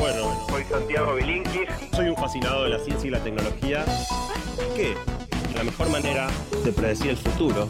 Bueno, 0.00 0.46
Soy 0.48 0.64
Santiago 0.64 1.14
Bilinkis. 1.14 1.68
soy 1.94 2.08
un 2.08 2.16
fascinado 2.16 2.64
de 2.64 2.70
la 2.70 2.78
ciencia 2.78 3.06
y 3.06 3.10
la 3.10 3.22
tecnología. 3.22 3.84
Que 4.74 4.94
la 5.54 5.62
mejor 5.62 5.90
manera 5.90 6.26
de 6.64 6.72
predecir 6.72 7.10
el 7.10 7.16
futuro 7.18 7.68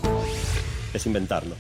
es 0.95 1.05
inventarlo. 1.07 1.57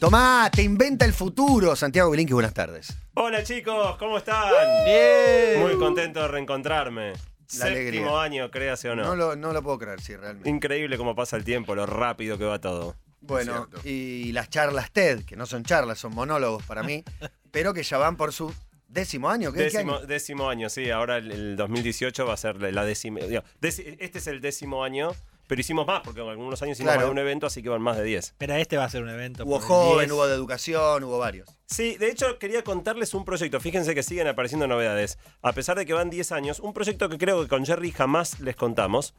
Tomá, 0.00 0.50
te 0.52 0.62
inventa 0.62 1.04
el 1.04 1.12
futuro. 1.12 1.76
Santiago 1.76 2.10
Bilinqui, 2.10 2.32
buenas 2.32 2.52
tardes. 2.52 2.98
Hola 3.14 3.44
chicos, 3.44 3.96
¿cómo 3.98 4.18
están? 4.18 4.52
Bien. 4.84 5.60
Muy 5.62 5.76
contento 5.76 6.20
de 6.20 6.26
reencontrarme. 6.26 7.12
La 7.12 7.18
Séptimo 7.46 7.68
alegría. 7.68 8.20
año, 8.20 8.50
créase 8.50 8.90
o 8.90 8.96
no. 8.96 9.04
No 9.04 9.14
lo, 9.14 9.36
no 9.36 9.52
lo 9.52 9.62
puedo 9.62 9.78
creer, 9.78 10.00
sí, 10.00 10.16
realmente. 10.16 10.50
Increíble 10.50 10.98
cómo 10.98 11.14
pasa 11.14 11.36
el 11.36 11.44
tiempo, 11.44 11.76
lo 11.76 11.86
rápido 11.86 12.36
que 12.36 12.44
va 12.44 12.60
todo. 12.60 12.96
Bueno, 13.20 13.68
y 13.84 14.32
las 14.32 14.50
charlas 14.50 14.90
TED, 14.90 15.24
que 15.24 15.36
no 15.36 15.46
son 15.46 15.62
charlas, 15.62 15.98
son 16.00 16.14
monólogos 16.14 16.64
para 16.64 16.82
mí, 16.82 17.04
pero 17.52 17.72
que 17.72 17.84
ya 17.84 17.98
van 17.98 18.16
por 18.16 18.32
su 18.32 18.52
décimo 18.88 19.30
año. 19.30 19.52
¿Qué, 19.52 19.58
qué 19.58 19.64
Décimo, 19.64 19.96
año? 19.96 20.06
décimo 20.06 20.48
año, 20.50 20.68
sí. 20.68 20.90
Ahora 20.90 21.18
el, 21.18 21.30
el 21.30 21.56
2018 21.56 22.26
va 22.26 22.34
a 22.34 22.36
ser 22.36 22.60
la 22.72 22.84
décima. 22.84 23.20
Este 23.20 24.18
es 24.18 24.26
el 24.26 24.40
décimo 24.40 24.82
año, 24.84 25.12
pero 25.46 25.60
hicimos 25.60 25.86
más, 25.86 26.00
porque 26.04 26.20
en 26.20 26.28
algunos 26.28 26.60
años 26.62 26.76
hicimos 26.76 26.92
Claro. 26.92 27.00
más 27.00 27.06
de 27.06 27.12
un 27.12 27.18
evento, 27.18 27.46
así 27.46 27.62
que 27.62 27.68
van 27.68 27.80
más 27.82 27.96
de 27.96 28.04
10. 28.04 28.34
Pero 28.38 28.54
este 28.54 28.76
va 28.76 28.84
a 28.84 28.90
ser 28.90 29.02
un 29.02 29.08
evento. 29.10 29.44
Hubo 29.44 29.60
joven, 29.60 30.06
10. 30.06 30.12
hubo 30.12 30.26
de 30.26 30.34
educación, 30.34 31.04
hubo 31.04 31.18
varios. 31.18 31.48
Sí, 31.66 31.96
de 31.96 32.10
hecho 32.10 32.38
quería 32.38 32.62
contarles 32.64 33.14
un 33.14 33.24
proyecto. 33.24 33.60
Fíjense 33.60 33.94
que 33.94 34.02
siguen 34.02 34.26
apareciendo 34.26 34.66
novedades. 34.66 35.18
A 35.42 35.52
pesar 35.52 35.76
de 35.78 35.86
que 35.86 35.92
van 35.92 36.10
10 36.10 36.32
años, 36.32 36.60
un 36.60 36.72
proyecto 36.72 37.08
que 37.08 37.18
creo 37.18 37.42
que 37.42 37.48
con 37.48 37.64
Jerry 37.64 37.92
jamás 37.92 38.40
les 38.40 38.56
contamos, 38.56 39.14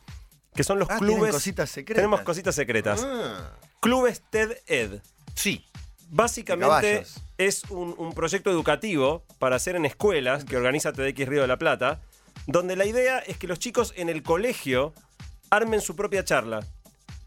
que 0.55 0.63
son 0.63 0.79
los 0.79 0.89
Ah, 0.89 0.97
clubes. 0.97 1.31
cositas 1.31 1.69
secretas. 1.69 1.95
Tenemos 2.01 2.21
cositas 2.21 2.55
secretas. 2.55 3.01
Ah, 3.05 3.55
Clubes 3.79 4.23
TED 4.29 4.57
Ed. 4.67 5.01
Sí. 5.35 5.63
Básicamente 6.09 7.03
es 7.37 7.63
un, 7.69 7.95
un 7.97 8.13
proyecto 8.13 8.49
educativo 8.49 9.23
para 9.37 9.55
hacer 9.55 9.75
en 9.75 9.85
escuelas 9.85 10.43
que 10.45 10.57
organiza 10.57 10.91
TDX 10.91 11.27
Río 11.27 11.41
de 11.41 11.47
la 11.47 11.57
Plata, 11.57 12.01
donde 12.47 12.75
la 12.75 12.85
idea 12.85 13.19
es 13.19 13.38
que 13.38 13.47
los 13.47 13.59
chicos 13.59 13.93
en 13.95 14.09
el 14.09 14.23
colegio 14.23 14.93
armen 15.49 15.81
su 15.81 15.95
propia 15.95 16.23
charla. 16.23 16.66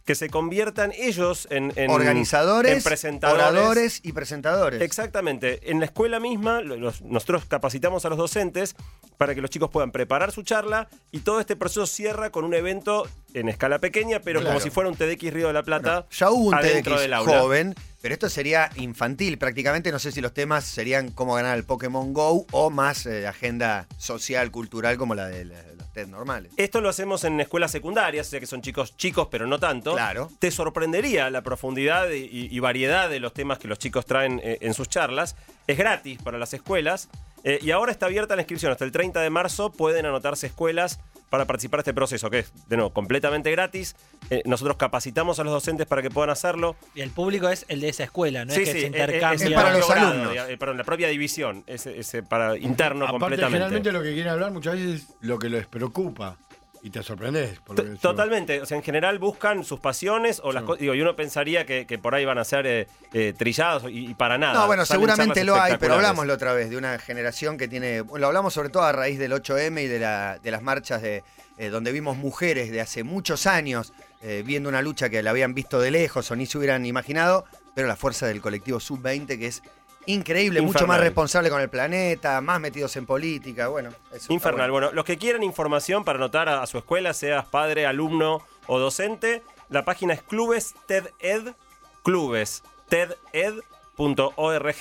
Que 0.05 0.17
se 0.17 0.29
conviertan 0.31 0.91
ellos 0.99 1.47
en, 1.49 1.73
en- 1.77 1.89
Organizadores, 1.89 2.73
en 2.77 2.83
presentadores. 2.83 3.47
oradores 3.47 4.01
y 4.03 4.11
presentadores. 4.13 4.83
Exactamente. 4.83 5.71
En 5.71 5.79
la 5.79 5.85
escuela 5.87 6.19
misma, 6.19 6.61
los- 6.61 7.03
nosotros 7.03 7.45
capacitamos 7.45 8.05
a 8.05 8.09
los 8.09 8.19
docentes 8.19 8.75
para 9.23 9.35
que 9.35 9.41
los 9.41 9.51
chicos 9.51 9.71
puedan 9.71 9.93
preparar 9.93 10.33
su 10.33 10.43
charla 10.43 10.89
y 11.13 11.21
todo 11.21 11.41
este 11.41 11.55
proceso 11.57 11.87
cierra 11.87 12.31
con 12.31 12.45
un 12.45 12.55
evento 12.55 13.09
en 13.35 13.49
escala 13.49 13.79
pequeña, 13.79 14.21
pero 14.21 14.43
como 14.45 14.59
si 14.61 14.71
fuera 14.71 14.91
un 14.91 14.97
TDX 14.97 15.33
Río 15.33 15.47
de 15.47 15.53
la 15.53 15.63
Plata. 15.63 16.07
Ya 16.11 16.31
hubo 16.31 16.49
un 16.51 16.59
TEDx 16.61 17.01
del 17.01 17.13
aula. 17.15 17.39
joven, 17.41 17.75
pero 18.01 18.13
esto 18.15 18.29
sería 18.29 18.69
infantil 18.77 19.39
prácticamente. 19.39 19.91
No 19.93 19.99
sé 19.99 20.13
si 20.13 20.21
los 20.21 20.35
temas 20.35 20.65
serían 20.65 21.11
cómo 21.11 21.35
ganar 21.35 21.57
el 21.57 21.65
Pokémon 21.65 22.13
Go 22.13 22.47
o 22.51 22.71
más 22.71 23.07
eh, 23.07 23.27
agenda 23.27 23.87
social, 23.97 24.51
cultural 24.51 24.97
como 24.99 25.15
la 25.15 25.29
de 25.29 25.45
la- 25.47 25.63
los 25.79 25.91
TED 25.93 26.09
normales. 26.09 26.53
Esto 26.57 26.81
lo 26.81 26.89
hacemos 26.89 27.25
en 27.25 27.41
escuelas 27.41 27.71
secundarias, 27.71 28.27
o 28.27 28.31
sea 28.31 28.41
que 28.41 28.47
son 28.47 28.61
chicos 28.61 28.97
chicos, 28.97 29.29
pero 29.31 29.47
no 29.47 29.59
tanto. 29.59 29.93
Claro. 29.95 30.31
Te 30.39 30.51
sorprendería 30.51 31.31
la 31.31 31.43
profundidad 31.43 32.11
y, 32.11 32.49
y 32.51 32.59
variedad 32.61 33.09
de 33.09 33.21
los 33.21 33.33
temas 33.33 33.59
que 33.59 33.69
los 33.69 33.79
chicos 33.79 34.05
traen 34.05 34.41
eh, 34.45 34.59
en 34.63 34.75
sus 34.75 34.89
charlas. 34.89 35.37
Es 35.67 35.79
gratis 35.79 36.19
para 36.23 36.39
las 36.39 36.53
escuelas. 36.55 37.09
Eh, 37.45 37.59
y 37.63 37.71
ahora 37.71 37.93
está 37.93 38.07
abierta 38.07 38.37
la 38.37 38.43
inscripción. 38.43 38.73
Hasta 38.73 38.85
el 38.85 38.93
30 38.93 39.21
de 39.21 39.31
marzo 39.31 39.71
pueden 39.73 40.07
anotarse 40.07 40.47
escuelas 40.47 41.01
para 41.31 41.47
participar 41.47 41.79
de 41.79 41.83
este 41.83 41.95
proceso, 41.95 42.29
que 42.29 42.41
es, 42.41 42.53
de 42.69 42.77
nuevo, 42.77 42.93
completamente 42.93 43.51
gratis. 43.51 43.97
Eh, 44.29 44.43
nosotros 44.45 44.77
capacitamos 44.77 45.39
a 45.41 45.45
los 45.45 45.53
docentes 45.53 45.87
para 45.87 46.03
que 46.03 46.11
puedan 46.11 46.29
hacerlo. 46.31 46.77
Y 46.95 47.01
el 47.01 47.11
público 47.11 47.49
es 47.49 47.65
el 47.69 47.81
de 47.81 47.89
esa 47.89 48.05
escuela, 48.05 48.45
no 48.45 48.53
sí, 48.53 48.61
es 48.63 48.69
que 48.69 48.73
sí, 48.75 48.81
se 48.83 48.87
intercambia. 48.89 49.47
Es 49.49 49.55
para 49.55 49.69
el 49.71 49.79
los 49.79 49.87
propio 49.87 50.03
grado, 50.03 50.11
alumnos. 50.13 50.33
diga- 50.35 50.51
eh, 50.51 50.57
perdón, 50.59 50.77
la 50.77 50.85
propia 50.85 51.09
división, 51.09 51.65
es, 51.67 51.87
es, 51.87 52.17
para 52.29 52.57
interno 52.59 53.05
Aparte, 53.07 53.21
completamente. 53.21 53.53
generalmente 53.59 53.93
lo 53.93 54.03
que 54.03 54.13
quieren 54.13 54.31
hablar 54.33 54.51
muchas 54.53 54.75
veces 54.75 55.01
es 55.03 55.09
lo 55.23 55.39
que 55.39 55.49
les 55.49 55.67
preocupa. 55.67 56.37
Y 56.85 56.91
te 56.91 57.03
sorprendes. 57.03 57.61
por 57.61 57.71
lo 57.71 57.75
T- 57.77 57.83
que 57.83 57.91
decimos. 57.93 58.01
Totalmente, 58.03 58.61
o 58.61 58.67
sea, 58.67 58.77
en 58.77 58.83
general 58.83 59.19
buscan 59.21 59.63
sus 59.65 59.79
pasiones 59.79 60.41
o 60.43 60.53
las 60.53 60.65
Sí. 60.65 60.73
digo, 60.81 60.95
y 60.95 61.01
uno 61.01 61.15
pensaría 61.15 61.65
que, 61.65 61.87
que 61.87 61.97
por 61.99 62.15
ahí 62.15 62.25
van 62.25 62.39
a 62.39 62.45
ser 62.45 62.67
eh, 62.67 62.89
eh, 63.13 63.33
trillados 63.37 63.85
y, 63.85 64.11
y 64.11 64.15
para 64.15 64.37
nada. 64.37 64.55
No, 64.55 64.67
bueno, 64.67 64.85
Salen 64.85 65.01
seguramente 65.01 65.45
lo 65.45 65.55
hay, 65.61 65.77
pero 65.79 65.95
hablamos 65.95 66.27
la 66.27 66.35
otra 66.35 66.53
vez 66.55 66.71
de 66.71 66.77
una 66.77 66.99
generación 66.99 67.57
que 67.57 67.69
tiene. 67.69 68.01
Bueno, 68.01 68.23
lo 68.23 68.27
hablamos 68.27 68.53
sobre 68.53 68.69
todo 68.69 68.83
a 68.83 68.91
raíz 68.93 69.19
del 69.19 69.33
8M 69.33 69.81
y 69.83 69.87
de, 69.87 69.99
la, 70.01 70.39
de 70.43 70.51
las 70.51 70.63
marchas 70.63 71.03
de 71.03 71.23
eh, 71.59 71.69
donde 71.69 71.93
vimos 71.93 72.17
mujeres 72.17 72.73
de 72.73 72.81
hace 72.81 73.05
muchos 73.05 73.47
años 73.47 73.93
eh, 74.23 74.43
viendo 74.45 74.69
una 74.69 74.83
lucha 74.83 75.09
que 75.09 75.23
la 75.23 75.31
habían 75.31 75.55
visto 75.55 75.79
de 75.81 75.91
lejos 75.93 76.31
o 76.31 76.37
ni 76.37 76.47
se 76.47 76.59
hubieran 76.59 76.85
imaginado, 76.87 77.45
pero 77.75 77.87
la 77.87 77.95
fuerza 77.97 78.27
del 78.27 78.41
colectivo 78.41 78.81
Sub-20 78.81 79.39
que 79.39 79.47
es 79.47 79.63
increíble, 80.07 80.61
mucho 80.61 80.87
más 80.87 81.01
responsable 81.01 81.51
con 81.51 81.61
el 81.61 81.69
planeta, 81.69 82.41
más 82.41 82.61
metidos 82.61 82.97
en 82.97 83.07
política, 83.07 83.69
bueno. 83.69 83.91
eso 84.13 84.33
Infernal. 84.33 84.71
bueno. 84.71 84.87
Bueno. 84.87 84.97
los 84.97 85.05
que 85.05 85.19
quieran 85.19 85.43
información 85.43 86.05
para 86.05 86.19
anotar 86.19 86.49
a, 86.49 86.63
a 86.63 86.67
su 86.67 86.79
escuela, 86.79 87.13
seas 87.15 87.45
padre, 87.47 87.87
alumno 87.87 88.43
o 88.67 88.79
docente, 88.79 89.43
la 89.69 89.85
página 89.85 90.15
es 90.15 90.23
clubes 90.23 90.75
TEDED, 90.87 91.55
clubes 92.03 92.63
TEDED.org, 92.89 94.77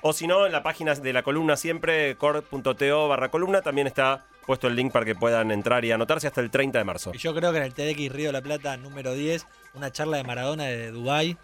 o 0.00 0.12
si 0.12 0.26
no, 0.26 0.46
en 0.46 0.52
la 0.52 0.62
página 0.62 0.94
de 0.94 1.12
la 1.12 1.22
columna 1.22 1.56
siempre, 1.56 2.16
core.to 2.16 3.08
barra 3.08 3.30
columna, 3.30 3.62
también 3.62 3.86
está 3.86 4.26
puesto 4.46 4.66
el 4.66 4.74
link 4.74 4.92
para 4.92 5.04
que 5.04 5.14
puedan 5.14 5.52
entrar 5.52 5.84
y 5.84 5.92
anotarse 5.92 6.26
hasta 6.26 6.40
el 6.40 6.50
30 6.50 6.78
de 6.78 6.84
marzo. 6.84 7.12
Y 7.14 7.18
yo 7.18 7.34
creo 7.34 7.52
que 7.52 7.58
en 7.58 7.64
el 7.64 7.74
TDX 7.74 8.12
Río 8.12 8.26
de 8.26 8.32
la 8.32 8.42
Plata 8.42 8.76
número 8.76 9.14
10, 9.14 9.46
una 9.74 9.92
charla 9.92 10.16
de 10.16 10.24
Maradona 10.24 10.64
de 10.64 10.90
Dubai 10.90 11.36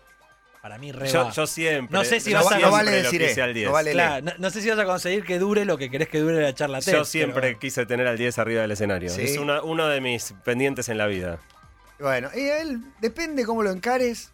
para 0.63 0.79
mí 0.79 0.93
re 0.93 1.09
Yo, 1.09 1.25
va. 1.25 1.31
yo 1.31 1.47
siempre. 1.47 1.97
No 1.97 2.05
sé 2.05 2.21
si 2.21 2.33
vas 2.35 2.45
a- 2.47 2.49
siempre 2.49 2.67
no 2.67 2.73
vale 2.73 2.91
lo 2.91 2.97
decir, 3.05 3.21
quise 3.21 3.43
al 3.43 3.55
10. 3.55 3.67
no 3.67 3.73
vale- 3.73 3.93
Claro, 3.93 4.25
no, 4.25 4.33
no 4.39 4.51
sé 4.51 4.61
si 4.63 4.69
vas 4.71 4.79
a 4.79 4.85
conseguir 4.85 5.25
que 5.25 5.39
dure 5.39 5.65
lo 5.65 5.79
que 5.79 5.91
querés 5.91 6.09
que 6.09 6.19
dure 6.21 6.41
la 6.43 6.55
charla. 6.55 6.81
Yo 6.81 7.05
siempre 7.05 7.41
pero- 7.43 7.59
quise 7.59 7.87
tener 7.87 8.07
al 8.07 8.19
10 8.19 8.39
arriba 8.39 8.63
del 8.63 8.71
escenario. 8.73 9.11
Sí. 9.11 9.23
Es 9.23 9.39
una- 9.39 9.63
uno 9.63 9.87
de 9.89 10.01
mis 10.01 10.35
pendientes 10.45 10.89
en 10.89 10.99
la 10.99 11.07
vida. 11.07 11.39
Bueno, 12.01 12.31
y 12.35 12.41
él, 12.41 12.81
depende 13.01 13.45
cómo 13.45 13.63
lo 13.63 13.71
encares, 13.71 14.33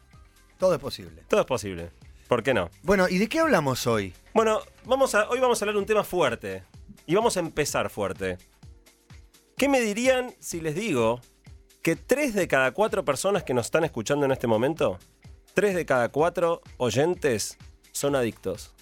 todo 0.58 0.74
es 0.74 0.80
posible. 0.80 1.22
Todo 1.28 1.40
es 1.40 1.46
posible. 1.46 1.90
¿Por 2.28 2.42
qué 2.42 2.54
no? 2.54 2.70
Bueno, 2.82 3.06
¿y 3.08 3.18
de 3.18 3.28
qué 3.28 3.40
hablamos 3.40 3.86
hoy? 3.86 4.12
Bueno, 4.32 4.60
vamos 4.86 5.14
a, 5.14 5.28
hoy 5.28 5.40
vamos 5.40 5.60
a 5.60 5.64
hablar 5.64 5.74
de 5.74 5.80
un 5.80 5.86
tema 5.86 6.04
fuerte. 6.04 6.62
Y 7.06 7.14
vamos 7.14 7.36
a 7.36 7.40
empezar 7.40 7.90
fuerte. 7.90 8.38
¿Qué 9.56 9.68
me 9.68 9.80
dirían 9.80 10.34
si 10.40 10.60
les 10.60 10.74
digo 10.74 11.20
que 11.82 11.96
tres 11.96 12.34
de 12.34 12.48
cada 12.48 12.72
cuatro 12.72 13.04
personas 13.04 13.44
que 13.44 13.52
nos 13.54 13.66
están 13.66 13.84
escuchando 13.84 14.24
en 14.24 14.32
este 14.32 14.46
momento, 14.46 14.98
tres 15.54 15.74
de 15.74 15.86
cada 15.86 16.08
cuatro 16.10 16.60
oyentes 16.76 17.56
son 17.92 18.16
adictos? 18.16 18.72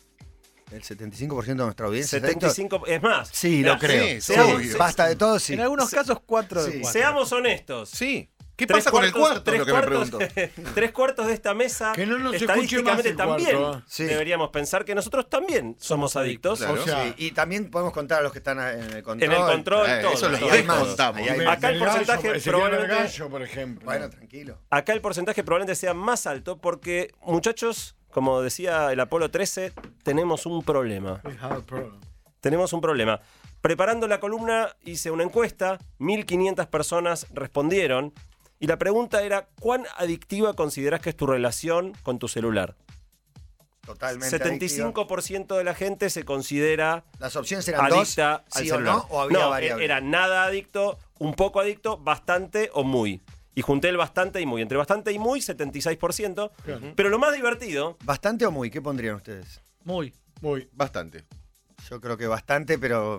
El 0.70 0.82
75% 0.82 1.44
de 1.44 1.54
nuestra 1.54 1.86
audiencia. 1.86 2.16
es 2.16 2.24
adicto. 2.24 2.48
75, 2.48 2.86
es 2.86 3.02
más. 3.02 3.28
Sí, 3.30 3.62
lo 3.62 3.78
creo. 3.78 4.20
sí, 4.20 4.32
Sí, 4.34 4.40
obvio. 4.40 4.78
basta 4.78 5.06
de 5.06 5.16
todo, 5.16 5.38
sí. 5.38 5.52
En 5.52 5.60
algunos 5.60 5.90
casos, 5.90 6.18
4 6.24 6.64
de 6.64 6.72
sí. 6.72 6.78
4. 6.80 6.92
Seamos 7.00 7.30
honestos. 7.32 7.90
Sí. 7.90 8.30
¿Qué 8.62 8.66
Tres 8.68 8.84
pasa 8.84 8.90
con 8.92 9.04
el 9.04 9.12
cuartos- 9.12 9.28
cuarto? 9.28 9.42
tres 9.44 9.58
Lo 9.58 9.66
que 9.66 9.72
me 9.72 9.78
cuartos- 9.80 10.08
pregunto. 10.28 10.70
tres 10.74 10.92
cuartos 10.92 11.26
de 11.26 11.32
esta 11.34 11.52
mesa, 11.52 11.92
Que 11.94 12.06
no 12.06 12.16
nos 12.18 12.34
estadísticamente 12.34 13.14
cuarto, 13.14 13.44
también. 13.44 13.82
Sí. 13.88 14.04
deberíamos 14.04 14.50
pensar 14.50 14.84
que 14.84 14.94
nosotros 14.94 15.28
también 15.28 15.74
somos 15.80 16.14
adictos. 16.14 16.60
Claro. 16.60 16.74
O 16.80 16.84
sea, 16.84 17.04
Sí, 17.06 17.14
y 17.16 17.30
también 17.32 17.70
podemos 17.72 17.92
contar 17.92 18.20
a 18.20 18.22
los 18.22 18.30
que 18.30 18.38
están 18.38 18.60
en 18.60 18.92
el 18.92 19.02
control. 19.02 19.32
En 19.32 19.36
el 19.36 19.44
control, 19.46 19.90
Eh, 19.90 19.98
todo. 20.02 20.12
eso 20.12 20.28
lo 20.28 20.36
Ahí 20.36 20.44
hay 20.50 20.62
más. 20.62 20.78
descontamos. 20.78 21.20
Ahí 21.20 21.28
hay 21.28 21.38
Me- 21.38 21.44
más. 21.44 21.56
Acá 21.56 21.70
el 21.70 21.78
porcentaje 21.80 22.40
probablemente- 22.40 22.94
Gallo, 22.94 23.28
por 23.28 23.42
ejemplo. 23.42 23.84
Bueno, 23.84 24.08
tranquilo. 24.10 24.58
Acá 24.70 24.92
el 24.92 25.00
porcentaje 25.00 25.42
probablemente 25.42 25.74
sea 25.74 25.92
más 25.92 26.26
alto 26.28 26.58
porque, 26.58 27.10
muchachos, 27.22 27.96
como 28.12 28.42
decía 28.42 28.92
el 28.92 29.00
Apolo 29.00 29.30
13, 29.30 29.72
tenemos 30.04 30.46
un 30.46 30.62
problema. 30.62 31.20
We 31.24 31.36
have 31.40 31.56
a 31.56 31.60
problem. 31.60 31.98
Tenemos 32.40 32.72
un 32.72 32.80
problema. 32.80 33.20
Preparando 33.60 34.08
la 34.08 34.18
columna 34.18 34.74
hice 34.84 35.12
una 35.12 35.22
encuesta, 35.22 35.78
1500 35.98 36.66
personas 36.66 37.26
respondieron 37.32 38.12
y 38.62 38.66
la 38.68 38.78
pregunta 38.78 39.22
era, 39.22 39.48
¿cuán 39.60 39.84
adictiva 39.96 40.54
consideras 40.54 41.00
que 41.00 41.10
es 41.10 41.16
tu 41.16 41.26
relación 41.26 41.92
con 42.04 42.18
tu 42.20 42.28
celular? 42.28 42.76
Totalmente. 43.84 44.36
adictivo. 44.36 44.92
75% 44.92 45.56
de 45.56 45.64
la 45.64 45.74
gente 45.74 46.08
se 46.08 46.24
considera 46.24 47.04
Las 47.18 47.34
opciones 47.34 47.66
eran 47.66 47.88
dos, 47.88 47.98
adicta 47.98 48.44
al 48.52 48.62
sí 48.62 48.70
o 48.70 48.74
celular. 48.74 48.94
no, 48.94 49.00
o 49.10 49.20
había 49.20 49.38
No, 49.40 49.50
variables. 49.50 49.84
era 49.84 50.00
nada 50.00 50.44
adicto, 50.44 50.98
un 51.18 51.34
poco 51.34 51.58
adicto, 51.58 51.98
bastante 51.98 52.70
o 52.74 52.84
muy. 52.84 53.20
Y 53.56 53.62
junté 53.62 53.88
el 53.88 53.96
bastante 53.96 54.40
y 54.40 54.46
muy. 54.46 54.62
Entre 54.62 54.78
bastante 54.78 55.10
y 55.12 55.18
muy, 55.18 55.40
76%. 55.40 56.52
Claro. 56.64 56.92
Pero 56.94 57.08
lo 57.08 57.18
más 57.18 57.34
divertido, 57.34 57.98
¿Bastante 58.04 58.46
o 58.46 58.52
muy? 58.52 58.70
¿Qué 58.70 58.80
pondrían 58.80 59.16
ustedes? 59.16 59.60
Muy. 59.82 60.14
Muy, 60.40 60.68
bastante. 60.72 61.24
Yo 61.90 62.00
creo 62.00 62.16
que 62.16 62.28
bastante, 62.28 62.78
pero 62.78 63.18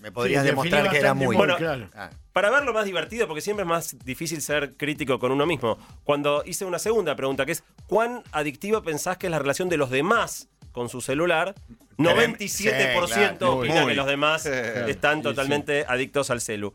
me 0.00 0.10
podrías 0.10 0.42
Sí, 0.42 0.48
demostrar 0.50 0.90
que 0.90 0.98
era 0.98 1.14
muy. 1.14 1.36
Bueno, 1.36 1.56
claro. 1.56 1.88
Ah, 1.94 2.10
para 2.32 2.50
ver 2.50 2.64
lo 2.64 2.72
más 2.72 2.84
divertido, 2.84 3.26
porque 3.26 3.40
siempre 3.40 3.62
es 3.64 3.68
más 3.68 3.96
difícil 4.04 4.40
ser 4.42 4.76
crítico 4.76 5.18
con 5.18 5.30
uno 5.30 5.46
mismo, 5.46 5.78
cuando 6.04 6.42
hice 6.46 6.64
una 6.64 6.78
segunda 6.78 7.14
pregunta, 7.14 7.44
que 7.46 7.52
es, 7.52 7.62
¿cuán 7.86 8.22
adictiva 8.32 8.82
pensás 8.82 9.16
que 9.18 9.26
es 9.26 9.30
la 9.30 9.38
relación 9.38 9.68
de 9.68 9.76
los 9.76 9.90
demás 9.90 10.48
con 10.72 10.88
su 10.88 11.00
celular? 11.00 11.54
97% 11.98 13.06
Sí, 13.06 13.14
claro, 13.38 13.56
opina 13.58 13.82
muy. 13.82 13.90
que 13.92 13.94
los 13.96 14.06
demás 14.06 14.46
están 14.46 15.18
Sí, 15.18 15.22
totalmente 15.22 15.84
adictos 15.86 16.30
al 16.30 16.40
celu. 16.40 16.72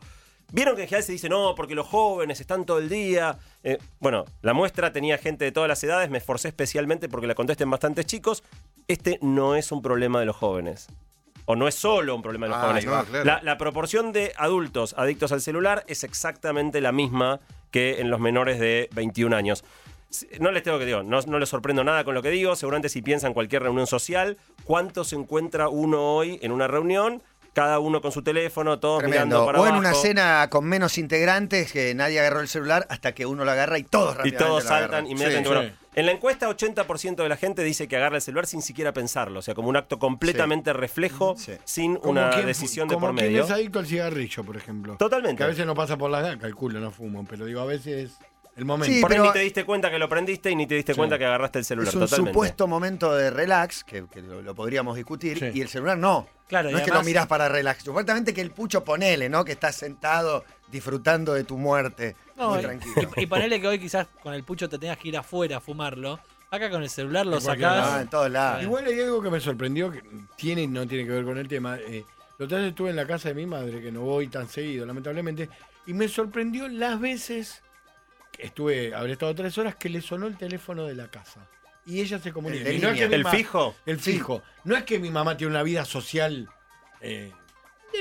Vieron 0.52 0.76
que 0.76 0.82
en 0.82 0.88
general 0.88 1.02
se 1.04 1.10
dice, 1.12 1.28
no, 1.28 1.56
porque 1.56 1.74
los 1.74 1.88
jóvenes 1.88 2.40
están 2.40 2.64
todo 2.64 2.78
el 2.78 2.88
día. 2.88 3.36
Eh, 3.64 3.78
bueno, 3.98 4.24
la 4.42 4.52
muestra 4.52 4.92
tenía 4.92 5.18
gente 5.18 5.44
de 5.44 5.50
todas 5.50 5.68
las 5.68 5.82
edades, 5.82 6.08
me 6.08 6.18
esforcé 6.18 6.46
especialmente 6.48 7.08
porque 7.08 7.26
la 7.26 7.34
contesten 7.34 7.68
bastantes 7.68 8.06
chicos. 8.06 8.44
Este 8.86 9.18
no 9.22 9.56
es 9.56 9.72
un 9.72 9.82
problema 9.82 10.20
de 10.20 10.26
los 10.26 10.36
jóvenes. 10.36 10.86
O 11.46 11.56
no 11.56 11.66
es 11.68 11.74
solo 11.74 12.14
un 12.14 12.22
problema 12.22 12.46
de 12.46 12.50
los 12.50 12.58
Ah, 12.58 12.62
jóvenes. 12.62 12.84
no, 12.86 13.04
claro. 13.04 13.24
la, 13.24 13.40
la 13.42 13.56
proporción 13.58 14.12
de 14.12 14.32
adultos 14.36 14.94
adictos 14.98 15.32
al 15.32 15.40
celular 15.40 15.84
es 15.86 16.04
exactamente 16.04 16.80
la 16.80 16.92
misma 16.92 17.40
que 17.70 18.00
en 18.00 18.10
los 18.10 18.20
menores 18.20 18.58
de 18.60 18.88
21 18.94 19.34
años. 19.34 19.64
No 20.40 20.50
les 20.52 20.62
tengo 20.62 20.78
que 20.78 20.86
digo, 20.86 21.02
no, 21.02 21.20
no 21.22 21.38
les 21.38 21.48
sorprendo 21.48 21.82
nada 21.84 22.04
con 22.04 22.14
lo 22.14 22.22
que 22.22 22.30
digo. 22.30 22.54
Seguramente 22.56 22.88
si 22.88 23.02
piensan 23.02 23.28
en 23.28 23.34
cualquier 23.34 23.62
reunión 23.62 23.86
social, 23.86 24.38
¿cuánto 24.64 25.04
se 25.04 25.16
encuentra 25.16 25.68
uno 25.68 26.00
hoy 26.14 26.38
en 26.42 26.52
una 26.52 26.68
reunión? 26.68 27.22
Cada 27.52 27.78
uno 27.78 28.00
con 28.02 28.12
su 28.12 28.22
teléfono, 28.22 28.78
todos 28.78 28.98
Tremendo. 29.00 29.24
mirando 29.26 29.46
para 29.46 29.60
O 29.60 29.64
en 29.66 29.72
abajo. 29.74 29.80
una 29.80 29.94
cena 29.94 30.48
con 30.50 30.64
menos 30.66 30.98
integrantes 30.98 31.72
que 31.72 31.94
nadie 31.94 32.20
agarró 32.20 32.40
el 32.40 32.48
celular 32.48 32.86
hasta 32.90 33.12
que 33.14 33.24
uno 33.26 33.44
lo 33.44 33.50
agarra 33.50 33.78
y 33.78 33.82
todos 33.82 34.16
y 34.24 34.32
todos 34.32 34.62
saltan 34.64 35.06
agarran. 35.06 35.06
inmediatamente. 35.10 35.48
Sí, 35.48 35.54
Bueno, 35.54 35.68
sí. 35.70 35.85
En 35.96 36.06
la 36.06 36.12
encuesta, 36.12 36.48
80% 36.48 37.16
de 37.22 37.28
la 37.28 37.36
gente 37.36 37.64
dice 37.64 37.88
que 37.88 37.96
agarra 37.96 38.16
el 38.16 38.22
celular 38.22 38.46
sin 38.46 38.60
siquiera 38.62 38.92
pensarlo. 38.92 39.38
O 39.40 39.42
sea, 39.42 39.54
como 39.54 39.68
un 39.70 39.76
acto 39.76 39.98
completamente 39.98 40.72
reflejo, 40.74 41.34
Sí. 41.38 41.52
sin 41.64 41.96
Como 41.96 42.10
una 42.12 42.30
quien 42.30 42.46
decisión 42.46 42.86
de 42.86 42.94
como 42.94 43.06
por 43.08 43.16
quien 43.16 43.30
medio. 43.32 43.44
es 43.44 43.50
adicto 43.50 43.78
al 43.78 43.86
cigarrillo, 43.86 44.44
por 44.44 44.56
ejemplo. 44.58 44.96
Totalmente. 44.98 45.38
Que 45.38 45.44
a 45.44 45.46
veces 45.48 45.64
no 45.66 45.74
pasa 45.74 45.96
por 45.96 46.10
la 46.10 46.38
calculo, 46.38 46.78
no 46.80 46.90
fumo, 46.90 47.24
pero 47.28 47.46
digo, 47.46 47.60
a 47.60 47.64
veces 47.64 48.12
el 48.56 48.64
momento. 48.66 48.94
Sí, 48.94 49.00
Por 49.00 49.10
ahí 49.10 49.16
pero- 49.18 49.26
ni 49.28 49.32
te 49.32 49.38
diste 49.40 49.64
cuenta 49.64 49.90
que 49.90 49.98
lo 49.98 50.06
prendiste 50.08 50.50
y 50.50 50.54
ni 50.56 50.66
te 50.66 50.74
diste 50.74 50.92
Sí. 50.92 50.98
cuenta 50.98 51.16
que 51.18 51.24
agarraste 51.24 51.58
el 51.60 51.64
celular. 51.64 51.88
Es 51.88 51.94
un 51.94 52.00
Totalmente. 52.02 52.30
supuesto 52.32 52.66
momento 52.66 53.14
de 53.14 53.30
relax, 53.30 53.82
que, 53.82 54.04
que 54.12 54.20
lo, 54.20 54.42
lo 54.42 54.54
podríamos 54.54 54.96
discutir, 54.96 55.38
Sí. 55.38 55.46
y 55.54 55.60
el 55.62 55.68
celular 55.68 55.96
no. 55.96 56.28
Claro, 56.46 56.70
no 56.70 56.76
es 56.78 56.84
que 56.84 56.90
lo 56.90 57.02
mirás 57.02 57.26
para 57.26 57.48
relax. 57.48 57.82
Supuestamente 57.84 58.32
que 58.34 58.42
el 58.42 58.50
pucho 58.50 58.84
ponele, 58.84 59.28
¿no? 59.30 59.44
Que 59.46 59.52
estás 59.52 59.74
sentado 59.76 60.44
disfrutando 60.70 61.32
de 61.34 61.44
tu 61.44 61.56
muerte. 61.56 62.16
No, 62.36 62.50
muy 62.50 62.58
y- 62.58 62.62
tranquilo. 62.62 63.10
Y, 63.16 63.22
y 63.22 63.26
ponele 63.26 63.60
que 63.60 63.66
hoy 63.68 63.78
quizás 63.78 64.06
con 64.22 64.34
el 64.34 64.44
pucho 64.44 64.68
te 64.68 64.78
tengas 64.78 64.98
que 64.98 65.08
ir 65.08 65.16
afuera 65.16 65.56
a 65.58 65.60
fumarlo. 65.60 66.20
Acá 66.50 66.70
con 66.70 66.82
el 66.82 66.88
celular 66.90 67.26
lo 67.26 67.40
sacás. 67.40 67.86
Ah, 67.94 68.02
en 68.02 68.08
todos 68.08 68.30
lados. 68.30 68.62
Igual 68.62 68.86
hay 68.86 69.00
algo 69.00 69.20
que 69.22 69.30
me 69.30 69.40
sorprendió, 69.40 69.90
que 69.90 70.02
tiene 70.36 70.62
y 70.62 70.66
no 70.68 70.86
tiene 70.86 71.04
que 71.04 71.10
ver 71.10 71.24
con 71.24 71.38
el 71.38 71.48
tema. 71.48 71.76
Eh, 71.78 72.04
otra 72.38 72.58
vez 72.58 72.68
estuve 72.68 72.90
en 72.90 72.96
la 72.96 73.06
casa 73.06 73.28
de 73.30 73.34
mi 73.34 73.46
madre, 73.46 73.80
que 73.80 73.90
no 73.90 74.02
voy 74.02 74.28
tan 74.28 74.48
seguido, 74.48 74.86
lamentablemente, 74.86 75.48
y 75.86 75.94
me 75.94 76.06
sorprendió 76.06 76.68
las 76.68 77.00
veces 77.00 77.62
que 78.30 78.44
estuve, 78.46 78.94
habré 78.94 79.12
estado 79.14 79.34
tres 79.34 79.56
horas, 79.58 79.74
que 79.76 79.88
le 79.88 80.00
sonó 80.02 80.26
el 80.26 80.36
teléfono 80.36 80.84
de 80.84 80.94
la 80.94 81.08
casa. 81.10 81.48
Y 81.86 82.00
ella 82.00 82.18
se 82.18 82.32
comunica. 82.32 82.60
El 82.64 82.64
de 82.68 82.74
Y 82.74 82.78
no 82.80 82.88
es 82.88 82.94
que 82.94 83.00
línea. 83.04 83.08
mi 83.08 83.14
¿El 83.14 83.24
ma- 83.24 83.30
fijo? 83.30 83.74
El 83.86 83.98
fijo. 83.98 84.42
No 84.64 84.76
es 84.76 84.84
que 84.84 84.98
mi 84.98 85.10
mamá 85.10 85.36
tiene 85.36 85.52
una 85.52 85.62
vida 85.62 85.84
social 85.84 86.48
eh, 87.00 87.32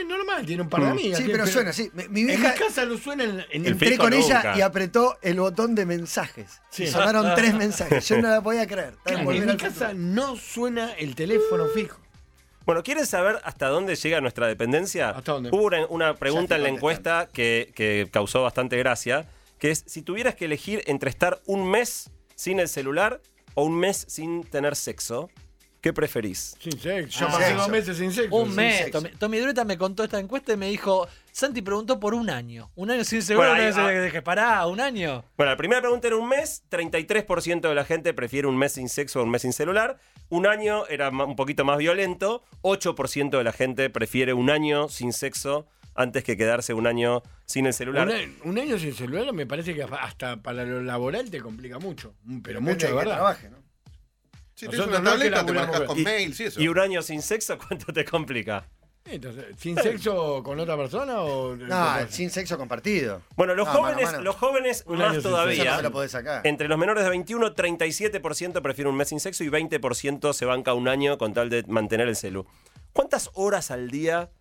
eh, 0.01 0.03
normal, 0.05 0.45
tiene 0.45 0.61
un 0.63 0.69
par 0.69 0.81
de 0.81 0.87
Mm. 0.87 0.91
amigas. 0.91 1.19
Sí, 1.19 1.25
pero 1.31 1.47
suena 1.47 1.69
así. 1.71 1.89
Mi, 1.93 2.07
mi 2.09 2.21
En 2.21 2.27
vieja 2.27 2.53
mi 2.53 2.59
casa 2.59 2.85
no 2.85 2.97
suena 2.97 3.23
en, 3.23 3.39
en 3.51 3.65
El 3.65 3.67
entré 3.73 3.97
con 3.97 4.13
ella 4.13 4.35
nunca. 4.43 4.57
y 4.57 4.61
apretó 4.61 5.17
el 5.21 5.39
botón 5.39 5.75
de 5.75 5.85
mensajes. 5.85 6.61
Sí. 6.69 6.83
Y 6.83 6.87
sonaron 6.87 7.33
tres 7.35 7.53
mensajes. 7.53 8.07
Yo 8.07 8.21
no 8.21 8.29
la 8.29 8.41
podía 8.41 8.67
creer. 8.67 8.95
Estaba 9.05 9.33
en 9.33 9.45
mi 9.47 9.57
casa 9.57 9.93
no 9.93 10.35
suena 10.35 10.93
el 10.93 11.15
teléfono 11.15 11.67
fijo. 11.73 11.99
Bueno, 12.65 12.81
¿quieren 12.81 13.05
saber 13.05 13.39
hasta 13.43 13.67
dónde 13.67 13.95
llega 13.95 14.21
nuestra 14.21 14.47
dependencia? 14.47 15.09
¿Hasta 15.11 15.33
dónde? 15.33 15.49
Hubo 15.51 15.63
una, 15.65 15.85
una 15.87 16.15
pregunta 16.15 16.55
en 16.55 16.63
la 16.63 16.69
encuesta 16.69 17.29
que, 17.31 17.71
que 17.75 18.09
causó 18.11 18.41
bastante 18.41 18.75
gracia, 18.77 19.27
que 19.59 19.69
es 19.71 19.83
si 19.85 20.01
tuvieras 20.01 20.33
que 20.35 20.45
elegir 20.45 20.81
entre 20.87 21.09
estar 21.11 21.41
un 21.45 21.69
mes 21.69 22.09
sin 22.35 22.59
el 22.59 22.67
celular 22.67 23.21
o 23.53 23.65
un 23.65 23.77
mes 23.77 24.05
sin 24.09 24.43
tener 24.43 24.75
sexo, 24.75 25.29
¿qué 25.85 25.93
preferís? 25.93 26.57
Sin 26.59 26.79
sexo. 26.79 27.19
Yo 27.19 27.27
Ah, 27.27 27.31
pasé 27.33 27.43
sexo. 27.45 27.57
dos 27.61 27.69
meses 27.69 27.97
sin 27.97 28.11
sexo. 28.11 28.35
Un 28.35 28.55
mes. 28.55 28.77
sexo. 28.85 28.91
Tommy, 29.03 29.09
Tommy 29.19 29.39
Drueta 29.39 29.63
me 29.65 29.77
contó 29.77 30.03
esta 30.03 30.19
encuesta 30.19 30.53
y 30.53 30.57
me 30.57 30.67
dijo, 30.67 31.07
Santi 31.31 31.61
preguntó 31.61 31.99
por 31.99 32.15
un 32.15 32.31
año. 32.31 32.71
Un 32.73 32.89
año 32.89 33.03
sin 33.03 33.21
seguro, 33.21 33.49
Bueno, 33.49 33.53
un 33.53 33.59
ahí- 33.59 33.65
año 33.71 33.87
sin- 33.89 33.97
ah. 33.99 34.03
dije, 34.05 34.21
pará, 34.23 34.65
un 34.65 34.79
año. 34.81 35.23
Bueno, 35.37 35.51
la 35.51 35.57
primera 35.57 35.81
pregunta 35.81 36.07
era 36.07 36.15
un 36.15 36.27
mes, 36.27 36.63
33% 36.69 37.69
de 37.69 37.75
la 37.75 37.85
gente 37.85 38.15
prefiere 38.15 38.47
un 38.47 38.57
mes 38.57 38.71
sin 38.71 38.89
sexo 38.89 39.19
o 39.19 39.23
un 39.25 39.29
mes 39.29 39.43
sin 39.43 39.53
celular. 39.53 39.99
Un 40.29 40.47
año 40.47 40.87
era 40.87 41.11
ma- 41.11 41.25
un 41.25 41.35
poquito 41.35 41.63
más 41.65 41.77
violento, 41.77 42.43
8% 42.63 43.37
de 43.37 43.43
la 43.43 43.51
gente 43.53 43.91
prefiere 43.91 44.33
un 44.33 44.49
año 44.49 44.89
sin 44.89 45.13
sexo 45.13 45.67
antes 45.93 46.23
que 46.23 46.35
quedarse 46.35 46.73
un 46.73 46.87
año 46.87 47.21
sin 47.45 47.67
el 47.67 47.73
celular. 47.75 48.07
Un, 48.07 48.13
año- 48.15 48.33
un 48.43 48.57
año 48.57 48.79
sin 48.79 48.93
celular 48.95 49.31
me 49.33 49.45
parece 49.45 49.75
que 49.75 49.83
hasta 49.83 50.37
para 50.41 50.65
lo 50.65 50.81
laboral 50.81 51.29
te 51.29 51.39
complica 51.41 51.77
mucho. 51.77 52.15
Pero 52.25 52.59
Depende 52.59 52.59
mucho, 52.71 52.87
de 52.87 52.91
que 52.93 52.97
verdad. 52.97 53.13
trabaje, 53.17 53.49
¿no? 53.51 53.64
Si 54.55 54.65
tenés 54.67 54.79
Nosotros 54.79 54.99
una 55.01 55.09
no 55.11 55.17
tableta, 55.17 55.45
te 55.45 55.53
marcas 55.53 55.81
con 55.81 55.99
Y- 55.99 56.03
mail, 56.03 56.33
sí, 56.33 56.45
eso. 56.45 56.61
¿Y 56.61 56.67
un 56.69 56.79
año 56.79 57.01
sin 57.01 57.21
sexo 57.21 57.57
cuánto 57.67 57.91
te 57.93 58.03
complica? 58.05 58.65
Entonces, 59.07 59.45
¿Sin 59.59 59.77
sexo 59.77 60.41
con 60.41 60.59
otra 60.59 60.75
persona 60.75 61.21
o.? 61.21 61.55
No, 61.55 61.95
sin 62.09 62.31
sexo 62.31 62.57
compartido. 62.57 63.21
Bueno, 63.35 63.53
los 63.53 63.67
No, 63.67 63.73
jóvenes, 63.73 63.97
mano 63.97 64.07
a 64.07 64.11
mano. 64.13 64.23
los 64.23 64.35
jóvenes 64.37 64.83
Un 64.87 64.97
más 64.97 65.21
todavía. 65.21 65.71
no 65.71 65.77
se 65.77 65.83
lo 65.83 65.91
podés 65.91 66.11
sacar. 66.11 66.41
Entre 66.47 66.67
los 66.67 66.77
menores 66.79 67.03
de 67.03 67.11
21, 67.11 67.53
37% 67.53 68.61
prefieren 68.63 68.89
un 68.91 68.97
mes 68.97 69.09
sin 69.09 69.19
sexo 69.19 69.43
y 69.43 69.49
20% 69.49 70.33
se 70.33 70.45
banca 70.45 70.73
un 70.73 70.87
año 70.87 71.19
con 71.19 71.33
tal 71.35 71.51
de 71.51 71.63
mantener 71.67 72.07
el 72.07 72.15
celu. 72.15 72.47
¿Cuántas 72.93 73.29
horas 73.35 73.69
al 73.69 73.91
día 73.91 74.31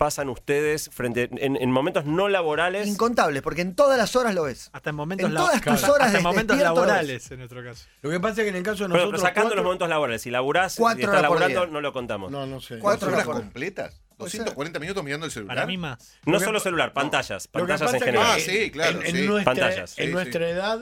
pasan 0.00 0.30
ustedes 0.30 0.88
frente 0.90 1.28
en, 1.30 1.56
en 1.56 1.70
momentos 1.70 2.06
no 2.06 2.30
laborales? 2.30 2.88
Incontables, 2.88 3.42
porque 3.42 3.60
en 3.60 3.74
todas 3.74 3.98
las 3.98 4.16
horas 4.16 4.34
lo 4.34 4.44
ves. 4.44 4.70
Hasta 4.72 4.88
en 4.88 4.96
momentos, 4.96 5.28
En 5.28 5.34
todas 5.36 5.60
tus 5.60 5.72
hasta- 5.74 5.92
horas 5.92 6.06
hasta 6.06 6.18
en 6.18 6.24
de 6.24 6.28
momentos 6.30 6.56
laborales, 6.56 7.30
en 7.30 7.36
nuestro 7.40 7.62
caso. 7.62 7.84
Lo 8.00 8.08
que 8.08 8.18
pasa 8.18 8.40
es 8.40 8.44
que 8.44 8.48
en 8.48 8.56
el 8.56 8.62
caso 8.62 8.84
de 8.84 8.88
nosotros. 8.88 9.10
pero 9.10 9.22
sacando 9.22 9.42
cuatro- 9.48 9.56
los 9.56 9.64
momentos 9.64 9.88
laborales. 9.90 10.22
Si 10.22 10.30
laburás 10.30 10.76
y 10.76 10.80
Cuatro 10.80 11.04
estás 11.04 11.20
laburando, 11.20 11.66
no 11.66 11.82
lo 11.82 11.92
contamos. 11.92 12.30
No, 12.30 12.40
No, 12.40 12.46
no 12.46 12.60
sé. 12.62 12.78
Cuatro 12.78 13.10
¿Cuatro 13.10 13.30
horas 13.30 13.42
completas? 13.42 14.00
Puede 14.16 14.30
ser. 14.30 14.40
¿240 14.46 14.80
minutos 14.80 15.04
mirando 15.04 15.26
el 15.26 15.32
celular? 15.32 15.54
Para 15.54 15.66
mí 15.66 15.76
más. 15.76 16.16
Que 16.24 16.40
solo 16.40 16.60
celular, 16.60 16.94
pantallas. 16.94 17.46
Pantallas 17.46 17.92
en 17.92 18.00
general. 18.00 18.26
Ah, 18.26 18.38
sí, 18.40 18.70
claro, 18.70 19.02
En, 19.02 19.16
en 19.16 19.26
nuestra, 19.26 19.52
Pantallas. 19.52 19.98
en 19.98 20.06
Sí, 20.06 20.12
nuestra 20.14 20.48
edad, 20.48 20.80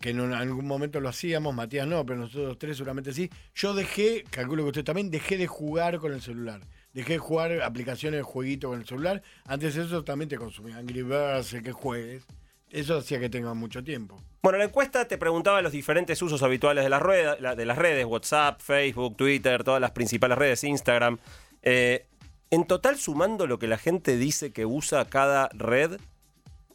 que 0.00 0.10
en 0.10 0.18
un- 0.20 0.32
algún 0.32 0.66
momento 0.66 0.98
lo 0.98 1.08
hacíamos, 1.08 1.54
Matías 1.54 1.86
no, 1.86 2.04
pero 2.04 2.18
nosotros 2.18 2.58
tres 2.58 2.76
seguramente 2.76 3.12
sí. 3.12 3.30
Yo 3.54 3.74
dejé, 3.74 4.24
calculo 4.30 4.64
que 4.64 4.68
usted 4.70 4.84
también, 4.84 5.12
dejé 5.12 5.36
de 5.36 5.46
jugar 5.46 5.98
con 5.98 6.12
el 6.12 6.22
celular. 6.22 6.60
Dejé 6.94 7.14
de 7.14 7.18
jugar 7.18 7.62
aplicaciones 7.62 8.18
de 8.18 8.22
jueguito 8.22 8.68
con 8.70 8.80
el 8.80 8.86
celular. 8.86 9.22
Antes 9.44 9.76
eso 9.76 10.02
también 10.04 10.28
te 10.28 10.36
consumía. 10.36 10.78
Angry 10.78 11.02
Birds, 11.02 11.54
que 11.62 11.72
juegues. 11.72 12.24
Eso 12.70 12.98
hacía 12.98 13.18
que 13.20 13.28
tenga 13.30 13.54
mucho 13.54 13.82
tiempo. 13.84 14.20
Bueno, 14.42 14.58
la 14.58 14.64
encuesta 14.64 15.06
te 15.06 15.16
preguntaba 15.18 15.62
los 15.62 15.72
diferentes 15.72 16.20
usos 16.22 16.42
habituales 16.42 16.84
de 16.84 16.90
la- 16.90 17.54
de 17.56 17.64
las 17.66 17.78
redes, 17.78 18.04
WhatsApp, 18.04 18.60
Facebook, 18.60 19.16
Twitter, 19.16 19.64
todas 19.64 19.80
las 19.80 19.90
principales 19.92 20.36
redes, 20.38 20.64
Instagram. 20.64 21.18
Eh, 21.62 22.06
en 22.50 22.66
total, 22.66 22.96
sumando 22.98 23.46
lo 23.46 23.58
que 23.58 23.66
la 23.66 23.78
gente 23.78 24.16
dice 24.16 24.52
que 24.52 24.64
usa 24.66 25.04
cada 25.06 25.48
red, 25.54 25.98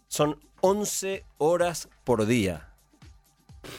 son 0.08 0.40
11 0.62 1.24
horas 1.38 1.90
por 2.04 2.26
día. 2.26 2.70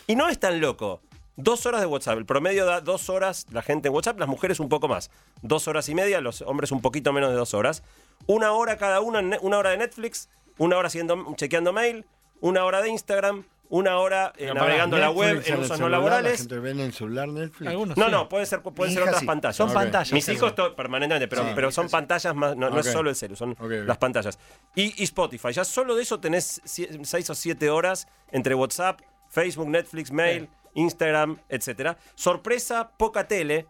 Y 0.07 0.17
no 0.17 0.29
es 0.29 0.39
tan 0.41 0.61
loco. 0.61 1.01
Dos 1.37 1.67
horas 1.67 1.81
de 1.81 1.87
WhatsApp. 1.87 2.19
El 2.19 2.27
promedio 2.27 2.65
da 2.65 2.81
dos 2.81 3.09
horas 3.11 3.47
la 3.51 3.63
gente 3.63 3.89
en 3.89 3.95
WhatsApp, 3.95 4.19
las 4.21 4.29
mujeres 4.29 4.61
un 4.61 4.69
poco 4.69 4.87
más. 4.89 5.11
Dos 5.43 5.67
horas 5.67 5.89
y 5.89 5.95
media, 5.95 6.21
los 6.21 6.43
hombres 6.43 6.71
un 6.71 6.81
poquito 6.81 7.13
menos 7.13 7.31
de 7.31 7.37
dos 7.37 7.55
horas. 7.55 7.82
Una 8.27 8.53
hora 8.53 8.77
cada 8.77 9.01
uno, 9.01 9.19
una 9.41 9.58
hora 9.58 9.70
de 9.70 9.79
Netflix, 9.79 10.29
una 10.58 10.77
hora 10.77 10.87
haciendo, 10.89 11.35
chequeando 11.37 11.73
mail, 11.73 12.06
una 12.41 12.65
hora 12.65 12.82
de 12.82 12.91
Instagram, 12.91 13.44
una 13.69 13.99
hora 13.99 14.32
eh, 14.37 14.53
navegando 14.55 14.97
pará, 14.97 15.06
la 15.06 15.11
web 15.11 15.35
Netflix 15.37 15.49
en 15.55 15.61
usos 15.61 15.81
no 15.81 15.89
La 15.89 15.97
laborales. 15.97 16.39
gente 16.39 16.58
ve 16.61 16.70
en 16.70 16.81
el 16.81 16.93
celular 16.93 17.27
Netflix. 17.27 17.69
Algunos 17.69 17.97
No, 17.97 18.05
sí. 18.06 18.11
no, 18.13 18.29
pueden 18.29 18.47
ser, 18.47 18.63
pueden 18.63 18.94
ser 18.94 19.03
otras 19.03 19.19
sí. 19.20 19.27
pantallas. 19.27 19.56
Son 19.56 19.73
pantallas. 19.73 20.13
Mis 20.13 20.29
hijos 20.29 20.55
to- 20.55 20.77
permanentemente, 20.77 21.27
pero, 21.27 21.43
Sí. 21.43 21.49
pero 21.56 21.73
son 21.73 21.89
pantallas 21.89 22.35
más, 22.37 22.55
no, 22.56 22.70
no 22.70 22.79
es 22.79 22.87
solo 22.93 23.11
el 23.11 23.17
celu, 23.17 23.35
son 23.35 23.56
las 23.58 23.99
pantallas. 23.99 24.39
Y, 24.77 24.94
y 25.01 25.05
Spotify, 25.05 25.53
ya 25.53 25.65
solo 25.65 25.97
de 25.97 26.03
eso 26.03 26.20
tenés 26.20 26.61
6 26.65 27.31
o 27.31 27.35
7 27.35 27.70
horas 27.70 28.06
entre 28.31 28.55
WhatsApp, 28.55 29.01
Facebook, 29.31 29.69
Netflix, 29.69 30.13
mail, 30.13 30.49
Instagram, 30.75 31.39
etcétera. 31.49 31.97
Sorpresa, 32.15 32.91
poca 32.97 33.27
tele. 33.29 33.67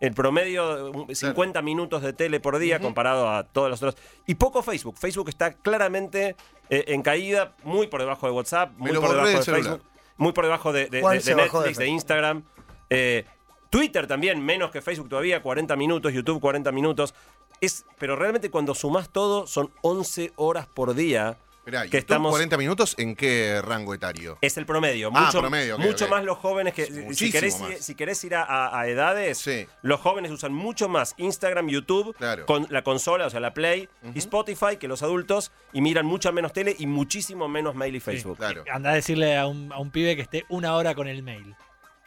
El 0.00 0.12
promedio, 0.14 0.92
un- 0.92 1.14
50 1.14 1.60
minutos 1.60 2.02
de 2.02 2.12
tele 2.12 2.38
por 2.38 2.58
día 2.58 2.78
comparado 2.78 3.28
a 3.30 3.42
todos 3.44 3.68
los 3.68 3.82
otros. 3.82 3.96
Y 4.26 4.36
poco 4.36 4.62
Facebook. 4.62 4.96
Facebook 4.96 5.28
está 5.28 5.54
claramente 5.54 6.36
eh, 6.70 6.84
en 6.88 7.02
caída, 7.02 7.56
muy 7.64 7.86
por 7.88 8.00
debajo 8.00 8.26
de 8.26 8.32
WhatsApp, 8.32 8.70
muy 8.76 8.92
por 8.92 9.08
debajo 9.10 9.26
de 9.26 9.42
celular. 9.42 9.62
Facebook, 9.64 9.82
muy 10.18 10.32
por 10.32 10.44
debajo 10.44 10.72
de, 10.72 10.86
de- 10.86 11.00
¿Cuál 11.00 11.16
de- 11.16 11.22
se 11.22 11.30
de 11.30 11.34
bajó 11.42 11.60
de 11.62 11.66
Netflix, 11.68 11.78
de? 11.78 11.86
Instagram. 11.88 12.44
Eh, 12.90 13.24
Twitter 13.70 14.06
también, 14.06 14.44
menos 14.44 14.70
que 14.70 14.80
Facebook 14.82 15.08
todavía, 15.08 15.42
40 15.42 15.74
minutos, 15.76 16.12
YouTube 16.12 16.40
40 16.40 16.70
minutos. 16.72 17.12
Es, 17.60 17.84
pero 17.98 18.14
realmente 18.14 18.50
cuando 18.50 18.74
sumás 18.74 19.10
todo 19.10 19.46
son 19.48 19.72
11 19.82 20.32
horas 20.36 20.66
por 20.68 20.94
día. 20.94 21.36
Mirá, 21.68 21.86
que 21.86 21.98
estamos, 21.98 22.30
40 22.30 22.56
minutos, 22.56 22.94
¿en 22.98 23.14
qué 23.14 23.60
rango 23.62 23.92
etario? 23.92 24.38
es 24.40 24.56
el 24.56 24.64
promedio. 24.64 25.10
Ah, 25.14 25.26
Mucho, 25.26 25.40
promedio, 25.40 25.78
mucho 25.78 26.08
más 26.08 26.24
los 26.24 26.38
jóvenes 26.38 26.72
que. 26.72 26.86
Si 27.14 27.30
querés, 27.30 27.60
más. 27.60 27.78
si 27.80 27.94
querés 27.94 28.24
ir 28.24 28.34
a, 28.34 28.42
a- 28.42 28.80
a 28.80 28.88
edades, 28.88 29.36
Sí. 29.36 29.66
los 29.82 30.00
jóvenes 30.00 30.32
usan 30.32 30.52
mucho 30.54 30.88
más 30.88 31.14
Instagram, 31.18 31.68
YouTube, 31.68 32.16
Claro. 32.16 32.46
con 32.46 32.66
la 32.70 32.82
consola, 32.82 33.26
o 33.26 33.30
sea, 33.30 33.40
la 33.40 33.52
Play 33.52 33.86
y 34.14 34.18
Spotify 34.18 34.78
que 34.78 34.88
los 34.88 35.02
adultos 35.02 35.52
y 35.74 35.82
miran 35.82 36.06
mucha 36.06 36.32
menos 36.32 36.54
tele 36.54 36.74
y 36.78 36.86
muchísimo 36.86 37.48
menos 37.48 37.74
mail 37.74 37.94
y 37.96 38.00
Facebook. 38.00 38.38
Claro. 38.38 38.64
Anda 38.72 38.90
a 38.90 38.94
decirle 38.94 39.36
a 39.36 39.46
un, 39.46 39.70
a 39.72 39.78
un 39.78 39.90
pibe 39.90 40.16
que 40.16 40.22
esté 40.22 40.44
una 40.48 40.74
hora 40.74 40.94
con 40.94 41.06
el 41.06 41.22
mail. 41.22 41.54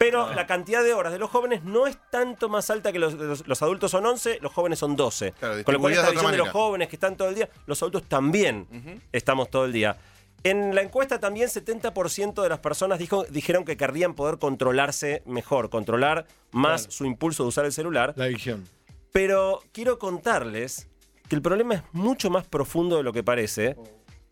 Pero 0.04 0.32
la 0.34 0.46
cantidad 0.46 0.82
de 0.82 0.92
horas 0.94 1.12
de 1.12 1.18
los 1.18 1.30
jóvenes 1.30 1.62
no 1.64 1.86
es 1.86 1.96
tanto 2.10 2.48
más 2.48 2.68
alta 2.70 2.92
que 2.92 2.98
los, 2.98 3.14
los- 3.14 3.46
los 3.46 3.62
adultos 3.62 3.90
son 3.90 4.04
11, 4.04 4.38
los 4.40 4.52
jóvenes 4.52 4.78
son 4.78 4.96
12. 4.96 5.32
Claro, 5.32 5.62
Con 5.64 5.74
lo 5.74 5.80
cual 5.80 5.92
esta 5.92 6.10
visión 6.10 6.32
de 6.32 6.38
los 6.38 6.48
jóvenes 6.50 6.88
que 6.88 6.96
están 6.96 7.16
todo 7.16 7.28
el 7.28 7.34
día, 7.36 7.48
los 7.66 7.80
adultos 7.82 8.02
también 8.08 8.66
estamos 9.12 9.48
todo 9.50 9.64
el 9.64 9.72
día. 9.72 9.96
En 10.44 10.74
la 10.74 10.82
encuesta 10.82 11.20
también 11.20 11.48
70% 11.48 12.42
de 12.42 12.48
las 12.48 12.58
personas 12.58 12.98
dijo, 12.98 13.22
dijeron 13.30 13.64
que 13.64 13.76
querrían 13.76 14.14
poder 14.14 14.38
controlarse 14.38 15.22
mejor, 15.24 15.70
controlar 15.70 16.26
más 16.50 16.82
Claro. 16.82 16.92
su 16.92 17.04
impulso 17.06 17.44
de 17.44 17.48
usar 17.50 17.64
el 17.64 17.72
celular. 17.72 18.12
La 18.16 18.24
adicción. 18.24 18.64
Pero 19.12 19.60
quiero 19.72 20.00
contarles 20.00 20.88
que 21.28 21.36
el 21.36 21.42
problema 21.42 21.74
es 21.76 21.82
mucho 21.92 22.28
más 22.28 22.44
profundo 22.44 22.96
de 22.96 23.04
lo 23.04 23.12
que 23.12 23.22
parece 23.22 23.76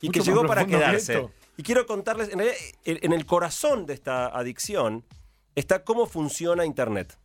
y 0.00 0.09
Mucho 0.09 0.21
que 0.21 0.27
llegó 0.27 0.47
para 0.47 0.65
que 0.65 0.73
quedarse. 0.73 1.29
Y 1.57 1.62
quiero 1.62 1.87
contarles, 1.87 2.31
en, 2.33 2.39
realidad, 2.41 2.57
en 2.85 3.12
el 3.12 3.25
corazón 3.27 3.87
de 3.87 3.95
esta 3.95 4.27
adicción 4.27 5.05
está 5.54 5.85
cómo 5.85 6.07
funciona 6.07 6.64
Internet. 6.64 7.19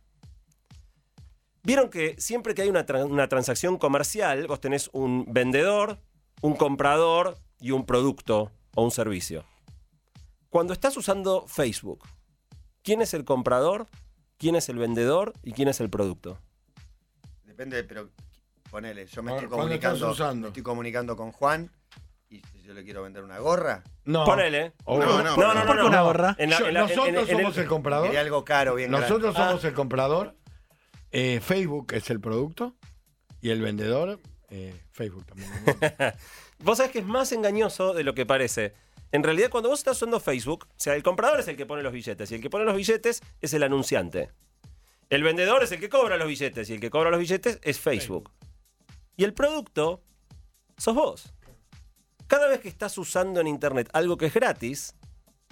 Vieron 1.62 1.90
que 1.90 2.14
siempre 2.20 2.54
que 2.54 2.62
hay 2.62 2.68
una, 2.68 2.86
tra- 2.86 3.04
una 3.04 3.28
transacción 3.28 3.76
comercial, 3.78 4.46
vos 4.46 4.60
tenés 4.60 4.88
un 4.92 5.24
vendedor, 5.28 5.98
un 6.40 6.54
comprador 6.54 7.36
y 7.60 7.72
un 7.72 7.84
producto 7.84 8.52
o 8.74 8.84
un 8.84 8.90
servicio. 8.90 9.44
Cuando 10.48 10.72
estás 10.72 10.96
usando 10.96 11.46
Facebook, 11.48 12.04
¿quién 12.82 13.02
es 13.02 13.14
el 13.14 13.24
comprador? 13.24 13.88
¿Quién 14.38 14.54
es 14.54 14.68
el 14.68 14.78
vendedor? 14.78 15.32
¿Y 15.42 15.52
quién 15.52 15.68
es 15.68 15.80
el 15.80 15.90
producto? 15.90 16.38
Depende, 17.44 17.82
pero 17.84 18.10
ponele, 18.70 19.06
yo 19.06 19.22
me 19.22 19.30
Ahora, 19.32 19.42
estoy 19.42 19.56
¿cuándo 19.56 19.74
estás 19.74 19.90
comunicando, 19.92 20.12
usando? 20.12 20.40
me 20.42 20.48
estoy 20.48 20.62
comunicando 20.62 21.16
con 21.16 21.32
Juan 21.32 21.70
y 22.28 22.42
yo 22.62 22.74
le 22.74 22.84
quiero 22.84 23.02
vender 23.02 23.22
una 23.22 23.38
gorra. 23.38 23.82
No. 24.04 24.24
Ponele. 24.24 24.72
No, 24.86 24.98
no, 24.98 25.06
No, 25.06 25.22
no, 25.22 25.22
no, 25.22 25.34
¿Por 25.66 25.76
qué 25.76 25.82
no. 25.82 25.86
una 25.88 26.02
gorra? 26.02 26.36
En 26.38 26.50
la- 26.50 26.58
Yo- 26.58 26.66
en 26.68 26.74
la- 26.74 26.80
en- 26.80 26.86
nosotros 26.88 27.08
en- 27.08 27.16
en 27.16 27.26
somos 27.42 27.58
el, 27.58 27.66
comprador. 27.66 28.06
Quería 28.06 28.20
algo 28.20 28.44
caro, 28.44 28.74
bien 28.74 28.90
Nosotros 28.90 29.34
grande. 29.34 29.38
somos 29.50 29.64
el 29.64 29.74
comprador. 29.74 30.34
eh, 31.12 31.40
Facebook 31.40 31.92
es 31.94 32.10
el 32.10 32.20
producto. 32.20 32.74
Y 33.40 33.50
el 33.50 33.62
vendedor, 33.62 34.18
eh, 34.50 34.74
Facebook 34.92 35.24
también. 35.26 35.48
Vos 36.58 36.78
sabés 36.78 36.90
que 36.92 36.98
es 36.98 37.06
más 37.06 37.30
engañoso 37.32 37.94
de 37.94 38.02
lo 38.02 38.14
que 38.14 38.26
parece. 38.26 38.74
En 39.12 39.22
realidad, 39.22 39.50
cuando 39.50 39.68
vos 39.68 39.78
estás 39.78 39.96
usando 39.98 40.18
Facebook, 40.18 40.66
o 40.68 40.74
sea, 40.76 40.94
el 40.94 41.02
comprador 41.02 41.38
es 41.38 41.46
el 41.48 41.56
que 41.56 41.64
pone 41.64 41.82
los 41.82 41.92
billetes 41.92 42.30
y 42.32 42.34
el 42.34 42.40
que 42.40 42.50
pone 42.50 42.64
los 42.64 42.74
billetes 42.74 43.22
es 43.40 43.54
el 43.54 43.62
anunciante. 43.62 44.32
El 45.10 45.22
vendedor 45.22 45.62
es 45.62 45.70
el 45.70 45.78
que 45.78 45.88
cobra 45.88 46.16
los 46.16 46.26
billetes 46.26 46.68
y 46.70 46.74
el 46.74 46.80
que 46.80 46.90
cobra 46.90 47.10
los 47.10 47.20
billetes 47.20 47.60
es 47.62 47.78
Facebook. 47.78 48.32
Y 49.16 49.22
el 49.24 49.32
producto 49.32 50.02
sos 50.76 50.94
vos. 50.96 51.32
Cada 52.26 52.48
vez 52.48 52.60
que 52.60 52.68
estás 52.68 52.96
usando 52.98 53.40
en 53.40 53.46
Internet 53.46 53.88
algo 53.92 54.16
que 54.16 54.26
es 54.26 54.34
gratis, 54.34 54.94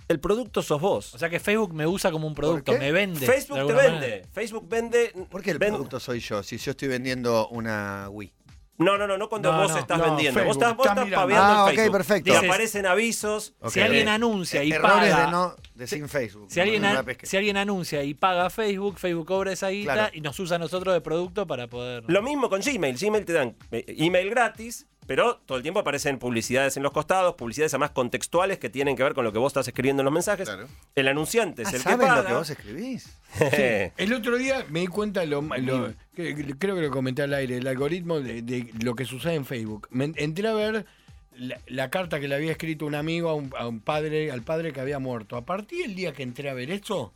el 0.08 0.20
producto 0.20 0.62
sos 0.62 0.80
vos. 0.80 1.14
O 1.14 1.18
sea 1.18 1.30
que 1.30 1.40
Facebook 1.40 1.72
me 1.72 1.86
usa 1.86 2.10
como 2.10 2.26
un 2.26 2.34
producto, 2.34 2.72
me 2.78 2.92
vende. 2.92 3.24
Facebook 3.26 3.58
te 3.66 3.72
vende. 3.72 3.90
manera. 3.92 4.28
Facebook 4.32 4.68
vende. 4.68 5.12
¿Por 5.30 5.42
qué 5.42 5.52
el 5.52 5.58
producto 5.58 5.98
soy 6.00 6.20
yo? 6.20 6.42
Si 6.42 6.58
yo 6.58 6.72
estoy 6.72 6.88
vendiendo 6.88 7.48
una 7.48 8.08
Wii. 8.10 8.32
No, 8.76 8.98
no, 8.98 9.06
no, 9.06 9.16
no 9.16 9.28
cuando 9.28 9.52
No, 9.52 9.58
vos 9.62 9.70
no, 9.70 9.78
estás 9.78 9.98
no, 9.98 10.04
vendiendo. 10.04 10.40
Facebook, 10.40 10.56
vos 10.56 10.56
estás, 10.56 10.76
vos 10.76 10.86
estás 10.88 11.08
paveando 11.10 11.46
Ah, 11.64 11.70
en 11.72 11.80
ok, 11.86 11.92
perfecto. 11.92 12.32
Te 12.32 12.36
aparecen 12.44 12.86
avisos. 12.86 13.54
Si 13.68 13.80
alguien 13.80 14.08
anuncia 14.08 14.64
y 14.64 14.72
Errores 14.72 15.12
paga. 15.12 15.26
de 15.26 15.30
no 15.30 15.54
de 15.76 15.86
sin 15.86 16.08
Facebook. 16.08 16.48
Si 16.50 16.58
alguien, 16.60 16.84
an- 16.84 17.06
si 17.22 17.36
alguien 17.36 17.56
anuncia 17.56 18.02
y 18.02 18.14
paga 18.14 18.50
Facebook, 18.50 18.98
Facebook 18.98 19.26
cobra 19.26 19.52
esa 19.52 19.68
guita 19.68 19.92
Claro. 19.92 20.10
y 20.14 20.20
nos 20.22 20.38
usa 20.40 20.56
a 20.56 20.58
nosotros 20.58 20.92
de 20.92 21.00
producto 21.00 21.46
para 21.46 21.68
poder. 21.68 22.02
Lo 22.08 22.20
mismo 22.20 22.48
con 22.50 22.60
Gmail. 22.62 22.96
Gmail 22.98 23.24
te 23.24 23.32
dan 23.32 23.56
eh, 23.70 23.84
email 23.96 24.28
gratis, 24.28 24.88
pero 25.06 25.36
todo 25.46 25.56
el 25.58 25.62
tiempo 25.62 25.80
aparecen 25.80 26.18
publicidades 26.18 26.76
en 26.76 26.82
los 26.82 26.92
costados, 26.92 27.34
publicidades 27.34 27.74
además 27.74 27.90
contextuales 27.90 28.58
que 28.58 28.70
tienen 28.70 28.96
que 28.96 29.02
ver 29.02 29.14
con 29.14 29.24
lo 29.24 29.32
que 29.32 29.38
vos 29.38 29.50
estás 29.50 29.66
escribiendo 29.68 30.00
en 30.02 30.04
los 30.04 30.14
mensajes. 30.14 30.48
Claro. 30.48 30.66
El 30.94 31.08
anunciante 31.08 31.62
es 31.62 31.68
Ah, 31.68 31.70
el 31.72 31.76
que 31.78 31.82
¿Saben 31.82 32.06
paga. 32.08 32.22
lo 32.22 32.28
que 32.28 32.34
vos 32.34 32.50
escribís? 32.50 33.18
El 33.96 34.12
otro 34.12 34.36
día 34.36 34.64
me 34.70 34.80
di 34.80 34.86
cuenta, 34.86 35.24
lo, 35.24 35.42
lo- 35.42 35.92
que- 36.14 36.54
creo 36.58 36.74
que 36.76 36.82
lo 36.82 36.90
comenté 36.90 37.22
al 37.22 37.34
aire, 37.34 37.56
el 37.58 37.66
algoritmo 37.66 38.20
de, 38.20 38.42
de 38.42 38.70
lo 38.82 38.94
que 38.94 39.04
sucede 39.04 39.34
en 39.34 39.44
Facebook. 39.44 39.88
Me 39.90 40.12
entré 40.16 40.46
a 40.48 40.54
ver 40.54 40.86
la, 41.36 41.60
la 41.66 41.90
carta 41.90 42.20
que 42.20 42.28
le 42.28 42.34
había 42.36 42.52
escrito 42.52 42.86
un 42.86 42.94
amigo 42.94 43.28
a 43.28 43.34
un, 43.34 43.52
a 43.58 43.66
un 43.66 43.80
padre, 43.80 44.30
al 44.30 44.42
padre 44.42 44.72
que 44.72 44.80
había 44.80 44.98
muerto. 45.00 45.36
A 45.36 45.44
partir 45.44 45.82
del 45.86 45.94
día 45.96 46.12
que 46.12 46.22
entré 46.22 46.48
a 46.48 46.54
ver 46.54 46.70
eso, 46.70 47.12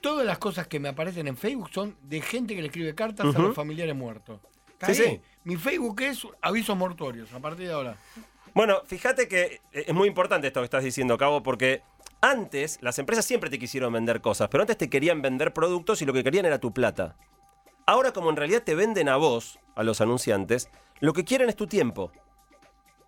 todas 0.00 0.26
las 0.26 0.38
cosas 0.38 0.66
que 0.66 0.80
me 0.80 0.88
aparecen 0.88 1.28
en 1.28 1.36
Facebook 1.36 1.70
son 1.72 1.94
de 2.02 2.20
gente 2.22 2.54
que 2.54 2.62
le 2.62 2.68
escribe 2.68 2.94
cartas 2.94 3.34
a 3.34 3.38
los 3.38 3.54
familiares 3.54 3.94
muertos. 3.94 4.40
Sí, 4.86 4.94
sí. 4.94 5.20
Mi 5.44 5.56
Facebook 5.56 6.00
es 6.02 6.26
avisos 6.40 6.76
mortuorios 6.76 7.32
a 7.32 7.40
partir 7.40 7.66
de 7.66 7.72
ahora. 7.72 7.96
Bueno, 8.54 8.82
fíjate 8.86 9.28
que 9.28 9.60
eh, 9.72 9.84
es 9.86 9.94
muy 9.94 10.08
importante 10.08 10.46
esto 10.46 10.60
que 10.60 10.64
estás 10.64 10.84
diciendo, 10.84 11.16
Cabo, 11.18 11.42
porque 11.42 11.82
antes 12.20 12.78
las 12.82 12.98
empresas 12.98 13.24
siempre 13.24 13.50
te 13.50 13.58
quisieron 13.58 13.92
vender 13.92 14.20
cosas, 14.20 14.48
pero 14.48 14.62
antes 14.62 14.78
te 14.78 14.88
querían 14.88 15.22
vender 15.22 15.52
productos 15.52 16.02
y 16.02 16.06
lo 16.06 16.12
que 16.12 16.22
querían 16.22 16.44
era 16.44 16.58
tu 16.58 16.72
plata. 16.72 17.16
Ahora, 17.86 18.12
como 18.12 18.30
en 18.30 18.36
realidad 18.36 18.62
te 18.62 18.74
venden 18.74 19.08
a 19.08 19.16
vos, 19.16 19.58
a 19.74 19.82
los 19.82 20.00
anunciantes, 20.00 20.68
lo 21.00 21.12
que 21.12 21.24
quieren 21.24 21.48
es 21.48 21.56
tu 21.56 21.66
tiempo. 21.66 22.12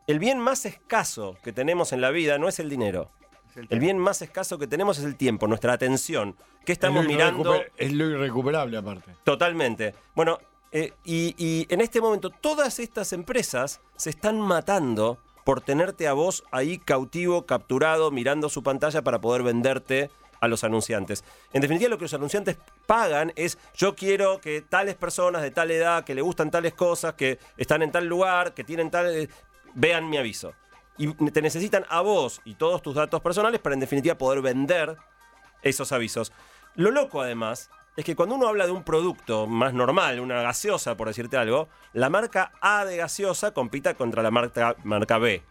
El 0.07 0.19
bien 0.19 0.41
más 0.41 0.67
escaso 0.67 1.37
que 1.45 1.53
tenemos 1.53 1.93
en 1.93 2.01
la 2.01 2.11
vida 2.11 2.39
no 2.39 2.49
es 2.49 2.59
el 2.59 2.69
dinero. 2.69 3.11
Es 3.51 3.71
el 3.71 3.79
bien 3.79 3.99
más 3.99 4.21
escaso 4.21 4.59
que 4.59 4.67
tenemos 4.67 4.99
es 4.99 5.05
el 5.05 5.17
tiempo, 5.17 5.47
nuestra 5.47 5.73
atención. 5.73 6.37
¿Qué 6.65 6.73
estamos 6.73 7.03
es 7.03 7.09
mirando? 7.09 7.63
Es 7.77 7.93
lo 7.93 8.07
irrecuperable 8.07 8.77
aparte. 8.77 9.15
Totalmente. 9.23 9.95
Bueno, 10.15 10.39
eh, 10.75 10.93
y, 11.05 11.35
y 11.39 11.67
en 11.73 11.81
este 11.81 12.03
momento 12.03 12.29
todas 12.29 12.79
estas 12.79 13.15
empresas 13.15 13.81
se 13.97 14.11
están 14.11 14.39
matando 14.39 15.19
por 15.45 15.61
tenerte 15.61 16.07
a 16.09 16.13
vos 16.13 16.45
ahí 16.51 16.79
cautivo, 16.79 17.47
capturado, 17.47 18.11
mirando 18.11 18.49
su 18.51 18.63
pantalla 18.63 19.03
para 19.03 19.21
poder 19.21 19.43
venderte 19.43 20.11
a 20.41 20.49
los 20.49 20.65
anunciantes. 20.65 21.25
En 21.53 21.63
definitiva, 21.63 21.89
lo 21.91 21.99
que 21.99 22.05
los 22.05 22.15
anunciantes 22.15 22.59
pagan 22.87 23.33
es 23.37 23.59
yo 23.75 23.95
quiero 23.95 24.41
que 24.41 24.63
tales 24.63 24.95
personas 24.95 25.43
de 25.43 25.51
tal 25.51 25.71
edad, 25.71 26.05
que 26.05 26.15
le 26.15 26.23
gustan 26.23 26.51
tales 26.51 26.75
cosas, 26.75 27.15
que 27.15 27.39
están 27.57 27.83
en 27.83 27.93
tal 27.93 28.07
lugar, 28.07 28.53
que 28.53 28.65
tienen 28.65 28.91
tal... 28.91 29.15
eh, 29.15 29.29
vean 29.75 30.09
mi 30.09 30.19
aviso. 30.19 30.53
Y 30.97 31.13
te 31.31 31.43
necesitan 31.43 31.85
a 31.89 32.03
vos 32.03 32.41
y 32.45 32.55
todos 32.55 32.81
tus 32.83 32.95
datos 32.95 33.21
personales 33.21 33.61
para 33.61 33.75
en 33.75 33.81
definitiva 33.81 34.17
poder 34.17 34.43
vender 34.43 34.97
esos 35.63 35.93
avisos. 35.93 36.33
Lo 36.75 36.91
loco 36.91 37.21
además 37.21 37.71
es 37.97 38.05
que 38.05 38.17
cuando 38.17 38.35
uno 38.35 38.49
habla 38.49 38.67
de 38.67 38.73
un 38.73 38.83
producto 38.83 39.47
más 39.47 39.73
normal, 39.73 40.21
una 40.21 40.43
gaseosa 40.43 40.97
por 40.97 41.09
decirte 41.09 41.37
algo, 41.37 41.69
la 41.93 42.11
marca 42.11 42.53
A 42.61 42.85
de 42.85 42.97
gaseosa 42.97 43.53
compita 43.53 43.95
contra 43.95 44.23
la 44.23 44.31
marca, 44.31 44.77
marca 44.85 45.19
B. 45.19 45.43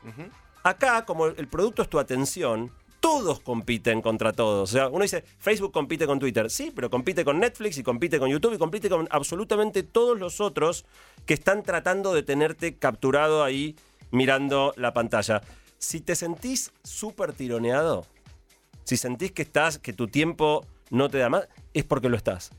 Acá, 0.63 1.05
como 1.05 1.27
el 1.27 1.47
producto 1.47 1.81
es 1.81 1.89
tu 1.89 1.99
atención, 1.99 2.71
todos 2.99 3.41
compiten 3.41 4.01
contra 4.01 4.31
todos. 4.31 4.69
O 4.69 4.71
sea, 4.71 4.87
uno 4.87 5.01
dice, 5.01 5.25
Facebook 5.37 5.73
compite 5.73 6.05
con 6.05 6.19
Twitter. 6.19 6.49
Sí, 6.49 6.71
pero 6.73 6.89
compite 6.89 7.25
con 7.25 7.37
Netflix 7.37 7.77
y 7.77 7.83
compite 7.83 8.17
con 8.17 8.29
YouTube 8.29 8.53
y 8.53 8.57
compite 8.57 8.89
con 8.89 9.09
absolutamente 9.11 9.83
todos 9.83 10.17
los 10.17 10.39
otros 10.39 10.85
que 11.25 11.33
están 11.33 11.63
tratando 11.63 12.13
de 12.13 12.23
tenerte 12.23 12.77
capturado 12.77 13.43
ahí 13.43 13.75
mirando 14.11 14.73
la 14.77 14.93
pantalla. 14.93 15.41
Si 15.77 15.99
te 15.99 16.15
sentís 16.15 16.71
súper 16.83 17.33
tironeado, 17.33 18.05
si 18.85 18.95
sentís 18.95 19.33
que 19.33 19.41
estás, 19.41 19.79
que 19.79 19.91
tu 19.91 20.07
tiempo 20.07 20.65
no 20.93 21.09
te 21.09 21.17
da 21.17 21.29
más, 21.29 21.47
es 21.73 21.83
porque 21.83 22.07
lo 22.09 22.15
estás. 22.17 22.51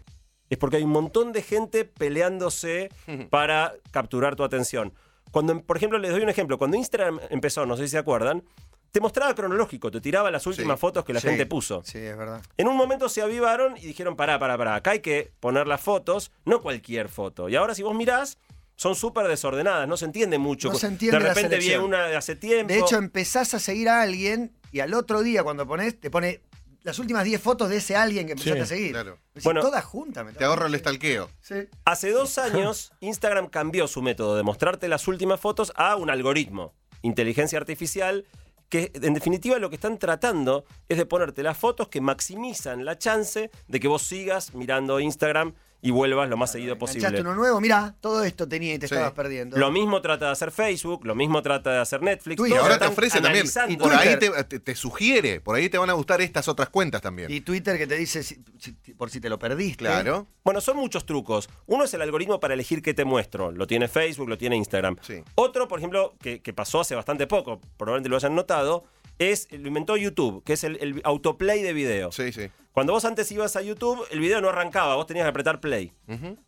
Es 0.50 0.58
porque 0.58 0.76
hay 0.76 0.82
un 0.82 0.90
montón 0.90 1.32
de 1.32 1.42
gente 1.42 1.84
peleándose 1.84 2.90
para 3.30 3.74
capturar 3.90 4.36
tu 4.36 4.44
atención. 4.44 4.92
Cuando, 5.30 5.60
por 5.62 5.76
ejemplo, 5.76 5.98
les 5.98 6.12
doy 6.12 6.22
un 6.22 6.28
ejemplo. 6.28 6.58
Cuando 6.58 6.76
Instagram 6.76 7.18
empezó, 7.30 7.66
no 7.66 7.76
sé 7.76 7.84
si 7.84 7.88
se 7.90 7.98
acuerdan, 7.98 8.44
te 8.92 9.00
mostraba 9.00 9.34
cronológico, 9.34 9.90
te 9.90 10.00
tiraba 10.00 10.30
las 10.30 10.46
últimas 10.46 10.78
Sí. 10.78 10.80
fotos 10.80 11.04
que 11.04 11.12
la 11.12 11.20
Sí, 11.20 11.26
gente 11.28 11.46
puso. 11.46 11.82
Sí, 11.84 11.98
es 11.98 12.16
verdad. 12.16 12.40
En 12.56 12.68
un 12.68 12.76
momento 12.76 13.08
se 13.08 13.22
avivaron 13.22 13.76
y 13.76 13.80
dijeron, 13.80 14.14
pará, 14.14 14.38
pará, 14.38 14.56
pará, 14.56 14.76
acá 14.76 14.92
hay 14.92 15.00
que 15.00 15.32
poner 15.40 15.66
las 15.66 15.80
fotos, 15.80 16.30
no 16.44 16.60
cualquier 16.60 17.08
foto. 17.08 17.48
Y 17.48 17.56
ahora 17.56 17.74
si 17.74 17.82
vos 17.82 17.94
mirás, 17.96 18.38
son 18.76 18.94
súper 18.94 19.26
desordenadas, 19.26 19.88
no 19.88 19.96
se 19.96 20.04
entiende 20.04 20.38
mucho. 20.38 20.70
No 20.70 20.78
se 20.78 20.86
entiende 20.86 21.18
de 21.18 21.28
repente 21.28 21.56
vi 21.56 21.62
selección. 21.62 21.84
una 21.84 22.06
de 22.06 22.16
hace 22.16 22.36
tiempo. 22.36 22.72
De 22.72 22.78
hecho, 22.78 22.96
empezás 22.96 23.54
a 23.54 23.58
seguir 23.58 23.88
a 23.88 24.02
alguien 24.02 24.52
y 24.70 24.80
al 24.80 24.94
otro 24.94 25.22
día 25.22 25.42
cuando 25.42 25.66
pones, 25.66 25.98
te 25.98 26.10
pone 26.10 26.40
las 26.84 26.98
últimas 27.00 27.24
10 27.24 27.40
fotos 27.42 27.68
de 27.68 27.78
ese 27.78 27.96
alguien 27.96 28.26
que 28.26 28.32
empezaste 28.34 28.58
Sí, 28.58 28.62
a 28.62 28.66
seguir. 28.66 28.92
claro. 28.92 29.18
Decís, 29.34 29.42
Bueno, 29.44 29.60
todas 29.60 29.84
juntas. 29.84 30.24
me 30.24 30.32
Te 30.32 30.44
ahorro 30.44 30.66
el 30.66 30.74
estalqueo. 30.76 31.28
Sí. 31.40 31.54
Hace 31.84 32.12
dos 32.12 32.38
años, 32.38 32.92
Instagram 33.00 33.48
cambió 33.48 33.88
su 33.88 34.00
método 34.02 34.36
de 34.36 34.42
mostrarte 34.44 34.86
las 34.86 35.08
últimas 35.08 35.40
fotos 35.40 35.72
a 35.74 35.96
un 35.96 36.10
algoritmo, 36.10 36.72
inteligencia 37.02 37.58
artificial, 37.58 38.24
que 38.68 38.90
en 38.94 39.14
definitiva 39.14 39.58
lo 39.58 39.68
que 39.70 39.76
están 39.76 39.98
tratando 39.98 40.64
es 40.88 40.96
de 40.98 41.06
ponerte 41.06 41.42
las 41.42 41.56
fotos 41.58 41.88
que 41.88 42.00
maximizan 42.00 42.84
la 42.84 42.98
chance 42.98 43.50
de 43.68 43.80
que 43.80 43.88
vos 43.88 44.02
sigas 44.02 44.54
mirando 44.54 45.00
Instagram 45.00 45.54
y 45.84 45.90
vuelvas 45.90 46.28
lo 46.30 46.36
más 46.38 46.50
seguido 46.50 46.78
posible. 46.78 47.20
uno 47.20 47.34
nuevo, 47.34 47.60
mira, 47.60 47.94
todo 48.00 48.24
esto 48.24 48.48
tenía 48.48 48.74
y 48.74 48.78
te 48.78 48.88
Sí. 48.88 48.94
estabas 48.94 49.12
perdiendo. 49.12 49.56
Lo 49.58 49.70
mismo 49.70 50.00
trata 50.00 50.24
de 50.26 50.32
hacer 50.32 50.50
Facebook, 50.50 51.04
lo 51.04 51.14
mismo 51.14 51.42
trata 51.42 51.70
de 51.72 51.78
hacer 51.78 52.00
Netflix. 52.02 52.36
Twitter. 52.36 52.56
Todos 52.58 52.62
ahora 52.64 52.78
te 52.78 52.84
están 52.86 52.92
ofrece 52.92 53.14
también. 53.20 53.32
analizando. 53.34 53.72
Y 53.72 53.76
Por 53.76 53.92
ahí 53.94 54.18
te, 54.18 54.44
te- 54.44 54.60
te 54.60 54.74
sugiere, 54.74 55.40
por 55.42 55.54
ahí 55.56 55.68
te 55.68 55.76
van 55.76 55.90
a 55.90 55.92
gustar 55.92 56.20
estas 56.22 56.48
otras 56.48 56.70
cuentas 56.70 57.02
también. 57.02 57.30
Y 57.30 57.42
Twitter 57.42 57.76
que 57.76 57.86
te 57.86 57.96
dice 57.96 58.22
si- 58.22 58.42
si- 58.58 58.72
por 58.94 59.10
si 59.10 59.20
te 59.20 59.28
lo 59.28 59.38
perdiste. 59.38 59.84
Claro. 59.84 60.26
Bueno, 60.42 60.60
son 60.62 60.78
muchos 60.78 61.04
trucos. 61.04 61.48
Uno 61.66 61.84
es 61.84 61.92
el 61.94 62.00
algoritmo 62.00 62.40
para 62.40 62.54
elegir 62.54 62.80
qué 62.80 62.94
te 62.94 63.04
muestro. 63.04 63.52
Lo 63.52 63.66
tiene 63.66 63.86
Facebook, 63.86 64.28
lo 64.28 64.38
tiene 64.38 64.56
Instagram. 64.56 64.96
Sí. 65.02 65.22
Otro, 65.34 65.68
por 65.68 65.78
ejemplo, 65.80 66.14
que, 66.20 66.40
que 66.40 66.54
pasó 66.54 66.80
hace 66.80 66.94
bastante 66.94 67.26
poco, 67.26 67.60
probablemente 67.76 68.08
lo 68.08 68.16
hayan 68.16 68.34
notado, 68.34 68.84
es, 69.18 69.48
lo 69.52 69.68
inventó 69.68 69.96
YouTube, 69.96 70.42
que 70.44 70.54
es 70.54 70.64
el, 70.64 70.76
el 70.80 71.00
autoplay 71.04 71.62
de 71.62 71.72
video. 71.72 72.12
Sí, 72.12 72.32
sí. 72.32 72.50
Cuando 72.74 72.92
vos 72.92 73.04
antes 73.04 73.30
ibas 73.30 73.54
a 73.54 73.62
YouTube, 73.62 74.04
el 74.10 74.18
video 74.18 74.40
no 74.40 74.48
arrancaba, 74.48 74.96
vos 74.96 75.06
tenías 75.06 75.24
que 75.24 75.28
apretar 75.30 75.60
play. 75.60 75.92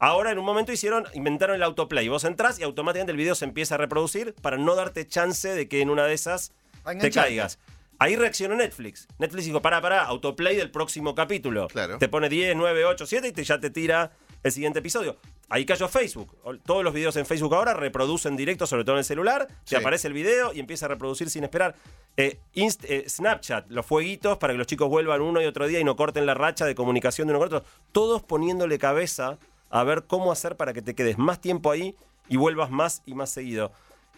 Ahora 0.00 0.32
en 0.32 0.38
un 0.40 0.44
momento 0.44 0.73
hicieron, 0.73 1.04
inventaron 1.14 1.54
el 1.54 1.62
autoplay. 1.62 2.08
Vos 2.08 2.25
entrás 2.25 2.58
y 2.58 2.64
automáticamente 2.64 3.12
el 3.12 3.16
video 3.16 3.37
se 3.37 3.44
empieza 3.44 3.76
a 3.76 3.78
reproducir 3.78 4.35
para 4.35 4.56
no 4.56 4.75
darte 4.75 5.06
chance 5.06 5.49
de 5.49 5.68
que 5.68 5.80
en 5.80 5.88
una 5.88 6.04
de 6.04 6.14
esas 6.14 6.52
te 7.00 7.12
caigas. 7.12 7.61
Ahí 8.00 8.16
reaccionó 8.16 8.56
Netflix. 8.56 9.06
Netflix 9.18 9.44
dijo, 9.46 9.62
pará, 9.62 9.80
pará, 9.80 10.02
autoplay 10.02 10.56
del 10.56 10.73
próximo 10.73 11.14
capítulo. 11.14 11.68
Claro. 11.68 11.99
Te 11.99 12.08
pone 12.08 12.28
10, 12.28 12.56
9, 12.56 12.85
8, 12.85 13.06
7 13.06 13.28
y 13.28 13.32
te, 13.32 13.44
ya 13.44 13.61
te 13.61 13.70
tira 13.70 14.11
el 14.42 14.50
siguiente 14.50 14.80
episodio. 14.80 15.18
Ahí 15.49 15.65
cayó 15.65 15.88
Facebook. 15.88 16.37
Todos 16.65 16.83
los 16.83 16.93
videos 16.93 17.17
en 17.17 17.26
Facebook 17.26 17.55
ahora 17.55 17.75
reproducen 17.75 18.37
directo, 18.37 18.67
sobre 18.67 18.85
todo 18.85 18.97
en 18.97 19.00
el 19.00 19.05
celular. 19.05 19.47
Sí. 19.65 19.71
Te 19.71 19.76
aparece 19.76 20.09
el 20.09 20.15
video 20.15 20.53
y 20.53 20.61
empieza 20.61 20.87
a 20.87 20.88
reproducir 20.88 21.31
sin 21.31 21.45
esperar. 21.45 21.75
Eh, 22.17 22.38
Inst- 22.55 22.85
eh, 22.88 23.09
Snapchat, 23.09 23.71
los 23.71 23.85
fueguitos 23.87 24.38
para 24.38 24.53
que 24.55 24.59
los 24.59 24.67
chicos 24.67 24.88
vuelvan 24.88 25.21
uno 25.21 25.41
y 25.43 25.45
otro 25.47 25.67
día 25.67 25.79
y 25.81 25.85
no 25.85 25.97
corten 25.97 26.26
la 26.26 26.35
racha 26.35 26.65
de 26.65 26.75
comunicación 26.75 27.29
de 27.29 27.35
uno 27.35 27.41
con 27.41 27.55
otro. 27.55 27.69
Todos 27.93 28.23
poniéndole 28.23 28.79
cabeza 28.79 29.38
a 29.71 29.85
ver 29.85 30.05
cómo 30.05 30.33
hacer 30.33 30.57
para 30.57 30.73
que 30.73 30.83
te 30.83 30.95
quedes 30.95 31.19
más 31.19 31.41
tiempo 31.41 31.71
ahí 31.71 31.95
y 32.29 32.37
vuelvas 32.37 32.71
más 32.71 33.03
y 33.07 33.15
más 33.15 33.31
seguido. 33.31 33.73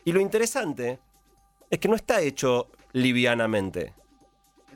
Y 0.05 0.13
lo 0.13 0.21
interesante 0.21 0.99
es 1.71 1.79
que 1.79 1.89
no 1.89 1.97
está 1.97 2.21
hecho 2.21 2.69
livianamente. 2.93 3.93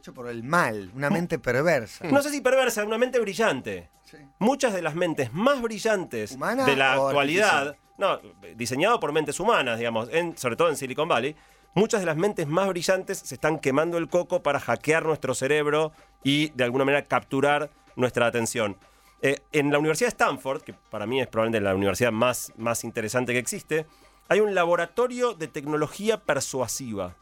Hecho 0.03 0.13
por 0.13 0.27
el 0.27 0.43
mal, 0.43 0.91
una 0.97 1.11
mente 1.11 1.39
perversa. 1.39 2.05
No 2.09 2.21
sé 2.23 2.31
si 2.31 2.41
perversa, 2.41 2.85
una 2.85 2.99
mente 2.99 3.21
brillante. 3.21 3.89
Sí. 4.03 4.17
Muchas 4.41 4.73
de 4.75 4.83
las 4.83 4.97
mentes 4.97 5.33
más 5.33 5.63
brillantes 5.63 6.33
¿Humana 6.33 6.65
de 6.67 6.75
la 6.75 7.01
o 7.01 7.07
actualidad, 7.07 7.77
no, 7.99 8.19
diseñado 8.57 8.99
por 8.99 9.13
mentes 9.13 9.39
humanas, 9.39 9.79
digamos, 9.79 10.09
en- 10.11 10.37
sobre 10.37 10.57
todo 10.57 10.71
en 10.71 10.77
Silicon 10.77 11.07
Valley, 11.07 11.37
muchas 11.75 12.01
de 12.01 12.07
las 12.07 12.17
mentes 12.17 12.49
más 12.49 12.67
brillantes 12.67 13.19
se 13.21 13.37
están 13.37 13.61
quemando 13.61 13.97
el 13.97 14.09
coco 14.09 14.43
para 14.43 14.59
hackear 14.59 15.05
nuestro 15.07 15.35
cerebro 15.37 15.93
y 16.25 16.49
de 16.57 16.65
alguna 16.65 16.85
manera 16.85 17.07
capturar 17.07 17.71
nuestra 17.95 18.27
atención. 18.27 18.77
Eh, 19.23 19.37
en 19.53 19.71
la 19.71 19.79
Universidad 19.79 20.09
de 20.09 20.15
Stanford, 20.15 20.63
que 20.63 20.75
para 20.91 21.07
mí 21.07 21.21
es 21.21 21.29
probablemente 21.29 21.63
la 21.65 21.77
universidad 21.77 22.11
más, 22.11 22.53
más 22.57 22.83
interesante 22.83 23.33
que 23.35 23.39
existe, 23.39 23.87
hay 24.29 24.41
un 24.41 24.53
laboratorio 24.57 25.35
de 25.35 25.47
tecnología 25.47 26.17
persuasiva. 26.19 27.15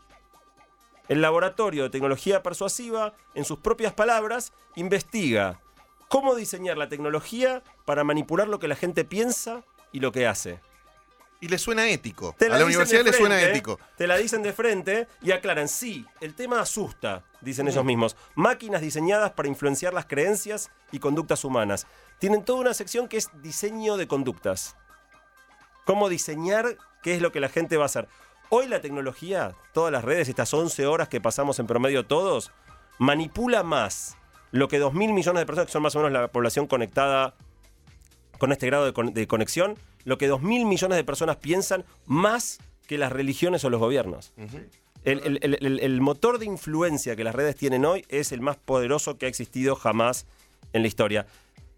El 1.11 1.23
laboratorio 1.23 1.83
de 1.83 1.91
tecnología 1.91 2.41
persuasiva, 2.41 3.15
en 3.35 3.45
sus 3.45 3.59
propias 3.59 3.93
palabras, 3.93 4.53
investiga 4.77 5.61
cómo 6.07 6.37
diseñar 6.37 6.79
la 6.79 6.89
tecnología 6.89 7.65
para 7.85 8.05
manipular 8.05 8.47
lo 8.47 8.61
que 8.61 8.69
la 8.69 8.77
gente 8.77 9.05
piensa 9.05 9.65
y 9.91 9.99
lo 9.99 10.13
que 10.13 10.29
hace. 10.29 10.61
Y 11.41 11.49
le 11.49 11.59
suena 11.59 11.91
ético. 11.91 12.37
Te 12.39 12.47
A 12.47 12.57
la 12.57 12.65
universidad 12.65 13.03
de 13.03 13.11
le 13.11 13.17
suena 13.17 13.35
frente, 13.35 13.51
ético. 13.51 13.81
Te 13.97 14.07
la 14.07 14.19
dicen 14.19 14.45
de 14.45 14.53
frente 14.53 15.09
y 15.21 15.33
aclaran, 15.33 15.67
sí, 15.67 16.07
el 16.21 16.37
tema 16.37 16.61
asusta, 16.61 17.25
dicen 17.41 17.67
ellos 17.67 17.85
mismos. 17.85 18.17
Máquinas 18.37 18.81
diseñadas 18.81 19.33
para 19.33 19.49
influenciar 19.49 19.93
las 19.93 20.07
creencias 20.07 20.71
y 20.93 21.01
conductas 21.01 21.45
humanas. 21.45 21.89
Tienen 22.21 22.45
toda 22.45 22.61
una 22.61 22.75
sección 22.75 23.09
que 23.09 23.17
es 23.17 23.31
diseño 23.43 23.97
de 23.97 24.07
conductas. 24.07 24.77
Cómo 25.87 26.09
diseñar 26.09 26.79
qué 27.03 27.17
es 27.17 27.21
lo 27.21 27.33
que 27.33 27.41
la 27.41 27.49
gente 27.49 27.77
va 27.77 27.83
a 27.83 27.87
hacer. 27.87 28.07
Hoy 28.51 28.67
la 28.67 28.81
tecnología, 28.81 29.55
todas 29.73 29.93
las 29.93 30.05
redes, 30.05 30.29
estas 30.29 30.53
11 30.53 30.87
horas 30.87 31.09
que 31.09 31.21
pasamos 31.21 31.59
en 31.61 31.67
promedio 31.67 32.05
todos, 32.07 32.51
manipula 32.99 33.63
más 33.63 34.17
lo 34.51 34.67
que 34.67 34.81
2.000 34.83 34.93
millones 35.13 35.41
de 35.41 35.47
personas, 35.47 35.67
que 35.67 35.73
son 35.73 35.83
más 35.83 35.95
o 35.95 35.99
menos 36.01 36.13
la 36.13 36.29
población 36.29 36.67
conectada 36.67 37.35
con 38.39 38.51
este 38.51 38.67
grado 38.67 38.87
de, 38.87 38.93
con- 38.93 39.15
de 39.15 39.27
conexión, 39.29 39.77
lo 40.05 40.19
que 40.19 40.29
2.000 40.29 40.67
millones 40.67 40.97
de 40.97 41.05
personas 41.05 41.37
piensan 41.37 41.85
más 42.07 42.59
que 42.89 42.99
las 42.99 43.13
religiones 43.13 43.65
o 43.65 43.71
los 43.71 43.79
gobiernos. 43.79 44.33
El, 45.05 45.21
el- 45.21 45.39
el- 45.43 45.59
el- 45.65 45.79
el 45.81 46.01
motor 46.01 46.39
de 46.41 46.47
influencia 46.47 47.15
que 47.15 47.23
las 47.23 47.35
redes 47.35 47.55
tienen 47.55 47.85
hoy 47.85 48.05
es 48.09 48.33
el 48.33 48.41
más 48.41 48.57
poderoso 48.57 49.17
que 49.17 49.27
ha 49.27 49.29
existido 49.29 49.77
jamás 49.77 50.27
en 50.73 50.83
la 50.83 50.89
historia. 50.89 51.27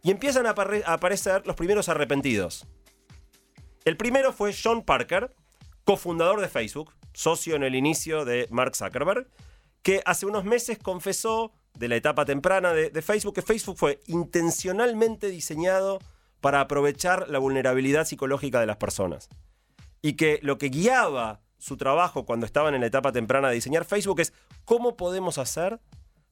Y 0.02 0.10
empiezan 0.10 0.46
a, 0.46 0.50
a 0.86 0.92
aparecer 0.94 1.46
los 1.46 1.54
primeros 1.54 1.90
arrepentidos. 1.90 2.66
El 3.84 3.96
primero 3.98 4.32
fue 4.32 4.54
John 4.60 4.82
Parker, 4.82 5.34
cofundador 5.84 6.40
de 6.40 6.48
Facebook, 6.48 6.92
socio 7.12 7.56
en 7.56 7.62
el 7.62 7.74
inicio 7.74 8.24
de 8.24 8.46
Mark 8.50 8.76
Zuckerberg, 8.76 9.28
que 9.82 10.02
hace 10.06 10.26
unos 10.26 10.44
meses 10.44 10.78
confesó 10.78 11.52
de 11.78 11.88
la 11.88 11.96
etapa 11.96 12.24
temprana 12.24 12.72
de, 12.72 13.02
Facebook 13.02 13.34
que 13.34 13.42
Facebook 13.42 13.76
fue 13.76 14.00
intencionalmente 14.06 15.28
diseñado 15.28 15.98
para 16.40 16.60
aprovechar 16.60 17.28
la 17.28 17.38
vulnerabilidad 17.38 18.04
psicológica 18.04 18.60
de 18.60 18.66
las 18.66 18.76
personas. 18.76 19.28
Y 20.02 20.14
que 20.14 20.38
lo 20.42 20.58
que 20.58 20.68
guiaba 20.68 21.40
su 21.58 21.76
trabajo 21.76 22.24
cuando 22.24 22.46
estaban 22.46 22.74
en 22.74 22.80
la 22.80 22.88
etapa 22.88 23.12
temprana 23.12 23.48
de 23.48 23.54
diseñar 23.54 23.84
Facebook 23.84 24.20
es 24.20 24.32
cómo 24.64 24.96
podemos 24.96 25.38
hacer 25.38 25.80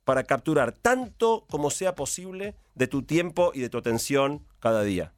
para 0.05 0.25
capturar 0.25 0.72
tanto 0.72 1.46
como 1.48 1.70
sea 1.70 1.94
posible 1.94 2.57
de 2.75 2.88
tu 2.88 3.03
tiempo 3.03 3.53
y 3.55 3.61
de 3.61 3.68
tu 3.68 3.79
atención 3.79 4.44
cada 4.59 4.83
día. 4.83 5.12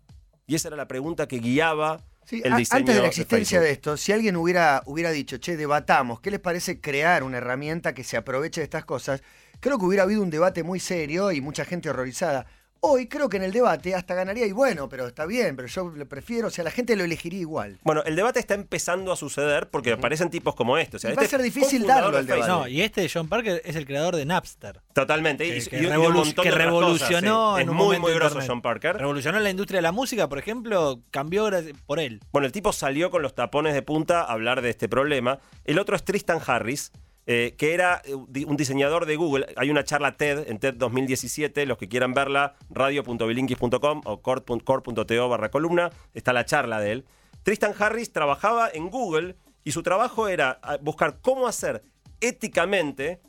Y 0.46 0.54
esa 0.54 0.68
era 0.68 0.76
la 0.76 0.88
pregunta 0.88 1.28
que 1.28 1.38
guiaba 1.38 2.04
Sí, 2.24 2.40
el 2.44 2.52
a- 2.52 2.56
diseño 2.56 2.78
antes 2.80 2.94
de 2.94 3.00
la 3.02 3.08
existencia 3.08 3.58
Facebook. 3.58 3.66
de, 3.66 3.72
esto, 3.72 3.96
si 3.96 4.12
alguien 4.12 4.37
hubiera, 4.37 4.82
hubiera 4.87 5.11
dicho, 5.11 5.38
che, 5.38 5.56
debatamos, 5.56 6.20
¿qué 6.20 6.30
les 6.30 6.40
parece 6.40 6.80
crear 6.80 7.22
una 7.24 7.38
herramienta 7.38 7.94
que 7.94 8.04
se 8.04 8.16
aproveche 8.16 8.61
de 8.61 8.64
estas 8.64 8.85
cosas? 8.85 9.22
Creo 9.61 9.78
que 9.78 9.85
hubiera 9.85 10.04
habido 10.04 10.22
un 10.22 10.30
debate 10.30 10.62
muy 10.62 10.80
serio 10.80 11.32
y 11.32 11.40
mucha 11.40 11.64
gente 11.64 11.90
horrorizada. 11.90 12.46
Hoy 12.85 13.07
creo 13.07 13.29
que 13.29 13.37
en 13.37 13.45
el 13.45 13.53
debate 13.53 13.95
hasta 13.95 14.12
ganaría 14.16 14.45
y 14.45 14.51
bueno, 14.51 14.88
pero 14.88 15.07
está 15.07 15.25
bien, 15.25 15.55
pero 15.55 15.68
yo 15.68 15.92
le 15.95 16.05
prefiero, 16.05 16.49
o 16.49 16.51
sea, 16.51 16.64
la 16.64 16.73
gente 16.73 16.97
lo 16.97 17.05
elegiría 17.05 17.38
igual. 17.38 17.79
Bueno, 17.85 18.03
el 18.05 18.16
debate 18.16 18.40
está 18.40 18.55
empezando 18.55 19.12
a 19.12 19.16
suceder 19.16 19.71
porque 19.71 19.92
aparecen 19.92 20.31
tipos 20.31 20.57
como 20.57 20.77
este. 20.77 20.97
O 20.97 20.99
sea, 20.99 21.12
Y 21.12 21.14
va 21.14 21.23
a 21.23 21.25
este 21.25 21.37
ser 21.37 21.45
difícil 21.45 21.87
darlo 21.87 22.18
al 22.18 22.27
debate. 22.27 22.49
No, 22.49 22.66
y 22.66 22.83
este 22.83 23.09
John 23.09 23.29
Parker 23.29 23.62
es 23.64 23.77
el 23.77 23.87
creador 23.87 24.16
de 24.16 24.27
Napster. 24.27 24.81
Totalmente. 24.95 25.45
Que, 25.45 25.59
y, 25.59 25.64
que 25.64 25.77
y- 25.77 25.83
y 25.83 25.87
un 25.87 25.92
revolu- 25.92 26.12
montón 26.25 26.42
que 26.42 26.51
de 26.51 26.57
revolucionó 26.57 27.35
cosas, 27.37 27.57
sí. 27.59 27.62
en 27.62 27.68
Es 27.68 27.71
un 27.71 27.77
muy, 27.77 27.99
muy 28.01 28.12
grosso 28.14 28.27
Internet. 28.35 28.49
John 28.51 28.62
Parker. 28.62 28.97
Revolucionó 28.97 29.38
la 29.38 29.51
industria 29.51 29.79
de 29.79 29.83
la 29.83 29.92
música, 29.92 30.29
por 30.29 30.38
ejemplo, 30.40 31.01
cambió 31.12 31.49
por 31.87 32.01
él. 32.01 32.18
Bueno, 32.33 32.47
el 32.47 32.53
tipo 32.53 32.73
salió 32.73 33.12
con 33.12 33.23
los 33.23 33.37
tapones 33.37 33.75
de 33.75 33.83
punta 33.83 34.23
a 34.23 34.33
hablar 34.33 34.61
de 34.61 34.71
este 34.71 34.88
problema. 34.88 35.38
El 35.64 35.79
otro 35.79 35.95
es 35.95 36.03
Tristan 36.05 36.40
Harris, 36.45 36.90
eh, 37.26 37.54
que 37.56 37.74
era 37.74 38.02
eh, 38.04 38.14
un 38.14 38.56
diseñador 38.56 39.06
de 39.06 39.16
Google. 39.16 39.46
Hay 39.56 39.70
una 39.70 39.85
charla 39.85 40.16
TED 40.16 40.48
en 40.50 40.58
TED 40.58 40.74
2017. 40.74 41.66
Los 41.66 41.78
que 41.78 41.88
quieran 41.88 42.14
verla, 42.14 42.56
radio.bilinkis.com 42.70 44.00
o 44.04 44.22
core.to 44.22 45.28
barra 45.28 45.50
columna. 45.50 45.90
Está 46.14 46.32
la 46.32 46.44
charla 46.44 46.80
de 46.80 46.92
él. 46.92 47.04
Tristan 47.42 47.74
Harris 47.78 48.12
trabajaba 48.12 48.68
en 48.72 48.90
Google 48.90 49.37
y 49.64 49.72
su 49.72 49.82
trabajo 49.82 50.28
era 50.28 50.58
ah, 50.62 50.78
buscar 50.80 51.20
cómo 51.20 51.46
hacer 51.46 51.82
éticamente, 52.20 53.20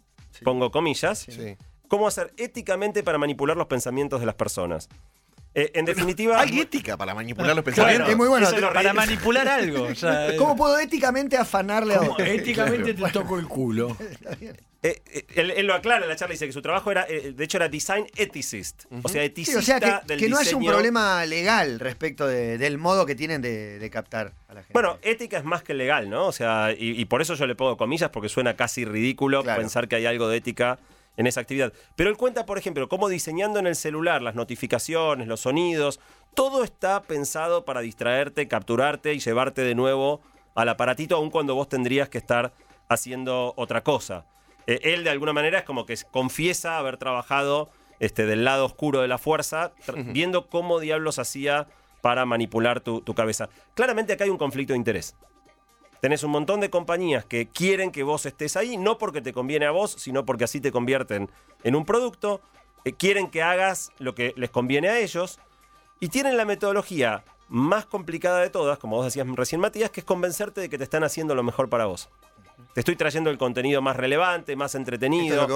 pongo 0.43 0.71
comillas, 0.71 1.19
Sí. 1.19 1.57
cómo 1.87 2.07
hacer 2.07 2.33
éticamente 2.37 3.03
para 3.03 3.17
manipular 3.17 3.57
los 3.57 3.67
pensamientos 3.67 4.19
de 4.19 4.25
las 4.25 4.35
personas. 4.35 4.89
Eh, 5.55 5.71
en 5.75 5.85
definitiva... 5.85 6.39
Hay 6.41 6.59
ética 6.59 6.97
para 6.97 7.13
manipular 7.13 7.55
los 7.55 7.63
Claro, 7.63 7.75
pensamientos. 7.75 8.09
es 8.09 8.17
muy 8.17 8.27
bueno. 8.27 8.47
Para 8.73 8.93
manipular 8.93 9.47
algo. 9.47 9.83
o 9.83 9.95
sea, 9.95 10.29
¿Cómo 10.37 10.55
puedo 10.55 10.79
éticamente 10.79 11.37
afanarle 11.37 11.93
a 11.95 12.01
otro? 12.01 12.25
éticamente 12.25 12.93
te 12.95 13.09
toco 13.11 13.37
el 13.39 13.47
culo. 13.47 13.95
Eh, 14.85 15.01
eh, 15.13 15.25
él, 15.35 15.51
él 15.51 15.65
lo 15.65 15.75
aclara 15.75 16.03
en 16.03 16.09
la 16.09 16.15
charla, 16.17 16.33
dice 16.33 16.45
que 16.45 16.51
su 16.51 16.61
trabajo 16.61 16.91
era, 16.91 17.05
eh, 17.07 17.31
de 17.33 17.43
hecho, 17.45 17.55
era 17.55 17.69
design 17.69 18.05
ethicist. 18.17 18.83
O 19.01 19.07
sea, 19.07 19.21
Sí, 19.21 19.27
eticista 19.27 19.59
o 19.59 19.61
sea, 19.61 19.79
que, 19.79 20.07
del 20.07 20.19
que 20.19 20.27
no 20.27 20.35
haya 20.37 20.51
un 20.57 20.59
diseño. 20.59 20.73
problema 20.73 21.25
legal 21.25 21.79
respecto 21.79 22.27
de- 22.27 22.57
del 22.57 22.77
modo 22.77 23.05
que 23.05 23.15
tienen 23.15 23.41
de, 23.41 23.79
de 23.79 23.89
captar 23.89 24.33
a 24.49 24.53
la 24.55 24.59
gente. 24.59 24.73
Bueno, 24.73 24.97
ética 25.01 25.37
es 25.37 25.45
más 25.45 25.63
que 25.63 25.73
legal, 25.73 26.09
¿no? 26.09 26.25
O 26.27 26.33
sea, 26.33 26.73
y, 26.77 26.99
y 26.99 27.05
por 27.05 27.21
eso 27.21 27.35
yo 27.35 27.47
le 27.47 27.55
pongo 27.55 27.77
comillas, 27.77 28.09
porque 28.09 28.27
suena 28.27 28.57
casi 28.57 28.83
ridículo 28.83 29.41
Claro. 29.41 29.61
pensar 29.61 29.87
que 29.87 29.95
hay 29.95 30.05
algo 30.05 30.27
de 30.27 30.35
ética 30.35 30.77
en 31.17 31.27
esa 31.27 31.41
actividad. 31.41 31.73
Pero 31.95 32.09
él 32.09 32.17
cuenta, 32.17 32.45
por 32.45 32.57
ejemplo, 32.57 32.89
cómo 32.89 33.09
diseñando 33.09 33.59
en 33.59 33.67
el 33.67 33.75
celular 33.75 34.21
las 34.21 34.35
notificaciones, 34.35 35.27
los 35.27 35.41
sonidos, 35.41 35.99
todo 36.33 36.63
está 36.63 37.03
pensado 37.03 37.65
para 37.65 37.81
distraerte, 37.81 38.47
capturarte 38.47 39.13
y 39.13 39.19
llevarte 39.19 39.61
de 39.63 39.75
nuevo 39.75 40.21
al 40.55 40.69
aparatito, 40.69 41.15
aun 41.15 41.29
cuando 41.29 41.55
vos 41.55 41.69
tendrías 41.69 42.09
que 42.09 42.17
estar 42.17 42.53
haciendo 42.89 43.53
otra 43.57 43.83
cosa. 43.83 44.25
Eh, 44.67 44.79
él, 44.83 45.03
de 45.03 45.09
alguna 45.09 45.33
manera, 45.33 45.59
es 45.59 45.65
como 45.65 45.85
que 45.85 45.97
confiesa 46.11 46.77
haber 46.77 46.97
trabajado 46.97 47.69
este, 47.99 48.25
del 48.25 48.43
lado 48.43 48.65
oscuro 48.65 49.01
de 49.01 49.07
la 49.07 49.17
fuerza, 49.17 49.73
viendo 49.95 50.47
cómo 50.47 50.79
diablos 50.79 51.19
hacía 51.19 51.67
para 52.01 52.25
manipular 52.25 52.81
tu, 52.81 53.01
tu 53.01 53.13
cabeza. 53.13 53.49
Claramente 53.75 54.13
acá 54.13 54.25
hay 54.25 54.29
un 54.29 54.37
conflicto 54.37 54.73
de 54.73 54.77
interés. 54.77 55.15
Tenés 56.03 56.21
un 56.25 56.31
montón 56.31 56.59
de 56.59 56.69
compañías 56.69 57.23
que 57.23 57.47
quieren 57.47 57.89
que 57.89 58.03
vos 58.03 58.25
estés 58.25 58.57
ahí, 58.57 58.75
no 58.75 58.97
porque 58.97 59.21
te 59.21 59.31
conviene 59.31 59.65
a 59.67 59.71
vos, 59.71 59.95
sino 59.97 60.25
porque 60.25 60.43
así 60.43 60.59
te 60.59 60.69
convierten 60.69 61.29
en 61.63 61.75
un 61.77 61.85
producto. 61.85 62.41
eh, 62.83 62.91
quieren 62.91 63.29
que 63.29 63.41
hagas 63.41 63.93
lo 63.99 64.13
que 64.13 64.33
les 64.35 64.49
conviene 64.49 64.89
a 64.89 64.99
ellos. 64.99 65.39
Y 66.01 66.09
tienen 66.09 66.35
la 66.35 66.43
metodología 66.43 67.23
más 67.47 67.85
complicada 67.85 68.41
de 68.41 68.49
todas, 68.49 68.77
como 68.79 68.97
vos 68.97 69.05
decías 69.05 69.25
recién, 69.33 69.61
Matías, 69.61 69.91
que 69.91 70.01
es 70.01 70.05
convencerte 70.05 70.59
de 70.59 70.67
que 70.67 70.77
te 70.77 70.83
están 70.83 71.05
haciendo 71.05 71.35
lo 71.35 71.43
mejor 71.43 71.69
para 71.69 71.85
vos. 71.85 72.09
Te 72.73 72.81
estoy 72.81 72.97
trayendo 72.97 73.29
el 73.29 73.37
contenido 73.37 73.81
más 73.81 73.95
relevante, 73.95 74.57
más 74.57 74.71
es 74.71 74.75
entretenido, 74.75 75.47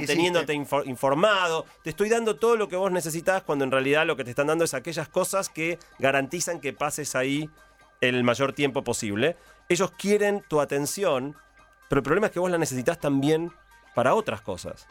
manteniéndote 0.00 0.52
infor- 0.54 0.86
informado. 0.86 1.64
Te 1.82 1.88
estoy 1.88 2.10
dando 2.10 2.36
todo 2.36 2.56
lo 2.56 2.68
que 2.68 2.76
vos 2.76 2.92
necesitas 2.92 3.42
cuando 3.42 3.64
en 3.64 3.70
realidad 3.70 4.04
lo 4.06 4.16
que 4.16 4.24
te 4.24 4.30
están 4.30 4.48
dando 4.48 4.64
es 4.66 4.74
aquellas 4.74 5.08
cosas 5.08 5.48
que 5.48 5.78
garantizan 5.98 6.60
que 6.60 6.74
pases 6.74 7.14
ahí 7.16 7.48
el 8.00 8.24
mayor 8.24 8.52
tiempo 8.52 8.84
posible. 8.84 9.36
Ellos 9.68 9.90
quieren 9.92 10.42
tu 10.48 10.60
atención, 10.60 11.36
pero 11.88 12.00
el 12.00 12.04
problema 12.04 12.26
es 12.26 12.32
que 12.32 12.40
vos 12.40 12.50
la 12.50 12.58
necesitas 12.58 12.98
también 12.98 13.52
para 13.94 14.14
otras 14.14 14.40
cosas. 14.40 14.86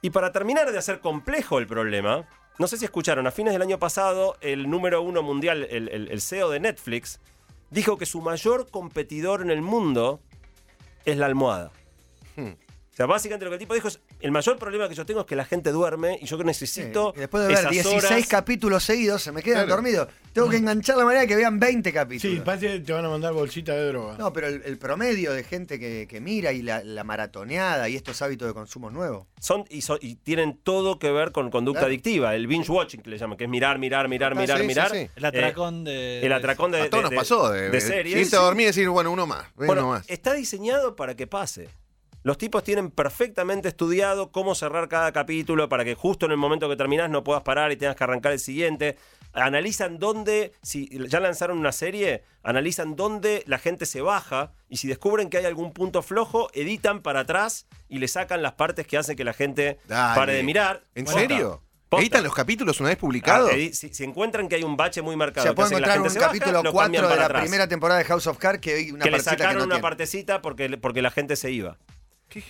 Y 0.00 0.10
para 0.10 0.32
terminar 0.32 0.70
de 0.70 0.78
hacer 0.78 1.00
complejo 1.00 1.58
el 1.58 1.66
problema, 1.66 2.26
no 2.58 2.66
sé 2.66 2.76
si 2.76 2.84
escucharon, 2.84 3.26
a 3.26 3.30
fines 3.30 3.52
del 3.52 3.62
año 3.62 3.78
pasado, 3.78 4.36
el 4.40 4.70
número 4.70 5.02
uno 5.02 5.22
mundial, 5.22 5.66
el, 5.70 6.20
CEO 6.20 6.50
de 6.50 6.60
Netflix, 6.60 7.20
dijo 7.70 7.98
que 7.98 8.06
su 8.06 8.20
mayor 8.20 8.70
competidor 8.70 9.42
en 9.42 9.50
el 9.50 9.62
mundo 9.62 10.20
es 11.04 11.16
la 11.16 11.26
almohada. 11.26 11.72
Sea, 12.98 13.06
básicamente 13.06 13.44
lo 13.44 13.50
que 13.50 13.54
el 13.54 13.60
tipo 13.60 13.74
dijo 13.74 13.88
es, 13.88 14.00
el 14.20 14.30
mayor 14.32 14.58
problema 14.58 14.88
que 14.88 14.94
yo 14.94 15.06
tengo 15.06 15.20
es 15.20 15.26
que 15.26 15.36
la 15.36 15.44
gente 15.44 15.70
duerme 15.72 16.18
y 16.20 16.26
yo 16.26 16.36
necesito 16.44 17.12
Y 17.16 17.20
después 17.20 17.42
de 17.42 17.48
ver 17.48 17.58
esas 17.58 17.70
16 17.70 18.04
horas- 18.04 18.26
capítulos 18.28 18.82
seguidos, 18.84 19.22
se 19.22 19.32
me 19.32 19.42
quedan 19.42 19.66
Claro. 19.66 19.76
dormidos. 19.76 20.08
Tengo 20.32 20.50
que 20.50 20.56
enganchar 20.58 20.96
la 20.96 21.04
manera 21.04 21.22
de 21.22 21.26
que 21.26 21.34
vean 21.36 21.58
20 21.58 21.92
capítulos. 21.92 22.36
Sí, 22.36 22.42
parece 22.44 22.66
que 22.74 22.80
te 22.80 22.92
van 22.92 23.04
a 23.04 23.08
mandar 23.08 23.32
bolsita 23.32 23.72
de 23.72 23.86
droga. 23.88 24.16
No, 24.18 24.32
pero 24.32 24.46
el, 24.48 24.62
el 24.64 24.78
promedio 24.78 25.32
de 25.32 25.42
gente 25.42 25.80
que, 25.80 26.06
que 26.08 26.20
mira 26.20 26.52
y 26.52 26.62
la, 26.62 26.84
la 26.84 27.02
maratoneada 27.04 27.88
y 27.88 27.96
estos 27.96 28.20
hábitos 28.22 28.46
de 28.46 28.54
consumo 28.54 28.90
nuevos. 28.90 29.26
son 29.40 29.64
y, 29.70 29.82
son- 29.82 29.98
y 30.00 30.16
tienen 30.16 30.58
todo 30.62 30.98
que 30.98 31.10
ver 31.10 31.32
con 31.32 31.50
conducta 31.50 31.80
Claro. 31.80 31.90
adictiva, 31.90 32.34
el 32.34 32.46
binge 32.46 32.70
watching 32.70 33.00
que 33.02 33.10
le 33.10 33.18
llaman, 33.18 33.36
que 33.38 33.44
es 33.44 33.50
mirar, 33.50 33.78
mirar, 33.78 34.08
mirar, 34.08 34.32
Ah, 34.32 34.34
mirar, 34.34 34.58
sí, 34.58 34.62
sí, 34.62 34.68
mirar. 34.68 34.90
sí. 34.90 35.08
El 35.16 35.24
atracón 35.24 35.84
de. 35.84 36.20
Eh, 36.20 36.26
el 36.26 36.32
atracón 36.32 36.70
de, 36.72 36.82
A 36.82 36.90
todos 36.90 36.98
de- 36.98 37.02
nos 37.02 37.10
de- 37.10 37.16
pasó 37.16 37.50
de, 37.50 37.62
de 37.62 37.70
de 37.70 37.80
series. 37.80 38.16
irte 38.26 38.36
a 38.36 38.40
dormir 38.40 38.64
y 38.64 38.66
decir, 38.66 38.88
bueno, 38.88 39.10
uno 39.12 39.26
más, 39.26 39.44
Bueno, 39.54 39.72
uno 39.74 39.88
más. 39.90 40.04
está 40.08 40.34
diseñado 40.34 40.94
para 40.96 41.14
que 41.16 41.26
pase. 41.26 41.68
Los 42.24 42.36
tipos 42.36 42.64
tienen 42.64 42.90
perfectamente 42.90 43.68
estudiado 43.68 44.32
cómo 44.32 44.54
cerrar 44.54 44.88
cada 44.88 45.12
capítulo 45.12 45.68
para 45.68 45.84
que 45.84 45.94
justo 45.94 46.26
en 46.26 46.32
el 46.32 46.38
momento 46.38 46.68
que 46.68 46.76
terminás 46.76 47.08
no 47.10 47.22
puedas 47.24 47.42
parar 47.42 47.70
y 47.72 47.76
tengas 47.76 47.96
que 47.96 48.04
arrancar 48.04 48.32
el 48.32 48.40
siguiente. 48.40 48.96
Analizan 49.32 49.98
dónde, 49.98 50.52
si 50.62 50.88
ya 51.08 51.20
lanzaron 51.20 51.58
una 51.58 51.70
serie, 51.72 52.24
analizan 52.42 52.96
dónde 52.96 53.44
la 53.46 53.58
gente 53.58 53.86
se 53.86 54.00
baja 54.00 54.52
y 54.68 54.78
si 54.78 54.88
descubren 54.88 55.30
que 55.30 55.38
hay 55.38 55.44
algún 55.44 55.72
punto 55.72 56.02
flojo, 56.02 56.48
editan 56.54 57.02
para 57.02 57.20
atrás 57.20 57.66
y 57.88 57.98
le 57.98 58.08
sacan 58.08 58.42
las 58.42 58.52
partes 58.54 58.86
que 58.86 58.96
hacen 58.98 59.16
que 59.16 59.24
la 59.24 59.32
gente 59.34 59.78
Dale. 59.86 60.16
pare 60.18 60.32
de 60.34 60.42
mirar. 60.42 60.82
¿En 60.94 61.04
Posta. 61.04 61.20
serio? 61.20 61.62
Posta. 61.88 62.02
¿Editan 62.02 62.24
los 62.24 62.34
capítulos 62.34 62.80
una 62.80 62.88
vez 62.90 62.98
publicados? 62.98 63.50
Ah, 63.52 63.56
si, 63.72 63.94
si 63.94 64.04
encuentran 64.04 64.48
que 64.48 64.56
hay 64.56 64.62
un 64.64 64.76
bache 64.76 65.02
muy 65.02 65.14
marcado, 65.16 65.46
Se 65.46 65.50
que 65.50 65.54
puede 65.54 65.66
hace 65.66 65.74
que 65.76 65.80
la 65.82 65.86
encontrar 65.94 66.06
un 66.06 66.10
se 66.10 66.18
baja, 66.18 66.28
capítulo 66.32 66.62
lo 66.62 66.72
4 66.72 66.84
cambian 66.84 67.08
de 67.08 67.16
la 67.16 67.24
atrás. 67.26 67.42
primera 67.42 67.68
temporada 67.68 67.98
de 67.98 68.04
House 68.06 68.26
of 68.26 68.38
Cards 68.38 68.60
que 68.60 68.74
hay 68.74 68.90
una 68.90 69.04
que 69.04 69.10
le 69.10 69.16
que 69.18 69.22
sacaron 69.22 69.58
no 69.58 69.64
una 69.64 69.74
tiene. 69.76 69.82
partecita 69.82 70.42
porque, 70.42 70.76
porque 70.78 71.00
la 71.00 71.10
gente 71.10 71.36
se 71.36 71.50
iba. 71.52 71.78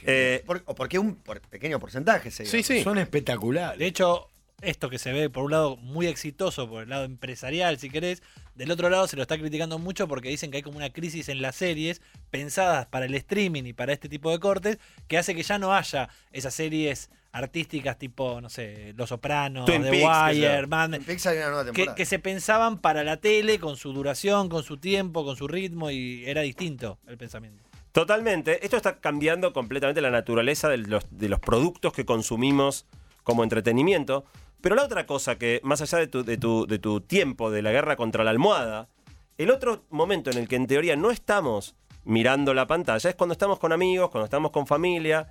Eh, 0.05 0.42
Por- 0.46 0.62
o 0.66 0.74
porque 0.74 0.98
un 0.98 1.14
por 1.16 1.40
pequeño 1.40 1.79
porcentaje 1.79 2.31
se 2.31 2.46
sí, 2.46 2.62
sí. 2.62 2.83
Son 2.83 2.98
espectaculares. 2.98 3.79
De 3.79 3.87
hecho, 3.87 4.29
esto 4.61 4.90
que 4.90 4.98
se 4.98 5.12
ve 5.12 5.31
por 5.31 5.44
un 5.44 5.53
lado 5.53 5.77
muy 5.77 6.07
exitoso, 6.07 6.68
por 6.68 6.83
el 6.83 6.88
lado 6.88 7.05
empresarial, 7.05 7.79
si 7.79 7.90
querés, 7.90 8.22
del 8.57 8.70
otro 8.72 8.90
lado 8.90 9.07
se 9.07 9.14
lo 9.16 9.22
está 9.22 9.38
criticando 9.38 9.79
mucho 9.79 10.09
porque 10.09 10.29
dicen 10.31 10.51
que 10.51 10.57
hay 10.57 10.62
como 10.64 10.79
una 10.79 10.90
crisis 10.90 11.29
en 11.29 11.40
las 11.42 11.55
series 11.55 12.03
pensadas 12.31 12.87
para 12.87 13.07
el 13.07 13.14
streaming 13.14 13.64
y 13.64 13.72
para 13.72 13.92
este 13.92 14.09
tipo 14.09 14.31
de 14.33 14.40
cortes, 14.40 14.79
que 15.07 15.16
hace 15.16 15.35
que 15.35 15.42
ya 15.44 15.59
no 15.59 15.72
haya 15.74 16.09
esas 16.33 16.55
series 16.55 17.09
artísticas 17.31 17.98
tipo, 17.98 18.40
no 18.40 18.48
sé, 18.48 18.94
Los 18.96 19.11
Sopranos, 19.11 19.64
Twin 19.66 19.83
The 19.83 19.90
Peaks, 19.90 20.37
Wire. 20.37 20.66
Mad 20.66 20.88
Men, 20.88 21.05
que 21.94 22.05
se 22.05 22.18
pensaban 22.18 22.79
para 22.81 23.05
la 23.05 23.18
tele 23.18 23.61
con 23.61 23.77
su 23.77 23.92
duración, 23.92 24.48
con 24.48 24.64
su 24.64 24.79
tiempo, 24.79 25.24
con 25.24 25.37
su 25.37 25.46
ritmo 25.46 25.90
y 25.92 26.24
era 26.27 26.40
distinto 26.40 26.98
el 27.07 27.16
pensamiento. 27.16 27.62
Totalmente. 27.99 28.65
Esto 28.65 28.77
está 28.77 29.01
cambiando 29.01 29.53
completamente 29.53 30.01
la 30.01 30.13
naturaleza 30.13 30.69
de 30.69 30.79
los, 30.79 31.41
productos 31.41 31.93
que 31.93 32.07
consumimos 32.07 32.87
como 33.25 33.43
entretenimiento. 33.43 34.25
Pero 34.61 34.77
la 34.77 34.85
otra 34.85 35.05
cosa 35.05 35.37
que, 35.37 35.61
más 35.65 35.81
allá 35.81 35.99
de, 35.99 36.07
tu, 36.07 36.23
de 36.23 36.79
tu 36.79 37.01
tiempo 37.01 37.51
de 37.51 37.61
la 37.61 37.73
guerra 37.73 37.97
contra 37.97 38.23
la 38.23 38.31
almohada, 38.31 38.87
el 39.37 39.51
otro 39.51 39.83
momento 39.91 40.31
en 40.31 40.39
el 40.39 40.47
que 40.47 40.55
en 40.55 40.69
teoría 40.69 40.95
no 40.95 41.11
estamos 41.11 41.75
mirando 42.05 42.55
la 42.55 42.69
pantalla 42.69 43.11
es 43.11 43.17
cuando 43.17 43.33
estamos 43.33 43.59
con 43.59 43.73
amigos, 43.73 44.11
cuando 44.11 44.27
estamos 44.27 44.53
con 44.53 44.69
familia. 44.69 45.27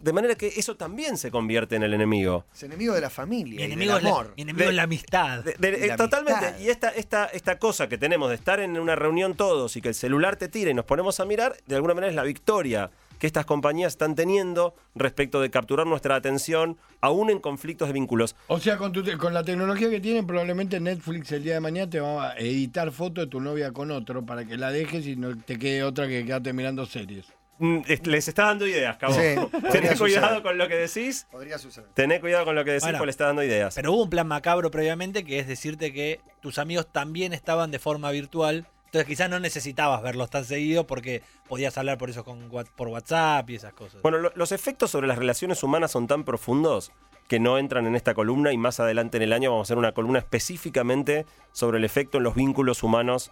De 0.00 0.12
manera 0.12 0.34
que 0.36 0.46
eso 0.46 0.76
también 0.76 1.16
se 1.16 1.30
convierte 1.30 1.74
en 1.76 1.82
el 1.82 1.92
enemigo. 1.92 2.44
Es 2.54 2.62
enemigo 2.62 2.94
de 2.94 3.00
la 3.00 3.10
familia 3.10 3.56
Mi 3.56 3.62
y 3.62 3.64
enemigo, 3.66 3.94
del 3.94 3.98
es 3.98 4.04
la, 4.04 4.10
amor. 4.10 4.32
mi 4.36 4.42
enemigo 4.42 4.64
De- 4.64 4.70
es 4.70 4.76
la 4.76 4.82
amistad. 4.84 5.44
De- 5.44 5.54
de- 5.58 5.86
La 5.88 5.96
totalmente. 5.96 6.46
amistad. 6.46 6.60
Y 6.64 6.68
esta, 6.70 6.88
esta, 6.90 7.24
esta 7.26 7.58
cosa 7.58 7.88
que 7.88 7.98
tenemos 7.98 8.28
de 8.28 8.36
estar 8.36 8.60
en 8.60 8.78
una 8.78 8.94
reunión 8.94 9.34
todos 9.34 9.76
y 9.76 9.80
que 9.80 9.88
el 9.88 9.94
celular 9.94 10.36
te 10.36 10.48
tira 10.48 10.70
y 10.70 10.74
nos 10.74 10.84
ponemos 10.84 11.18
a 11.20 11.24
mirar, 11.24 11.56
de 11.66 11.74
alguna 11.74 11.94
manera 11.94 12.10
es 12.10 12.16
la 12.16 12.22
victoria 12.22 12.90
que 13.18 13.26
estas 13.26 13.44
compañías 13.46 13.94
están 13.94 14.14
teniendo 14.14 14.76
respecto 14.94 15.40
de 15.40 15.50
capturar 15.50 15.88
nuestra 15.88 16.14
atención, 16.14 16.76
aún 17.00 17.30
en 17.30 17.40
conflictos 17.40 17.88
de 17.88 17.94
vínculos. 17.94 18.36
O 18.46 18.60
sea, 18.60 18.76
con, 18.78 18.92
tu 18.92 19.02
te- 19.02 19.18
con 19.18 19.34
la 19.34 19.42
tecnología 19.42 19.90
que 19.90 19.98
tienen, 19.98 20.24
probablemente 20.24 20.78
Netflix 20.78 21.32
el 21.32 21.42
día 21.42 21.54
de 21.54 21.60
mañana 21.60 21.90
te 21.90 21.98
va 21.98 22.30
a 22.30 22.36
editar 22.38 22.92
foto 22.92 23.20
de 23.22 23.26
tu 23.26 23.40
novia 23.40 23.72
con 23.72 23.90
otro 23.90 24.24
para 24.24 24.44
que 24.44 24.56
la 24.56 24.70
dejes 24.70 25.04
y 25.08 25.16
no 25.16 25.36
te 25.36 25.58
quede 25.58 25.82
otra 25.82 26.06
que 26.06 26.24
quedarte 26.24 26.52
mirando 26.52 26.86
series. 26.86 27.26
Mm, 27.58 27.78
es- 27.88 28.06
Les 28.06 28.28
está 28.28 28.44
dando 28.46 28.66
ideas, 28.66 28.96
cabrón. 28.96 29.20
Sí, 29.20 29.58
Tené 29.72 29.96
cuidado 29.96 30.26
suceder. 30.28 30.42
con 30.42 30.58
lo 30.58 30.68
que 30.68 30.76
decís. 30.76 31.26
Podría 31.30 31.58
suceder. 31.58 31.90
Tené 31.94 32.20
cuidado 32.20 32.44
con 32.44 32.54
lo 32.54 32.64
que 32.64 32.70
decís 32.72 32.84
Bueno, 32.84 32.98
porque 32.98 33.06
le 33.06 33.10
está 33.10 33.26
dando 33.26 33.42
ideas. 33.42 33.74
Pero 33.74 33.92
hubo 33.92 34.04
un 34.04 34.10
plan 34.10 34.26
macabro 34.28 34.70
previamente 34.70 35.24
que 35.24 35.38
es 35.38 35.46
decirte 35.46 35.92
que 35.92 36.20
tus 36.40 36.58
amigos 36.58 36.86
también 36.90 37.32
estaban 37.32 37.70
de 37.70 37.78
forma 37.78 38.10
virtual. 38.10 38.66
Entonces 38.86 39.06
quizás 39.06 39.28
no 39.28 39.38
necesitabas 39.38 40.02
verlos 40.02 40.30
tan 40.30 40.44
seguido 40.46 40.86
porque 40.86 41.22
podías 41.48 41.76
hablar 41.76 41.98
por 41.98 42.08
eso 42.10 42.24
con, 42.24 42.48
por 42.76 42.88
WhatsApp 42.88 43.50
y 43.50 43.56
esas 43.56 43.74
cosas. 43.74 44.00
Bueno, 44.02 44.18
lo- 44.18 44.32
los 44.34 44.50
efectos 44.52 44.90
sobre 44.90 45.06
las 45.08 45.18
relaciones 45.18 45.62
humanas 45.62 45.90
son 45.90 46.06
tan 46.06 46.24
profundos 46.24 46.90
que 47.26 47.38
no 47.38 47.58
entran 47.58 47.86
en 47.86 47.94
esta 47.96 48.14
columna 48.14 48.52
y 48.52 48.56
más 48.56 48.80
adelante 48.80 49.18
en 49.18 49.24
el 49.24 49.34
año 49.34 49.50
vamos 49.50 49.66
a 49.66 49.68
hacer 49.68 49.76
una 49.78 49.92
columna 49.92 50.20
específicamente 50.20 51.26
sobre 51.52 51.76
el 51.76 51.84
efecto 51.84 52.16
en 52.18 52.24
los 52.24 52.34
vínculos 52.34 52.82
humanos 52.82 53.30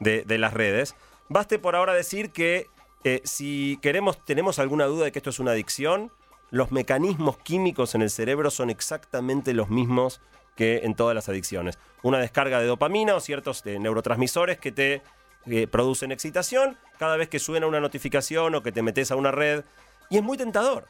de, 0.00 0.24
de 0.24 0.36
las 0.36 0.52
redes. 0.52 0.94
Baste 1.30 1.58
por 1.58 1.74
ahora 1.74 1.94
decir 1.94 2.30
que 2.30 2.66
eh, 3.04 3.20
si 3.24 3.78
queremos, 3.80 4.24
tenemos 4.24 4.58
alguna 4.58 4.86
duda 4.86 5.04
de 5.04 5.12
que 5.12 5.18
esto 5.18 5.30
es 5.30 5.38
una 5.38 5.52
adicción, 5.52 6.10
los 6.50 6.72
mecanismos 6.72 7.38
químicos 7.38 7.94
en 7.94 8.02
el 8.02 8.10
cerebro 8.10 8.50
son 8.50 8.70
exactamente 8.70 9.52
los 9.54 9.68
mismos 9.68 10.20
que 10.56 10.78
en 10.78 10.94
todas 10.94 11.14
las 11.14 11.28
adicciones. 11.28 11.78
Una 12.02 12.18
descarga 12.18 12.58
de 12.60 12.66
dopamina 12.66 13.14
o 13.14 13.20
ciertos 13.20 13.64
eh, 13.66 13.78
neurotransmisores 13.78 14.58
que 14.58 14.72
te 14.72 15.02
eh, 15.46 15.66
producen 15.68 16.10
excitación 16.10 16.76
cada 16.98 17.16
vez 17.16 17.28
que 17.28 17.38
suena 17.38 17.66
una 17.66 17.80
notificación 17.80 18.54
o 18.54 18.62
que 18.62 18.72
te 18.72 18.82
metes 18.82 19.12
a 19.12 19.16
una 19.16 19.30
red. 19.30 19.64
Y 20.10 20.16
es 20.16 20.22
muy 20.22 20.36
tentador. 20.36 20.86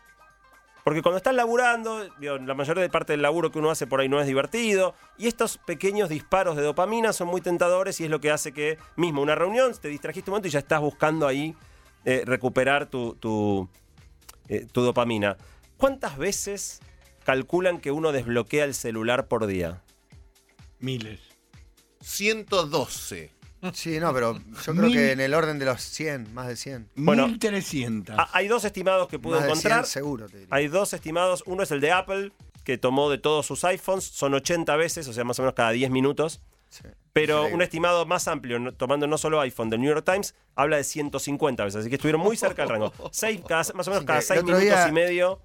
Porque 0.85 1.03
cuando 1.03 1.19
estás 1.19 1.35
laburando, 1.35 2.09
la 2.19 2.55
mayor 2.55 2.91
parte 2.91 3.13
del 3.13 3.21
laburo 3.21 3.51
que 3.51 3.59
uno 3.59 3.71
hace 3.71 3.87
por 3.87 4.01
ahí 4.01 4.09
no 4.09 4.23
es 4.23 4.27
divertido. 4.27 4.95
Y 5.19 5.27
estos 5.27 5.59
pequeños 5.59 6.09
disparos 6.09 6.57
de 6.57 6.63
dopamina 6.63 7.13
son 7.13 7.29
muy 7.29 7.43
tentadores 7.43 8.01
y 8.01 8.05
es 8.05 8.11
lo 8.11 8.21
que 8.21 8.31
hace 8.31 8.55
que 8.55 8.79
mismo 8.97 9.21
una 9.21 9.35
reunión, 9.35 9.73
te 9.79 9.89
distrajiste 9.89 10.31
un 10.31 10.33
momento 10.33 10.49
y 10.49 10.53
ya 10.53 10.61
estás 10.61 10.81
buscando 10.81 11.27
ahí 11.27 11.55
eh, 12.09 12.23
recuperar 12.25 12.87
tu, 12.89 13.15
tu, 13.17 13.69
eh, 14.49 14.67
tu 14.73 14.81
dopamina. 14.83 15.37
¿Cuántas 15.77 16.17
veces 16.17 16.81
calculan 17.25 17.81
que 17.81 17.91
uno 17.91 18.13
desbloquea 18.13 18.65
el 18.65 18.75
celular 18.75 19.27
por 19.29 19.47
día? 19.47 19.83
Miles. 20.79 21.21
112. 22.01 23.31
Sí, 23.75 23.99
no, 23.99 24.13
pero 24.15 24.35
yo 24.39 24.73
creo 24.73 24.75
Mil- 24.87 24.93
que 24.95 25.13
en 25.13 25.21
el 25.21 25.35
orden 25.35 25.59
de 25.59 25.65
los 25.67 25.83
100, 25.83 26.33
más 26.33 26.47
de 26.47 26.57
100. 26.57 26.89
Bueno, 26.95 27.27
1300. 27.27 28.15
Ah, 28.17 28.29
hay 28.33 28.47
dos 28.47 28.65
estimados 28.65 29.09
que 29.09 29.19
pude 29.19 29.35
Más 29.41 29.43
de 29.43 29.49
100 29.49 29.59
encontrar. 29.59 29.87
seguro, 29.87 30.27
te 30.29 30.39
diría. 30.39 30.55
Hay 30.55 30.69
dos 30.69 30.93
estimados. 30.93 31.43
Uno 31.47 31.65
es 31.65 31.71
el 31.73 31.81
de 31.81 31.91
Apple, 31.91 32.33
que 32.65 32.79
tomó 32.79 33.11
de 33.11 33.19
todos 33.19 33.47
sus 33.47 33.65
iPhones. 33.65 34.05
Son 34.05 34.33
80 34.35 34.77
veces, 34.77 35.09
o 35.09 35.13
sea, 35.13 35.25
más 35.25 35.39
o 35.41 35.43
menos 35.43 35.55
cada 35.55 35.71
10 35.73 35.91
minutos. 35.91 36.41
Sí. 36.71 36.83
Pero 37.13 37.47
un 37.47 37.63
estimado 37.63 38.07
más 38.07 38.29
amplio, 38.29 38.59
no- 38.59 38.73
tomando 38.75 39.07
no 39.07 39.19
solo 39.19 39.41
iPhone, 39.41 39.71
del 39.71 39.81
New 39.81 39.89
York 39.93 40.05
Times, 40.05 40.35
habla 40.55 40.77
de 40.77 40.85
150 40.85 41.65
veces. 41.65 41.81
Así 41.81 41.89
que 41.89 41.97
estuvieron 41.97 42.21
muy 42.21 42.37
cerca 42.37 42.63
del 42.63 42.71
rango. 42.71 42.93
Seis, 43.13 43.41
cada- 43.47 43.65
más 43.75 43.89
o 43.89 43.91
menos 43.91 44.05
cada 44.05 44.21
Increíble. 44.21 44.23
6 44.23 44.31
El 44.39 44.45
otro 44.45 44.57
minutos 44.59 44.79
día- 44.79 44.89
y 44.89 44.93
medio 44.93 45.43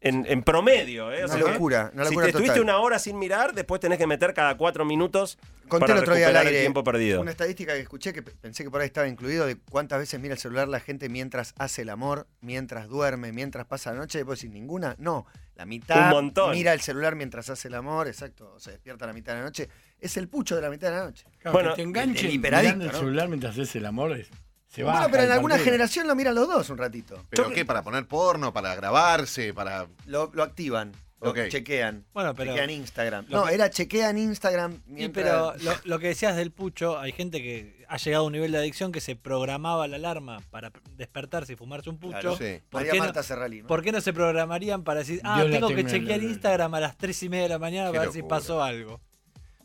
en, 0.00 0.26
en 0.28 0.42
promedio. 0.42 1.10
¿eh? 1.12 1.22
O 1.22 1.26
Una 1.26 1.34
sea 1.38 1.52
locura, 1.52 1.90
una 1.94 2.04
si 2.04 2.10
locura 2.10 2.24
te 2.26 2.30
estuviste 2.30 2.58
total. 2.58 2.62
una 2.74 2.78
hora 2.80 2.98
sin 2.98 3.18
mirar, 3.18 3.54
después 3.54 3.80
tenés 3.80 3.98
que 3.98 4.06
meter 4.06 4.34
cada 4.34 4.56
4 4.56 4.84
minutos 4.84 5.38
Conté 5.68 5.86
para 5.86 5.94
el 5.94 6.00
otro 6.00 6.14
día 6.14 6.26
al 6.26 6.32
recuperar 6.34 6.46
aire 6.46 6.58
el 6.58 6.64
tiempo 6.64 6.84
perdido. 6.84 7.20
una 7.22 7.30
estadística 7.30 7.72
que 7.72 7.80
escuché 7.80 8.12
que 8.12 8.22
pe- 8.22 8.32
pensé 8.32 8.62
que 8.62 8.70
por 8.70 8.80
ahí 8.82 8.86
estaba 8.86 9.08
incluido 9.08 9.46
de 9.46 9.56
cuántas 9.70 9.98
veces 9.98 10.20
mira 10.20 10.34
el 10.34 10.38
celular 10.38 10.68
la 10.68 10.80
gente 10.80 11.08
mientras 11.08 11.54
hace 11.58 11.82
el 11.82 11.88
amor, 11.88 12.26
mientras 12.40 12.88
duerme, 12.88 13.32
mientras 13.32 13.66
pasa 13.66 13.92
la 13.92 13.98
noche. 14.00 14.20
Y 14.20 14.22
vos 14.22 14.38
decís, 14.38 14.52
ninguna. 14.54 14.94
No, 14.98 15.26
la 15.56 15.64
mitad 15.64 16.04
Un 16.04 16.10
montón. 16.10 16.50
mira 16.52 16.72
el 16.74 16.82
celular 16.82 17.16
mientras 17.16 17.48
hace 17.48 17.68
el 17.68 17.74
amor, 17.74 18.06
exacto. 18.06 18.60
Se 18.60 18.72
despierta 18.72 19.06
a 19.06 19.08
la 19.08 19.14
mitad 19.14 19.32
de 19.32 19.38
la 19.40 19.44
noche. 19.46 19.68
Es 20.00 20.16
el 20.16 20.28
pucho 20.28 20.54
de 20.56 20.62
la 20.62 20.70
mitad 20.70 20.90
de 20.90 20.96
la 20.96 21.04
noche. 21.04 21.24
Claro, 21.38 21.52
bueno, 21.52 21.74
que 21.74 21.82
te 21.84 22.28
hiperadicto, 22.32 22.76
mirando 22.76 22.84
el 22.86 22.92
¿no? 22.92 22.98
celular 22.98 23.28
mientras 23.28 23.52
haces 23.54 23.74
el 23.76 23.86
amor. 23.86 24.12
es- 24.12 24.28
Se 24.68 24.82
va. 24.82 24.92
bueno, 24.92 25.08
pero 25.10 25.22
en 25.24 25.32
alguna 25.32 25.58
generación 25.58 26.06
lo 26.06 26.14
miran 26.14 26.34
los 26.34 26.46
dos 26.48 26.68
un 26.70 26.78
ratito. 26.78 27.22
¿Pero 27.30 27.50
qué? 27.50 27.64
¿Para 27.64 27.82
poner 27.82 28.06
porno? 28.06 28.52
¿Para 28.52 28.74
grabarse? 28.74 29.54
¿Para...? 29.54 29.86
Lo, 30.06 30.30
lo 30.34 30.42
activan, 30.42 30.92
lo 31.22 31.30
Ok. 31.30 31.48
chequean. 31.48 32.04
Bueno, 32.12 32.34
pero- 32.34 32.50
chequean 32.52 32.70
Instagram. 32.70 33.24
No, 33.30 33.44
que- 33.46 33.54
era 33.54 33.70
chequean 33.70 34.18
Instagram 34.18 34.74
Sí, 34.74 34.82
mientras... 34.86 35.24
pero 35.24 35.54
lo, 35.64 35.72
lo 35.84 35.98
que 35.98 36.08
decías 36.08 36.36
del 36.36 36.50
pucho, 36.50 36.98
hay 36.98 37.12
gente 37.12 37.40
que 37.40 37.84
ha 37.88 37.96
llegado 37.96 38.24
a 38.24 38.26
un 38.26 38.32
nivel 38.32 38.52
de 38.52 38.58
adicción 38.58 38.92
que 38.92 39.00
se 39.00 39.16
programaba 39.16 39.86
la 39.88 39.96
alarma 39.96 40.40
para 40.50 40.72
despertarse 40.96 41.54
y 41.54 41.56
fumarse 41.56 41.88
un 41.88 41.98
pucho. 41.98 42.18
Claro, 42.20 42.36
Sí. 42.36 42.60
¿Por, 42.68 42.80
María 42.80 42.92
qué 42.92 42.98
Marta 42.98 43.20
no, 43.20 43.22
Serralí, 43.24 43.62
¿no? 43.62 43.68
por 43.68 43.80
qué 43.82 43.92
no 43.92 44.00
se 44.02 44.12
programarían 44.12 44.82
para 44.84 45.00
decir, 45.00 45.20
ah, 45.24 45.36
Dios 45.42 45.52
tengo 45.52 45.68
que 45.68 45.86
chequear 45.86 46.22
Instagram 46.22 46.74
a 46.74 46.80
las 46.80 46.98
3 46.98 47.22
y 47.22 47.28
media 47.30 47.44
de 47.44 47.48
la 47.50 47.58
mañana 47.58 47.90
Qué 47.92 47.96
para 47.98 48.10
ver 48.10 48.12
si 48.12 48.22
pasó 48.22 48.62
algo? 48.62 49.00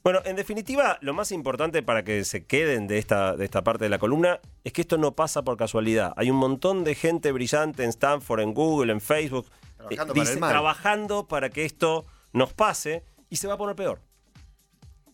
Bueno, 0.04 0.20
en 0.26 0.36
definitiva, 0.36 0.98
lo 1.02 1.14
más 1.14 1.32
importante 1.32 1.84
para 1.84 2.04
que 2.04 2.24
se 2.24 2.46
queden 2.46 2.88
de 2.88 2.98
esta, 2.98 3.36
de 3.36 3.46
esta 3.46 3.64
parte 3.64 3.86
de 3.86 3.90
la 3.90 4.00
columna 4.00 4.40
es 4.64 4.74
que 4.74 4.82
esto 4.82 4.98
no 4.98 5.16
pasa 5.16 5.44
por 5.44 5.58
casualidad. 5.58 6.14
Hay 6.16 6.32
un 6.32 6.38
montón 6.38 6.84
de 6.84 6.96
gente 6.96 7.32
brillante 7.32 7.84
en 7.84 7.90
Stanford, 7.90 8.42
en 8.42 8.54
Google, 8.56 8.92
en 8.92 9.00
Facebook, 9.00 9.46
Trabajando 9.78 10.14
eh, 10.14 10.18
para 10.18 10.32
el 10.32 10.40
mal. 10.40 10.50
trabajando 10.50 11.28
para 11.28 11.50
que 11.50 11.66
esto 11.66 12.06
nos 12.34 12.52
pase 12.54 13.04
y 13.30 13.36
se 13.36 13.48
va 13.48 13.54
a 13.54 13.58
poner 13.58 13.76
peor. 13.76 14.02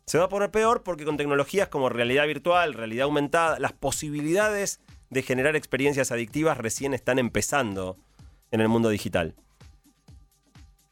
Se 0.05 0.17
va 0.17 0.25
a 0.25 0.29
poner 0.29 0.51
peor 0.51 0.83
porque 0.83 1.03
con 1.03 1.17
tecnologías 1.17 1.67
como 1.67 1.89
realidad 1.89 2.25
virtual, 2.25 2.73
realidad 2.73 3.03
aumentada, 3.03 3.59
las 3.59 3.73
posibilidades 3.73 4.79
de 5.09 5.21
generar 5.21 5.57
experiencias 5.57 6.13
adictivas 6.13 6.57
recién 6.57 6.93
están 6.93 7.19
empezando 7.19 7.97
en 8.51 8.61
el 8.61 8.69
mundo 8.69 8.87
digital. 8.87 9.35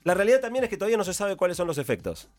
La 0.03 0.13
realidad 0.13 0.41
también 0.41 0.65
es 0.65 0.69
que 0.69 0.75
todavía 0.75 0.97
no 0.97 1.05
se 1.05 1.13
sabe 1.13 1.37
cuáles 1.37 1.55
son 1.55 1.67
los 1.67 1.77
efectos. 1.77 2.29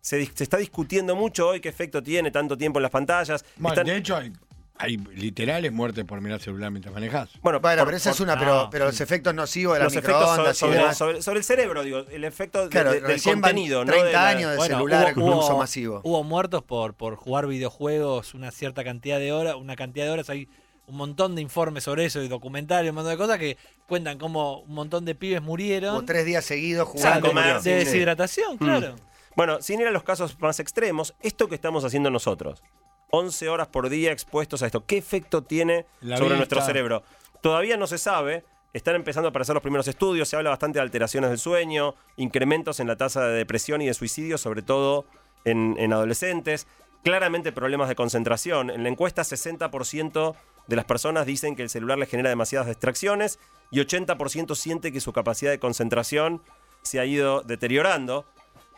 Se, 0.00 0.20
dis- 0.20 0.32
se 0.34 0.44
está 0.44 0.56
discutiendo 0.56 1.14
mucho 1.16 1.48
hoy 1.48 1.60
qué 1.60 1.68
efecto 1.68 2.02
tiene 2.02 2.30
tanto 2.30 2.56
tiempo 2.56 2.78
en 2.78 2.82
las 2.84 2.90
pantallas. 2.90 3.44
Bueno, 3.56 3.74
Están- 3.74 3.86
de 3.86 3.96
hecho, 3.96 4.16
hay, 4.16 4.32
hay 4.78 4.96
literales 4.96 5.70
muertes 5.72 6.04
por 6.06 6.20
mirar 6.22 6.40
celular 6.40 6.70
mientras 6.70 6.94
manejas. 6.94 7.28
bueno, 7.42 7.60
Bueno, 7.60 7.78
por- 7.82 7.86
pero 7.88 7.96
esa 7.98 8.10
por- 8.10 8.14
es 8.14 8.20
una, 8.20 8.34
no, 8.34 8.40
pero, 8.40 8.68
pero 8.70 8.84
los 8.86 9.00
efectos 9.00 9.34
nocivos 9.34 9.74
de 9.74 9.80
las 9.80 9.92
los 9.92 10.02
efectos 10.02 10.20
microondas 10.22 10.56
sobre, 10.56 10.70
y 10.72 10.74
sobre- 10.74 10.78
demás. 10.82 10.96
sobre- 10.96 11.22
sobre 11.22 11.38
el 11.40 11.44
cerebro, 11.44 11.82
digo, 11.84 11.98
el 12.10 12.24
efecto 12.24 12.62
de- 12.62 12.68
Claro, 12.70 12.92
de- 12.92 13.00
del 13.02 13.22
contenido, 13.22 13.84
¿no? 13.84 13.92
30 13.92 14.06
de 14.06 14.12
la- 14.14 14.28
años 14.28 14.50
de 14.52 14.56
Bueno, 14.56 14.76
celular 14.76 15.12
hubo- 15.16 15.26
con 15.26 15.38
uso 15.38 15.48
hubo- 15.50 15.58
masivo. 15.58 16.00
Hubo 16.02 16.22
muertos 16.24 16.62
por, 16.62 16.94
por 16.94 17.16
jugar 17.16 17.46
videojuegos 17.46 18.32
una 18.34 18.50
cierta 18.52 18.82
cantidad 18.84 19.18
de 19.18 19.32
horas, 19.32 19.56
una 19.56 19.76
cantidad 19.76 20.06
de 20.06 20.12
horas. 20.12 20.30
Hay 20.30 20.48
un 20.86 20.96
montón 20.96 21.36
de 21.36 21.42
informes 21.42 21.84
sobre 21.84 22.06
eso 22.06 22.22
y 22.22 22.28
documentarios, 22.28 22.90
un 22.90 22.96
montón 22.96 23.12
de 23.12 23.18
cosas 23.18 23.38
que 23.38 23.58
cuentan 23.86 24.18
cómo 24.18 24.60
un 24.60 24.72
montón 24.74 25.04
de 25.04 25.14
pibes 25.14 25.42
murieron 25.42 25.94
Hubo 25.94 26.04
tres 26.06 26.24
días 26.24 26.44
seguidos 26.44 26.88
Sin 26.90 27.00
jugando. 27.02 27.28
comer, 27.28 27.60
de 27.60 27.62
sí. 27.62 27.70
deshidratación, 27.70 28.56
claro. 28.56 28.96
Bueno, 29.36 29.62
sin 29.62 29.80
ir 29.80 29.86
a 29.86 29.90
los 29.90 30.02
casos 30.02 30.38
más 30.40 30.60
extremos, 30.60 31.14
esto 31.20 31.48
que 31.48 31.54
estamos 31.54 31.84
haciendo 31.84 32.10
nosotros, 32.10 32.62
11 33.10 33.48
horas 33.48 33.68
por 33.68 33.88
día 33.88 34.12
expuestos 34.12 34.62
a 34.62 34.66
esto, 34.66 34.84
¿qué 34.86 34.96
efecto 34.98 35.42
tiene 35.42 35.86
La 36.00 36.16
sobre 36.16 36.30
vista. 36.30 36.36
nuestro 36.38 36.62
cerebro? 36.62 37.02
Todavía 37.40 37.76
no 37.76 37.86
se 37.86 37.98
sabe, 37.98 38.44
están 38.72 38.94
empezando 38.96 39.28
a 39.28 39.30
aparecer 39.30 39.54
los 39.54 39.62
primeros 39.62 39.88
estudios, 39.88 40.28
se 40.28 40.36
habla 40.36 40.50
bastante 40.50 40.78
de 40.78 40.82
alteraciones 40.82 41.30
del 41.30 41.38
sueño, 41.38 41.94
incrementos 42.16 42.80
en 42.80 42.86
la 42.86 42.96
tasa 42.96 43.24
de 43.24 43.36
depresión 43.36 43.82
y 43.82 43.86
de 43.86 43.94
suicidio, 43.94 44.38
sobre 44.38 44.62
todo 44.62 45.06
en, 45.44 45.76
en 45.78 45.92
adolescentes, 45.92 46.66
claramente 47.02 47.52
problemas 47.52 47.88
de 47.88 47.94
concentración. 47.94 48.70
En 48.70 48.82
la 48.82 48.88
encuesta 48.90 49.22
60% 49.22 50.34
de 50.66 50.76
las 50.76 50.84
personas 50.84 51.26
dicen 51.26 51.56
que 51.56 51.62
el 51.62 51.70
celular 51.70 51.98
les 51.98 52.08
genera 52.08 52.28
demasiadas 52.28 52.68
distracciones 52.68 53.38
y 53.70 53.80
80% 53.80 54.54
siente 54.54 54.92
que 54.92 55.00
su 55.00 55.12
capacidad 55.12 55.50
de 55.50 55.58
concentración 55.58 56.42
se 56.82 57.00
ha 57.00 57.04
ido 57.06 57.40
deteriorando. 57.42 58.26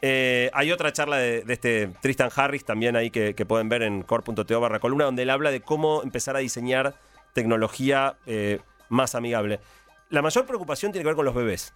Eh, 0.04 0.50
hay 0.52 0.72
otra 0.72 0.92
charla 0.92 1.16
de, 1.16 1.42
de 1.42 1.52
este 1.52 1.86
Tristan 2.00 2.28
Harris 2.34 2.64
también 2.64 2.96
ahí 2.96 3.10
que, 3.10 3.34
que 3.34 3.46
pueden 3.46 3.68
ver 3.68 3.82
en 3.82 4.02
core.to 4.02 4.60
barra 4.60 4.80
columna, 4.80 5.04
donde 5.04 5.22
él 5.22 5.30
habla 5.30 5.50
de 5.52 5.60
cómo 5.60 6.02
empezar 6.02 6.34
a 6.34 6.40
diseñar 6.40 6.96
tecnología 7.34 8.16
eh, 8.26 8.58
más 8.88 9.14
amigable. 9.14 9.60
La 10.10 10.20
mayor 10.20 10.44
preocupación 10.44 10.90
tiene 10.92 11.04
que 11.04 11.08
ver 11.08 11.16
con 11.16 11.24
los 11.24 11.34
bebés. 11.34 11.72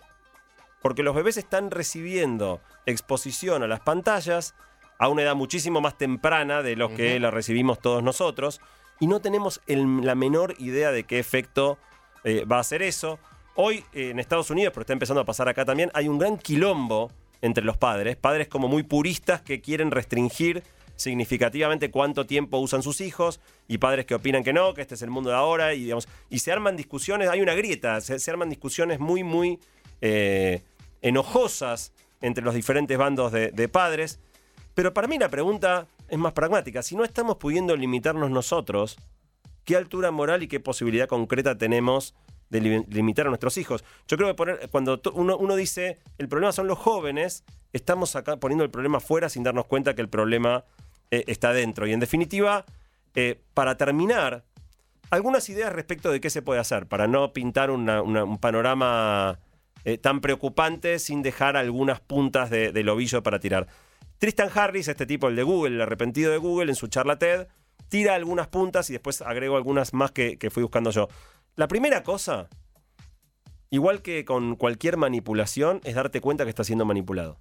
Porque 0.82 1.02
los 1.02 1.14
bebés 1.14 1.36
están 1.36 1.70
recibiendo 1.70 2.60
exposición 2.84 3.62
a 3.62 3.66
las 3.66 3.80
pantallas 3.80 4.54
a 4.98 5.08
una 5.08 5.22
edad 5.22 5.34
muchísimo 5.34 5.80
más 5.80 5.96
temprana 5.96 6.62
de 6.62 6.74
lo 6.76 6.94
que 6.94 7.18
la 7.20 7.30
recibimos 7.30 7.78
todos 7.80 8.02
nosotros. 8.02 8.60
Y 9.00 9.06
no 9.06 9.20
tenemos 9.20 9.60
el- 9.66 10.00
la 10.04 10.14
menor 10.14 10.54
idea 10.58 10.90
de 10.90 11.04
qué 11.04 11.18
efecto 11.18 11.78
eh, 12.24 12.44
va 12.44 12.56
a 12.56 12.60
hacer 12.60 12.82
eso. 12.82 13.18
Hoy 13.54 13.84
en 13.92 14.18
Estados 14.18 14.50
Unidos, 14.50 14.72
pero 14.74 14.82
está 14.82 14.92
empezando 14.92 15.20
a 15.20 15.24
pasar 15.24 15.48
acá 15.48 15.64
también, 15.64 15.90
hay 15.94 16.08
un 16.08 16.18
gran 16.18 16.36
quilombo 16.38 17.10
entre 17.42 17.64
los 17.64 17.76
padres. 17.76 18.16
Padres 18.16 18.48
como 18.48 18.68
muy 18.68 18.82
puristas 18.82 19.42
que 19.42 19.60
quieren 19.60 19.90
restringir 19.90 20.62
significativamente 20.96 21.90
cuánto 21.90 22.24
tiempo 22.26 22.58
usan 22.58 22.82
sus 22.82 23.00
hijos 23.00 23.40
y 23.68 23.78
padres 23.78 24.06
que 24.06 24.14
opinan 24.14 24.42
que 24.42 24.52
no, 24.52 24.72
que 24.72 24.80
este 24.80 24.94
es 24.94 25.02
el 25.02 25.10
mundo 25.10 25.28
de 25.30 25.36
ahora 25.36 25.74
y 25.74 25.84
digamos 25.84 26.08
y 26.30 26.38
se 26.38 26.52
arman 26.52 26.74
discusiones, 26.74 27.28
hay 27.28 27.42
una 27.42 27.54
grieta, 27.54 28.00
se, 28.00 28.30
arman 28.30 28.48
discusiones 28.48 28.98
muy 28.98 29.22
muy 29.22 29.58
eh, 30.00 30.62
enojosas 31.02 31.92
entre 32.22 32.42
los 32.42 32.54
diferentes 32.54 32.96
bandos 32.96 33.30
de 33.32 33.68
padres. 33.68 34.20
Pero 34.74 34.92
para 34.92 35.08
mí 35.08 35.18
la 35.18 35.28
pregunta 35.28 35.86
es 36.08 36.18
más 36.18 36.32
pragmática. 36.32 36.82
Si 36.82 36.96
no 36.96 37.04
estamos 37.04 37.36
pudiendo 37.36 37.76
limitarnos 37.76 38.30
nosotros, 38.30 38.96
¿qué 39.64 39.76
altura 39.76 40.10
moral 40.10 40.42
y 40.42 40.48
qué 40.48 40.60
posibilidad 40.60 41.08
concreta 41.08 41.56
tenemos 41.56 42.14
de 42.50 42.60
li- 42.60 42.84
limitar 42.88 43.26
a 43.26 43.30
nuestros 43.30 43.56
hijos? 43.58 43.84
Yo 44.08 44.16
creo 44.16 44.28
que 44.28 44.34
poner- 44.34 44.68
cuando 44.70 45.00
uno, 45.14 45.36
uno 45.36 45.56
dice 45.56 45.98
el 46.18 46.28
problema 46.28 46.52
son 46.52 46.66
los 46.66 46.78
jóvenes, 46.78 47.44
estamos 47.72 48.16
acá 48.16 48.36
poniendo 48.36 48.64
el 48.64 48.70
problema 48.70 49.00
fuera 49.00 49.28
sin 49.28 49.42
darnos 49.42 49.66
cuenta 49.66 49.94
que 49.94 50.02
el 50.02 50.08
problema 50.08 50.64
eh, 51.10 51.24
está 51.26 51.52
dentro. 51.52 51.86
Y 51.86 51.92
en 51.92 52.00
definitiva, 52.00 52.64
eh, 53.14 53.40
para 53.54 53.76
terminar, 53.76 54.44
algunas 55.10 55.48
ideas 55.48 55.72
respecto 55.72 56.10
de 56.10 56.20
qué 56.20 56.30
se 56.30 56.42
puede 56.42 56.58
hacer 56.60 56.86
para 56.86 57.06
no 57.06 57.32
pintar 57.32 57.70
un 57.70 58.38
panorama 58.40 59.38
eh, 59.84 59.98
tan 59.98 60.20
preocupante 60.20 60.98
sin 60.98 61.22
dejar 61.22 61.56
algunas 61.56 62.00
puntas 62.00 62.50
de, 62.50 62.72
del 62.72 62.88
ovillo 62.88 63.22
para 63.22 63.38
tirar. 63.38 63.68
Tristan 64.18 64.50
Harris, 64.52 64.88
este 64.88 65.06
tipo, 65.06 65.28
el 65.28 65.36
de 65.36 65.44
Google, 65.44 65.76
el 65.76 65.80
arrepentido 65.82 66.32
de 66.32 66.38
Google, 66.38 66.70
en 66.70 66.74
su 66.74 66.88
charla 66.88 67.18
TED, 67.18 67.46
tira 67.88 68.16
algunas 68.16 68.48
puntas 68.48 68.90
y 68.90 68.94
después 68.94 69.22
agrego 69.22 69.56
algunas 69.56 69.94
más 69.94 70.10
que 70.10 70.50
fui 70.50 70.64
buscando 70.64 70.90
yo. 70.90 71.06
La 71.56 71.68
primera 71.68 72.02
cosa, 72.02 72.50
igual 73.70 74.02
que 74.02 74.26
con 74.26 74.56
cualquier 74.56 74.98
manipulación, 74.98 75.80
es 75.84 75.94
darte 75.94 76.20
cuenta 76.20 76.44
que 76.44 76.50
estás 76.50 76.66
siendo 76.66 76.84
manipulado. 76.84 77.38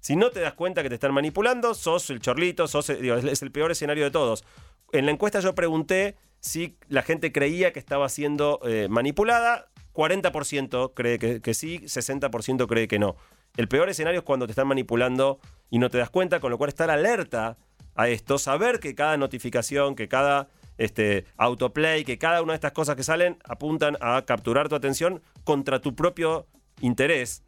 Si 0.00 0.16
no 0.16 0.30
te 0.30 0.40
das 0.40 0.54
cuenta 0.54 0.82
que 0.82 0.88
te 0.88 0.96
están 0.96 1.14
manipulando, 1.14 1.74
sos 1.74 2.10
el 2.10 2.18
chorlito, 2.18 2.66
sos, 2.66 2.90
es 2.90 3.42
el 3.42 3.52
peor 3.52 3.70
escenario 3.70 4.02
de 4.02 4.10
todos. 4.10 4.44
En 4.90 5.06
la 5.06 5.12
encuesta 5.12 5.38
yo 5.38 5.54
pregunté 5.54 6.16
si 6.40 6.76
la 6.88 7.02
gente 7.02 7.30
creía 7.30 7.72
que 7.72 7.78
estaba 7.78 8.08
siendo 8.08 8.58
eh, 8.64 8.88
manipulada. 8.90 9.68
40% 9.92 10.92
cree 10.92 11.20
que, 11.20 11.40
que 11.40 11.54
sí, 11.54 11.78
60% 11.78 12.66
cree 12.66 12.88
que 12.88 12.98
no. 12.98 13.14
El 13.56 13.68
peor 13.68 13.88
escenario 13.88 14.20
es 14.20 14.24
cuando 14.24 14.46
te 14.46 14.52
están 14.52 14.66
manipulando 14.66 15.38
y 15.70 15.78
no 15.78 15.90
te 15.90 15.98
das 15.98 16.10
cuenta, 16.10 16.40
con 16.40 16.50
lo 16.50 16.58
cual 16.58 16.70
estar 16.70 16.90
alerta 16.90 17.56
a 17.94 18.08
esto, 18.08 18.38
saber 18.38 18.80
que 18.80 18.96
cada 18.96 19.16
notificación, 19.16 19.94
que 19.94 20.08
cada 20.08 20.48
este, 20.84 21.24
autoplay, 21.36 22.04
que 22.04 22.18
cada 22.18 22.42
una 22.42 22.52
de 22.52 22.56
estas 22.56 22.72
cosas 22.72 22.96
que 22.96 23.02
salen 23.02 23.38
apuntan 23.44 23.96
a 24.00 24.22
capturar 24.26 24.68
tu 24.68 24.74
atención 24.74 25.22
contra 25.44 25.80
tu 25.80 25.94
propio 25.94 26.46
interés, 26.80 27.42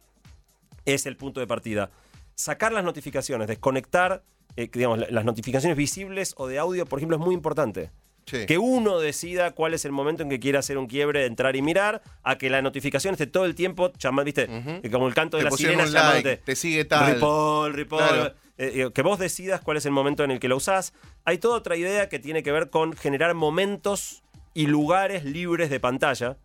es 0.85 1.05
el 1.05 1.17
punto 1.17 1.39
de 1.39 1.47
partida. 1.47 1.89
Sacar 2.35 2.71
las 2.73 2.83
notificaciones, 2.83 3.47
desconectar 3.47 4.23
eh, 4.57 4.69
digamos, 4.71 4.99
la- 4.99 5.07
las 5.09 5.25
notificaciones 5.25 5.77
visibles 5.77 6.33
o 6.37 6.47
de 6.47 6.59
audio, 6.59 6.85
por 6.85 6.99
ejemplo, 6.99 7.17
es 7.17 7.21
muy 7.23 7.33
importante. 7.35 7.91
Sí. 8.25 8.45
Que 8.47 8.57
uno 8.57 8.99
decida 8.99 9.51
cuál 9.51 9.73
es 9.73 9.83
el 9.85 9.91
momento 9.91 10.23
en 10.23 10.29
que 10.29 10.39
quiere 10.39 10.57
hacer 10.57 10.77
un 10.77 10.87
quiebre, 10.87 11.25
entrar 11.25 11.55
y 11.57 11.61
mirar, 11.61 12.01
a 12.23 12.37
que 12.37 12.49
la 12.49 12.61
notificación 12.61 13.13
esté 13.13 13.27
todo 13.27 13.45
el 13.45 13.53
tiempo 13.53 13.91
llamando, 13.99 14.23
¿viste? 14.25 14.47
Eh, 14.49 14.89
Como 14.89 15.07
el 15.07 15.13
canto 15.13 15.37
de 15.37 15.43
Te 15.43 15.51
sirenas 15.51 15.87
un 15.89 15.93
like, 15.93 16.07
llamándote. 16.07 16.37
te 16.37 16.55
sigue 16.55 16.85
tal. 16.85 17.13
Ripoll, 17.15 17.73
Ripoll. 17.73 17.99
Claro. 17.99 18.33
Eh, 18.57 18.83
eh, 18.87 18.91
que 18.93 19.01
vos 19.01 19.19
decidas 19.19 19.59
cuál 19.61 19.77
es 19.77 19.85
el 19.85 19.91
momento 19.91 20.23
en 20.23 20.31
el 20.31 20.39
que 20.39 20.47
lo 20.47 20.55
usás. 20.57 20.93
Hay 21.25 21.37
toda 21.39 21.57
otra 21.57 21.75
idea 21.75 22.07
que 22.09 22.19
tiene 22.19 22.41
que 22.43 22.51
ver 22.51 22.69
con 22.69 22.93
generar 22.93 23.33
momentos 23.33 24.23
y 24.53 24.67
lugares 24.67 25.25
libres 25.25 25.69
de 25.69 25.79
pantalla. 25.79 26.37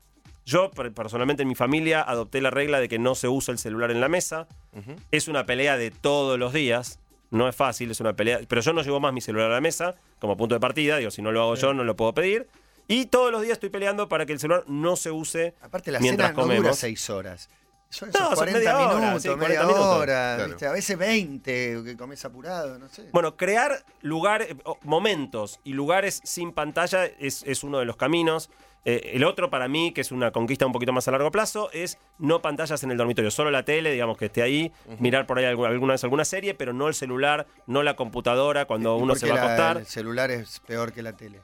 Yo, 0.45 0.71
per- 0.73 0.93
personalmente, 0.93 1.43
en 1.43 1.49
mi 1.49 1.55
familia 1.55 2.03
adopté 2.03 2.41
la 2.41 2.51
regla 2.51 2.81
de 2.81 2.89
que 2.89 2.99
no 2.99 3.15
se 3.15 3.29
usa 3.29 3.53
el 3.53 3.59
celular 3.59 3.91
en 3.93 4.01
la 4.01 4.09
mesa. 4.09 4.49
Es 5.13 5.29
una 5.29 5.47
pelea 5.47 5.77
de 5.77 5.91
todos 5.93 6.39
los 6.39 6.53
días. 6.53 6.99
No 7.31 7.49
es 7.49 7.55
fácil, 7.55 7.93
es 7.93 8.01
una 8.01 8.15
pelea. 8.15 8.41
Pero 8.49 8.61
yo 8.61 8.73
no 8.73 8.83
llevo 8.83 8.99
más 8.99 9.13
mi 9.13 9.21
celular 9.21 9.49
a 9.51 9.55
la 9.55 9.61
mesa 9.61 9.95
como 10.19 10.37
punto 10.37 10.57
de 10.57 10.61
partida. 10.61 10.97
Digo, 10.97 11.13
si 11.13 11.23
no 11.23 11.31
lo 11.31 11.43
hago 11.43 11.55
yo, 11.55 11.73
no 11.75 11.85
lo 11.85 11.95
puedo 11.95 12.13
pedir. 12.13 12.49
Y 12.89 13.07
todos 13.07 13.31
los 13.31 13.43
días 13.43 13.53
estoy 13.53 13.69
peleando 13.69 14.09
para 14.09 14.27
que 14.27 14.33
el 14.33 14.41
celular 14.41 14.65
no 14.67 14.97
se 14.97 15.13
use 15.13 15.55
Aparte, 15.61 15.93
la 15.93 16.01
mientras 16.01 16.31
cena 16.31 16.37
no 16.37 16.43
comemos. 16.43 16.65
dura 16.65 16.75
seis 16.75 17.09
horas. 17.09 17.49
Son 17.91 18.09
esos 18.09 18.21
No, 18.21 18.29
son 18.29 18.37
40 18.37 18.59
media 18.59 18.79
hora, 18.79 18.97
minutos, 19.01 19.23
sí, 19.23 19.29
media 19.31 19.39
40 19.41 19.67
minutos. 19.67 19.87
hora, 19.87 20.35
Claro. 20.37 20.49
¿viste? 20.49 20.67
a 20.67 20.73
veces 20.73 20.97
20, 20.99 21.83
que 21.85 21.97
comes 21.97 22.25
apurado, 22.25 22.79
no 22.79 22.89
sé. 22.89 23.09
Bueno, 23.13 23.37
crear 23.37 23.85
lugares, 24.01 24.55
o 24.65 24.79
momentos 24.83 25.59
y 25.65 25.73
lugares 25.73 26.21
sin 26.25 26.53
pantalla 26.53 27.05
es, 27.05 27.43
es 27.47 27.65
uno 27.65 27.79
de 27.81 27.85
los 27.87 27.97
caminos. 27.97 28.49
Eh, 28.85 29.11
el 29.15 29.25
otro 29.25 29.51
para 29.51 29.67
mí, 29.69 29.93
que 29.93 30.01
es 30.01 30.11
una 30.13 30.31
conquista 30.31 30.65
un 30.65 30.73
poquito 30.73 30.93
más 30.93 31.07
a 31.09 31.11
largo 31.11 31.31
plazo, 31.33 31.69
es 31.73 31.99
no 32.19 32.41
pantallas 32.41 32.83
en 32.85 32.93
el 32.93 32.97
dormitorio, 32.97 33.31
solo 33.31 33.51
la 33.51 33.65
tele, 33.65 33.93
digamos 33.93 34.17
que 34.17 34.27
esté 34.27 34.41
ahí, 34.43 34.73
mirar 35.01 35.27
por 35.27 35.39
ahí 35.39 35.45
alguna, 35.45 35.69
alguna 35.71 35.93
vez 35.95 36.05
alguna 36.05 36.25
serie, 36.25 36.55
pero 36.55 36.73
no 36.73 36.87
el 36.89 36.95
celular, 36.95 37.47
no 37.67 37.83
la 37.83 37.95
computadora 37.97 38.65
cuando 38.67 38.97
¿Y 38.99 39.03
uno 39.03 39.15
se 39.17 39.27
va 39.29 39.33
a 39.33 39.37
la- 39.37 39.43
acostar. 39.45 39.77
El 39.79 39.87
celular 39.87 40.31
es 40.31 40.61
peor 40.61 40.93
que 40.93 41.03
la 41.03 41.15
tele. 41.17 41.41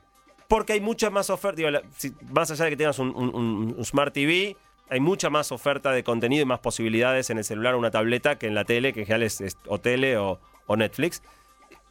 Porque 0.48 0.74
hay 0.74 0.80
mucha 0.80 1.10
más 1.10 1.28
oferta. 1.28 1.56
digo, 1.56 1.70
la- 1.70 1.82
si- 1.98 2.14
más 2.30 2.50
allá 2.52 2.64
de 2.66 2.70
que 2.70 2.76
tengas 2.76 2.98
un, 3.00 3.08
un- 3.16 3.34
un- 3.34 3.74
un 3.76 3.84
Smart 3.84 4.14
TV, 4.14 4.56
hay 4.88 5.00
mucha 5.00 5.30
más 5.30 5.52
oferta 5.52 5.92
de 5.92 6.04
contenido 6.04 6.42
y 6.42 6.46
más 6.46 6.60
posibilidades 6.60 7.30
en 7.30 7.38
el 7.38 7.44
celular 7.44 7.74
o 7.74 7.78
una 7.78 7.90
tableta 7.90 8.38
que 8.38 8.46
en 8.46 8.54
la 8.54 8.64
tele, 8.64 8.92
que 8.92 9.00
en 9.00 9.06
general 9.06 9.22
es, 9.24 9.40
es 9.40 9.56
o 9.66 9.78
tele 9.80 10.16
o, 10.16 10.40
o 10.66 10.76
Netflix. 10.76 11.22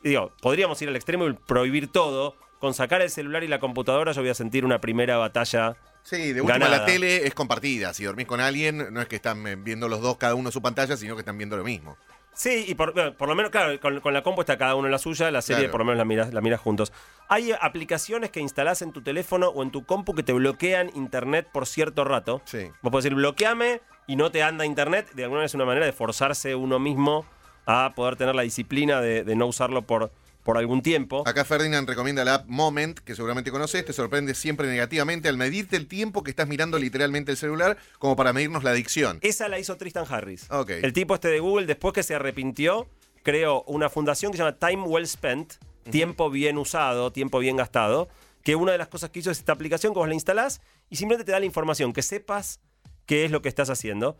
Y 0.03 0.10
digo, 0.10 0.31
podríamos 0.41 0.81
ir 0.81 0.89
al 0.89 0.95
extremo 0.95 1.27
y 1.27 1.34
prohibir 1.34 1.91
todo. 1.91 2.36
Con 2.60 2.73
sacar 2.73 3.01
el 3.01 3.10
celular 3.10 3.43
y 3.43 3.47
la 3.47 3.60
computadora, 3.60 4.13
yo 4.13 4.21
voy 4.21 4.29
a 4.29 4.34
sentir 4.34 4.65
una 4.65 4.79
primera 4.79 5.17
batalla. 5.17 5.75
Sí, 6.03 6.34
de 6.34 6.41
última 6.41 6.58
Ganada. 6.58 6.77
la 6.77 6.86
tele 6.86 7.27
es 7.27 7.34
compartida. 7.34 7.93
Si 7.93 8.05
dormís 8.05 8.27
con 8.27 8.39
alguien, 8.39 8.93
no 8.93 9.01
es 9.01 9.08
que 9.08 9.17
están 9.17 9.45
eh, 9.45 9.55
viendo 9.55 9.89
los 9.89 10.01
dos 10.01 10.17
cada 10.17 10.36
uno 10.36 10.51
su 10.51 10.62
pantalla, 10.62 10.95
sino 10.95 11.15
que 11.15 11.19
están 11.19 11.38
viendo 11.38 11.58
lo 11.58 11.63
mismo. 11.63 11.97
Sí, 12.35 12.65
y 12.67 12.75
por, 12.75 12.93
bueno, 12.93 13.13
por 13.13 13.29
lo 13.29 13.35
menos, 13.35 13.49
claro, 13.49 13.79
con, 13.79 13.99
con 14.01 14.13
la 14.13 14.21
compu 14.21 14.41
está 14.41 14.57
cada 14.57 14.75
uno 14.75 14.87
en 14.87 14.91
la 14.91 14.99
suya, 14.99 15.31
la 15.31 15.41
serie 15.41 15.63
Claro. 15.63 15.71
por 15.71 15.79
lo 15.79 15.85
menos 15.85 15.97
la 15.97 16.05
miras, 16.05 16.33
la 16.33 16.41
miras 16.41 16.59
juntos. 16.59 16.91
Hay 17.29 17.53
aplicaciones 17.59 18.29
que 18.29 18.39
instalás 18.41 18.81
en 18.81 18.91
tu 18.91 19.01
teléfono 19.01 19.47
o 19.47 19.63
en 19.63 19.71
tu 19.71 19.85
compu 19.85 20.13
que 20.13 20.21
te 20.21 20.33
bloquean 20.33 20.91
internet 20.95 21.47
por 21.51 21.65
cierto 21.65 22.03
rato. 22.03 22.41
Sí. 22.45 22.69
Vos 22.81 22.91
podés 22.91 23.05
decir, 23.05 23.15
bloqueame 23.15 23.81
y 24.05 24.15
no 24.17 24.31
te 24.31 24.43
anda 24.43 24.65
internet. 24.65 25.09
De 25.13 25.23
alguna 25.23 25.37
manera 25.39 25.45
es 25.45 25.55
una 25.55 25.65
manera 25.65 25.85
de 25.85 25.93
forzarse 25.93 26.55
uno 26.55 26.77
mismo 26.77 27.25
a 27.65 27.93
poder 27.95 28.15
tener 28.17 28.35
la 28.35 28.43
disciplina 28.43 29.01
de, 29.01 29.23
de 29.23 29.35
no 29.35 29.47
usarlo 29.47 29.81
por, 29.83 30.11
por 30.45 30.60
algún 30.60 30.84
tiempo. 30.84 31.23
Acá 31.25 31.43
Ferdinand 31.43 31.89
recomienda 31.89 32.23
la 32.23 32.36
app 32.36 32.45
Moment, 32.47 32.99
que 32.99 33.15
seguramente 33.15 33.49
conoces, 33.49 33.84
te 33.84 33.93
sorprende 33.93 34.36
siempre 34.36 34.67
negativamente 34.67 35.27
al 35.27 35.38
medirte 35.38 35.75
el 35.75 35.88
tiempo 35.88 36.21
que 36.21 36.29
estás 36.29 36.47
mirando 36.47 36.77
literalmente 36.77 37.31
el 37.31 37.38
celular, 37.38 37.77
como 37.97 38.15
para 38.15 38.31
medirnos 38.31 38.63
la 38.63 38.69
adicción. 38.69 39.17
Esa 39.21 39.49
la 39.49 39.58
hizo 39.58 39.75
Tristan 39.75 40.05
Harris. 40.08 40.45
Ok. 40.51 40.69
El 40.69 40.93
tipo 40.93 41.15
este 41.15 41.29
de 41.29 41.39
Google, 41.39 41.65
después 41.65 41.95
que 41.95 42.03
se 42.03 42.13
arrepintió, 42.13 42.88
creó 43.23 43.63
una 43.63 43.89
fundación 43.89 44.31
que 44.31 44.38
se 44.38 44.43
llama 44.43 44.60
Time 44.60 44.84
Well 44.84 45.08
Spent, 45.08 45.55
tiempo 45.89 46.29
bien 46.29 46.60
usado, 46.60 47.12
tiempo 47.12 47.39
bien 47.39 47.58
gastado, 47.58 48.08
que 48.43 48.55
una 48.55 48.71
de 48.71 48.77
las 48.77 48.88
cosas 48.88 49.10
que 49.10 49.21
hizo 49.21 49.31
es 49.31 49.39
esta 49.39 49.53
aplicación 49.53 49.93
que 49.93 49.99
vos 49.99 50.08
la 50.08 50.13
instalás 50.13 50.62
y 50.91 50.97
simplemente 50.97 51.25
te 51.25 51.31
da 51.31 51.39
la 51.39 51.47
información, 51.47 51.91
que 51.91 52.03
sepas 52.03 52.60
qué 53.08 53.25
es 53.25 53.31
lo 53.31 53.41
que 53.41 53.49
estás 53.49 53.71
haciendo. 53.71 54.19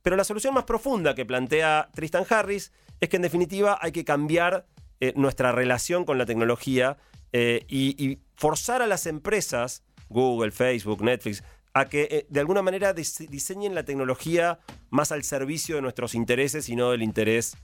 Pero 0.00 0.16
la 0.16 0.24
solución 0.24 0.54
más 0.54 0.64
profunda 0.64 1.14
que 1.14 1.26
plantea 1.26 1.90
Tristan 1.94 2.24
Harris 2.30 2.72
es 2.98 3.10
que 3.10 3.16
en 3.16 3.22
definitiva 3.22 3.78
hay 3.82 3.92
que 3.92 4.06
cambiar 4.06 4.64
eh, 5.00 5.12
nuestra 5.16 5.52
relación 5.52 6.04
con 6.04 6.18
la 6.18 6.26
tecnología 6.26 6.96
eh, 7.32 7.64
y, 7.68 8.02
y 8.02 8.20
forzar 8.36 8.82
a 8.82 8.86
las 8.86 9.06
empresas, 9.06 9.82
Google, 10.08 10.52
Facebook, 10.52 11.02
Netflix, 11.02 11.42
a 11.74 11.86
que 11.86 12.08
eh, 12.10 12.26
de 12.30 12.40
alguna 12.40 12.62
manera 12.62 12.94
dise- 12.94 13.28
diseñen 13.28 13.74
la 13.74 13.84
tecnología 13.84 14.58
más 14.90 15.12
al 15.12 15.24
servicio 15.24 15.76
de 15.76 15.82
nuestros 15.82 16.14
intereses 16.14 16.68
y 16.68 16.76
no 16.76 16.90
del 16.90 17.02
interés 17.02 17.56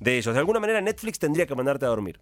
de 0.00 0.18
ellos. 0.18 0.34
De 0.34 0.40
alguna 0.40 0.58
manera 0.60 0.80
Netflix 0.80 1.18
tendría 1.18 1.46
que 1.46 1.54
mandarte 1.54 1.84
a 1.84 1.88
dormir. 1.88 2.20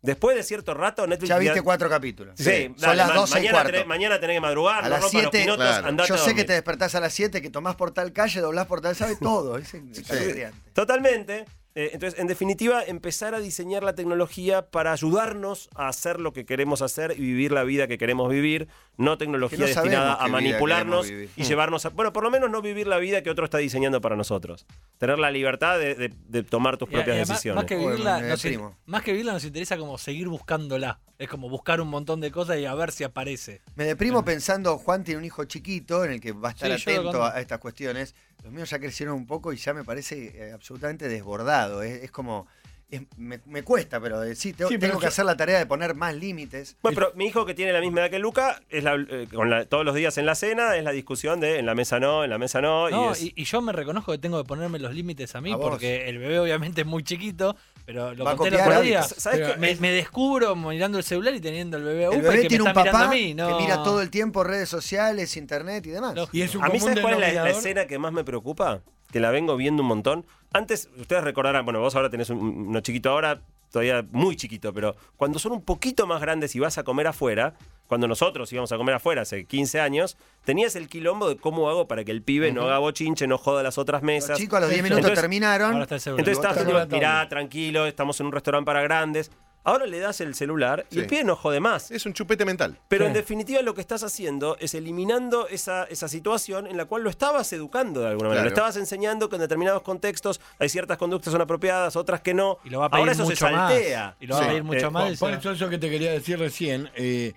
Después 0.00 0.36
de 0.36 0.44
cierto 0.44 0.74
rato, 0.74 1.06
Netflix... 1.08 1.28
Ya 1.28 1.38
viste 1.38 1.60
cuatro 1.60 1.88
capítulos. 1.88 2.34
Sí, 2.38 2.66
Son 2.66 2.76
dale, 2.78 2.96
las 2.98 3.08
ma- 3.08 3.14
12 3.16 3.30
y 3.32 3.34
mañana, 3.34 3.52
cuarto. 3.52 3.70
tenés, 3.72 3.86
mañana 3.86 4.20
tenés 4.20 4.36
que 4.36 4.40
madrugar, 4.40 4.84
A 4.84 4.88
las 4.88 5.00
los 5.02 5.10
7, 5.10 5.40
pinotos, 5.40 5.66
claro. 5.66 6.04
Yo 6.06 6.16
sé 6.18 6.34
que 6.36 6.44
te 6.44 6.52
despertás 6.52 6.94
a 6.94 7.00
las 7.00 7.12
7, 7.12 7.42
que 7.42 7.50
tomás 7.50 7.74
por 7.74 7.90
tal 7.90 8.12
calle, 8.12 8.40
doblás 8.40 8.66
por 8.66 8.80
tal, 8.80 8.94
sabe 8.94 9.16
todo. 9.16 9.58
Es 9.58 9.74
escalofriante. 9.74 10.70
Totalmente. 10.72 11.44
Eh, 11.80 11.90
entonces, 11.92 12.18
en 12.18 12.26
definitiva, 12.26 12.82
empezar 12.82 13.36
a 13.36 13.38
diseñar 13.40 13.84
la 13.84 13.94
tecnología 13.94 14.68
para 14.68 14.90
ayudarnos 14.90 15.70
a 15.76 15.86
hacer 15.86 16.18
lo 16.18 16.32
que 16.32 16.44
queremos 16.44 16.82
hacer 16.82 17.12
y 17.12 17.20
vivir 17.20 17.52
la 17.52 17.62
vida 17.62 17.86
que 17.86 17.98
queremos 17.98 18.28
vivir, 18.30 18.66
no 18.96 19.16
tecnología 19.16 19.60
no 19.60 19.66
destinada 19.66 20.14
a 20.14 20.26
manipularnos 20.26 21.08
y 21.08 21.28
llevarnos 21.44 21.86
a... 21.86 21.90
Bueno, 21.90 22.12
por 22.12 22.24
lo 22.24 22.32
menos 22.32 22.50
no 22.50 22.62
vivir 22.62 22.88
la 22.88 22.98
vida 22.98 23.22
que 23.22 23.30
otro 23.30 23.44
está 23.44 23.58
diseñando 23.58 24.00
para 24.00 24.16
nosotros. 24.16 24.66
Tener 24.98 25.20
la 25.20 25.30
libertad 25.30 25.78
de, 25.78 25.94
de- 25.94 26.12
de 26.28 26.42
tomar 26.42 26.78
tus 26.78 26.88
Y- 26.88 26.90
y 26.90 26.94
propias 26.96 27.14
además, 27.14 27.28
decisiones. 27.28 27.56
Más 27.62 27.64
que, 27.66 27.76
vivirla, 27.76 28.20
nos, 28.22 28.44
in- 28.44 28.50
deprimo. 28.50 28.76
más 28.86 29.02
que 29.02 29.12
vivirla 29.12 29.32
nos 29.34 29.44
interesa 29.44 29.78
como 29.78 29.98
seguir 29.98 30.26
buscándola. 30.26 30.98
Es 31.16 31.28
como 31.28 31.48
buscar 31.48 31.80
un 31.80 31.88
montón 31.88 32.20
de 32.20 32.30
cosas 32.32 32.58
y 32.58 32.64
a 32.66 32.74
ver 32.74 32.90
si 32.90 33.04
aparece. 33.04 33.60
Me 33.76 33.84
deprimo 33.84 34.24
pensando, 34.24 34.78
Juan 34.78 35.04
tiene 35.04 35.18
un 35.18 35.24
hijo 35.24 35.44
chiquito 35.44 36.04
en 36.04 36.12
el 36.12 36.20
que 36.20 36.32
va 36.32 36.48
a 36.48 36.52
estar 36.52 36.78
Sí, 36.78 36.90
atento 36.90 37.24
a 37.24 37.40
estas 37.40 37.58
cuestiones. 37.58 38.14
Los 38.42 38.52
míos 38.52 38.70
ya 38.70 38.78
crecieron 38.78 39.14
un 39.16 39.26
poco 39.26 39.52
y 39.52 39.56
ya 39.56 39.74
me 39.74 39.84
parece 39.84 40.48
eh, 40.48 40.52
absolutamente 40.52 41.08
desbordado. 41.08 41.82
Es, 41.82 42.02
es 42.04 42.10
como, 42.10 42.46
es- 42.90 43.02
me, 43.16 43.40
me 43.46 43.62
cuesta, 43.62 44.00
pero 44.00 44.22
eh, 44.22 44.34
sí, 44.34 44.52
tengo, 44.52 44.68
Sí, 44.70 44.78
pero 44.78 44.92
tengo 44.92 45.00
que 45.00 45.04
yo- 45.04 45.08
hacer 45.08 45.24
la 45.24 45.36
tarea 45.36 45.58
de 45.58 45.66
poner 45.66 45.94
más 45.94 46.14
límites. 46.14 46.76
Bueno, 46.82 46.94
pero 46.94 47.12
mi 47.14 47.26
hijo 47.26 47.44
que 47.44 47.54
tiene 47.54 47.72
la 47.72 47.80
misma 47.80 48.00
edad 48.00 48.10
que 48.10 48.18
Luca, 48.18 48.60
es 48.70 48.82
la- 48.84 48.94
eh, 48.94 49.28
con 49.34 49.50
la- 49.50 49.64
todos 49.66 49.84
los 49.84 49.94
días 49.94 50.16
en 50.18 50.26
la 50.26 50.34
cena, 50.34 50.76
es 50.76 50.84
la 50.84 50.92
discusión 50.92 51.40
de 51.40 51.58
en 51.58 51.66
la 51.66 51.74
mesa 51.74 52.00
no, 52.00 52.24
en 52.24 52.30
la 52.30 52.38
mesa 52.38 52.60
no. 52.60 52.88
No, 52.88 53.10
y 53.10 53.12
es- 53.12 53.22
y, 53.22 53.32
y 53.36 53.44
yo 53.44 53.60
me 53.60 53.72
reconozco 53.72 54.12
que 54.12 54.18
tengo 54.18 54.42
que 54.42 54.48
ponerme 54.48 54.78
los 54.78 54.94
límites 54.94 55.34
a 55.34 55.40
mí 55.40 55.52
A 55.52 55.56
vos. 55.56 55.68
porque 55.70 56.08
el 56.08 56.18
bebé 56.18 56.38
obviamente 56.40 56.80
es 56.80 56.86
muy 56.86 57.02
chiquito, 57.02 57.56
pero 57.84 58.14
lo 58.14 58.24
Va 58.24 58.36
conté 58.36 58.48
el 58.48 58.54
copiar 58.54 58.68
otro 58.68 58.80
a- 58.80 58.82
día. 58.84 59.02
¿sabes 59.02 59.40
Pero 59.40 59.54
qué? 59.54 59.60
me, 59.60 59.76
me 59.76 59.92
descubro 59.92 60.54
mirando 60.56 60.98
el 60.98 61.04
celular 61.04 61.34
y 61.34 61.40
teniendo 61.40 61.76
el 61.76 61.84
bebé 61.84 62.06
a 62.06 62.08
El 62.08 62.22
bebé 62.22 62.42
que 62.42 62.48
tiene 62.48 62.64
me 62.64 62.70
un 62.70 62.76
está 62.78 62.84
papá 62.92 63.04
a 63.06 63.10
mí. 63.10 63.34
No. 63.34 63.48
que 63.58 63.62
mira 63.64 63.82
todo 63.82 64.00
el 64.02 64.10
tiempo 64.10 64.44
redes 64.44 64.68
sociales, 64.68 65.36
internet 65.36 65.86
y 65.86 65.90
demás. 65.90 66.14
Lógico. 66.14 66.36
Y 66.36 66.42
es 66.42 66.54
un 66.54 66.64
A 66.64 66.68
mí, 66.68 66.80
¿sabes 66.80 67.00
cuál 67.00 67.22
es 67.22 67.34
la, 67.34 67.44
la 67.44 67.50
escena 67.50 67.86
que 67.86 67.98
más 67.98 68.12
me 68.12 68.24
preocupa? 68.24 68.80
Que 69.10 69.20
la 69.20 69.30
vengo 69.30 69.56
viendo 69.56 69.82
un 69.82 69.88
montón. 69.88 70.26
Antes, 70.52 70.88
ustedes 70.98 71.24
recordarán, 71.24 71.64
bueno, 71.64 71.80
vos 71.80 71.94
ahora 71.94 72.10
tenés 72.10 72.30
un, 72.30 72.38
uno 72.68 72.80
chiquito 72.80 73.10
ahora, 73.10 73.40
todavía 73.70 74.04
muy 74.12 74.36
chiquito, 74.36 74.72
pero 74.72 74.96
cuando 75.16 75.38
son 75.38 75.52
un 75.52 75.62
poquito 75.62 76.06
más 76.06 76.20
grandes 76.20 76.54
y 76.54 76.60
vas 76.60 76.78
a 76.78 76.84
comer 76.84 77.06
afuera, 77.06 77.54
cuando 77.86 78.06
nosotros 78.06 78.52
íbamos 78.52 78.70
a 78.72 78.76
comer 78.76 78.94
afuera 78.94 79.22
hace 79.22 79.44
15 79.46 79.80
años, 79.80 80.16
tenías 80.44 80.76
el 80.76 80.88
quilombo 80.88 81.28
de 81.28 81.36
cómo 81.36 81.68
hago 81.70 81.88
para 81.88 82.04
que 82.04 82.10
el 82.12 82.22
pibe 82.22 82.52
no 82.52 82.62
haga 82.64 82.78
bochinche, 82.78 83.26
no 83.26 83.38
joda 83.38 83.62
las 83.62 83.78
otras 83.78 84.02
mesas. 84.02 84.30
Los 84.30 84.38
chicos 84.38 84.58
a 84.58 84.60
los 84.60 84.68
10 84.70 84.78
Eso. 84.80 84.84
minutos 84.84 84.98
Entonces- 85.10 85.20
terminaron. 85.22 85.72
Ahora 85.72 85.84
está. 85.96 86.10
Entonces 86.10 86.38
estás 86.38 86.88
mirá, 86.90 87.28
tranquilo, 87.28 87.86
estamos 87.86 88.20
en 88.20 88.26
un 88.26 88.32
restaurante 88.32 88.66
para 88.66 88.82
grandes. 88.82 89.30
Ahora 89.68 89.86
le 89.86 89.98
das 90.00 90.20
el 90.20 90.34
celular 90.34 90.86
y 90.90 90.94
Sí. 90.94 91.00
el 91.00 91.06
pibe 91.06 91.24
no 91.24 91.36
jode 91.36 91.60
más. 91.60 91.90
Es 91.90 92.06
un 92.06 92.12
chupete 92.14 92.44
mental. 92.44 92.78
Pero 92.88 93.04
Sí. 93.04 93.08
en 93.08 93.12
definitiva 93.14 93.60
lo 93.62 93.74
que 93.74 93.80
estás 93.80 94.02
haciendo 94.02 94.56
es 94.60 94.74
eliminando 94.74 95.46
esa, 95.48 95.84
esa 95.84 96.08
situación 96.08 96.66
en 96.66 96.76
la 96.76 96.86
cual 96.86 97.02
lo 97.02 97.10
estabas 97.10 97.52
educando 97.52 98.00
de 98.00 98.08
alguna 98.08 98.28
manera. 98.30 98.42
Claro. 98.44 98.50
Lo 98.50 98.54
estabas 98.54 98.76
enseñando 98.76 99.28
que 99.28 99.36
en 99.36 99.40
determinados 99.42 99.82
contextos 99.82 100.40
hay 100.58 100.68
ciertas 100.68 100.96
conductas 100.98 101.26
que 101.28 101.32
son 101.32 101.40
apropiadas, 101.42 101.96
otras 101.96 102.20
que 102.22 102.34
no. 102.34 102.58
Y 102.64 102.70
lo 102.70 102.80
va 102.80 102.86
a 102.86 102.88
pedir 102.90 103.00
Ahora 103.00 103.12
eso 103.12 103.24
mucho 103.24 103.36
se 103.46 103.52
más. 103.52 103.72
saltea. 103.72 104.16
Y 104.20 104.26
lo 104.26 104.34
va 104.34 104.40
Sí. 104.40 104.44
a 104.46 104.48
pedir 104.48 104.64
mucho 104.64 104.86
Eh, 104.86 104.90
más. 104.90 105.18
Por, 105.18 105.30
eso 105.32 105.50
eso 105.52 105.68
que 105.68 105.78
te 105.78 105.90
quería 105.90 106.12
decir 106.12 106.38
recién. 106.38 106.90
Eh, 106.96 107.34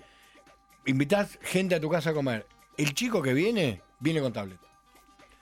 invitás 0.86 1.38
gente 1.42 1.76
a 1.76 1.80
tu 1.80 1.90
casa 1.90 2.12
a 2.12 2.14
comer. 2.14 2.46
El 2.78 2.94
chico 2.94 3.22
que 3.22 3.34
viene, 3.34 3.82
viene 4.00 4.22
con 4.22 4.34
tablet. 4.34 4.60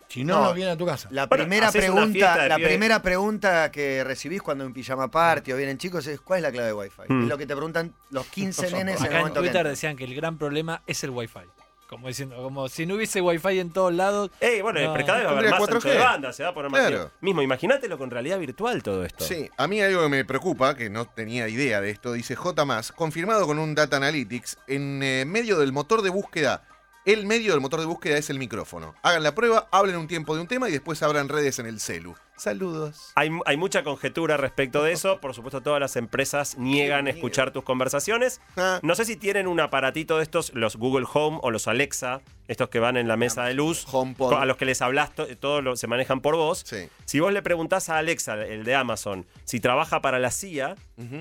Si 0.09 0.23
no, 0.25 0.35
No, 0.39 0.43
no 0.45 0.53
viene 0.55 0.71
a 0.71 0.75
tu 0.77 0.85
casa. 0.85 1.07
La 1.11 1.27
Bueno, 1.27 1.43
primera 1.43 1.71
pregunta, 1.71 2.47
la 2.47 2.55
primera 2.55 3.01
pregunta 3.01 3.71
que 3.71 4.03
recibís 4.03 4.41
cuando 4.41 4.65
en 4.65 4.73
pijama 4.73 5.09
party 5.09 5.51
o 5.53 5.55
vienen 5.57 5.77
chicos 5.77 6.05
es 6.07 6.19
¿cuál 6.19 6.39
es 6.39 6.43
la 6.43 6.51
clave 6.51 6.67
de 6.67 6.73
Wi-Fi? 6.73 7.03
Es 7.03 7.27
lo 7.27 7.37
que 7.37 7.45
te 7.45 7.55
preguntan 7.55 7.93
los 8.09 8.25
15 8.25 8.71
nenes 8.71 8.79
en 8.79 8.87
el 8.89 8.95
Acá 8.95 9.05
en 9.05 9.19
momento 9.19 9.41
que 9.41 9.47
Twitter 9.49 9.67
decían 9.67 9.95
que 9.95 10.03
el 10.05 10.15
gran 10.15 10.37
problema 10.39 10.81
es 10.87 11.03
el 11.03 11.11
wifi. 11.11 11.39
Como 11.87 12.07
diciendo, 12.07 12.35
como 12.37 12.69
si 12.69 12.85
no 12.85 12.95
hubiese 12.95 13.19
wifi 13.19 13.59
en 13.59 13.71
todos 13.71 13.91
lados. 13.93 14.29
Ey, 14.39 14.61
bueno, 14.61 14.79
No. 14.79 14.93
cada 15.05 15.17
vez 15.17 15.25
va 15.25 15.29
a 15.29 15.31
haber 15.31 15.43
Tendría 15.45 15.51
más 15.51 15.59
4G. 15.69 15.75
ancho 15.75 15.89
de 15.89 15.97
banda, 15.97 16.33
se 16.33 16.43
va 16.43 16.49
a 16.49 16.53
poner 16.53 16.69
más 16.71 16.81
Claro. 16.81 17.11
mismo. 17.21 17.41
Imagínatelo 17.41 17.97
con 17.97 18.11
realidad 18.11 18.37
virtual 18.37 18.83
todo 18.83 19.03
esto. 19.05 19.25
Sí, 19.25 19.49
a 19.57 19.67
mí 19.67 19.81
algo 19.81 20.03
que 20.03 20.09
me 20.09 20.23
preocupa, 20.25 20.75
que 20.75 20.89
no 20.91 21.05
tenía 21.05 21.47
idea 21.47 21.81
de 21.81 21.89
esto, 21.89 22.13
dice 22.13 22.35
J, 22.35 22.63
confirmado 22.95 23.47
con 23.47 23.57
un 23.57 23.73
Data 23.73 23.97
Analytics, 23.97 24.57
en 24.67 25.01
eh, 25.01 25.25
medio 25.25 25.57
del 25.59 25.71
motor 25.71 26.03
de 26.03 26.09
búsqueda. 26.11 26.63
El 27.11 27.25
medio 27.25 27.53
del 27.53 27.59
motor 27.61 27.79
de 27.79 27.87
búsqueda 27.87 28.17
es 28.19 28.29
el 28.29 28.37
micrófono. 28.37 28.93
Hagan 29.01 29.23
la 29.23 29.33
prueba, 29.33 29.67
hablen 29.71 29.95
un 29.97 30.07
tiempo 30.07 30.35
de 30.35 30.41
un 30.41 30.47
tema 30.47 30.69
y 30.69 30.71
después 30.73 31.01
abran 31.01 31.27
redes 31.27 31.57
en 31.57 31.65
el 31.65 31.79
celu. 31.79 32.13
Saludos. 32.37 33.11
Hay, 33.15 33.31
hay 33.47 33.57
mucha 33.57 33.83
conjetura 33.83 34.37
respecto 34.37 34.83
de 34.83 34.91
eso. 34.91 35.19
Por 35.19 35.33
supuesto, 35.33 35.61
todas 35.61 35.79
las 35.79 35.95
empresas 35.95 36.55
niegan 36.59 37.07
escuchar 37.07 37.49
tus 37.51 37.63
conversaciones. 37.63 38.41
Ah, 38.55 38.79
No 38.83 38.93
sé 38.93 39.05
si 39.05 39.15
tienen 39.15 39.47
un 39.47 39.59
aparatito 39.59 40.17
de 40.17 40.23
estos, 40.23 40.53
los 40.53 40.75
Google 40.75 41.07
Home 41.11 41.39
o 41.41 41.49
los 41.49 41.67
Alexa, 41.67 42.21
estos 42.47 42.69
que 42.69 42.77
van 42.79 42.95
en 42.95 43.07
la 43.07 43.17
mesa 43.17 43.43
de 43.45 43.55
luz, 43.55 43.85
HomePod. 43.91 44.33
a 44.35 44.45
los 44.45 44.57
que 44.57 44.65
les 44.65 44.79
hablas, 44.83 45.15
to- 45.15 45.25
todo 45.37 45.61
lo- 45.63 45.75
se 45.77 45.87
manejan 45.87 46.21
por 46.21 46.35
voz. 46.35 46.61
Sí. 46.63 46.89
Si 47.05 47.19
vos 47.19 47.33
le 47.33 47.41
preguntás 47.41 47.89
a 47.89 47.97
Alexa, 47.97 48.35
el 48.45 48.63
de 48.65 48.75
Amazon, 48.75 49.25
si 49.45 49.59
trabaja 49.59 49.99
para 50.01 50.19
la 50.19 50.29
CIA, 50.29 50.75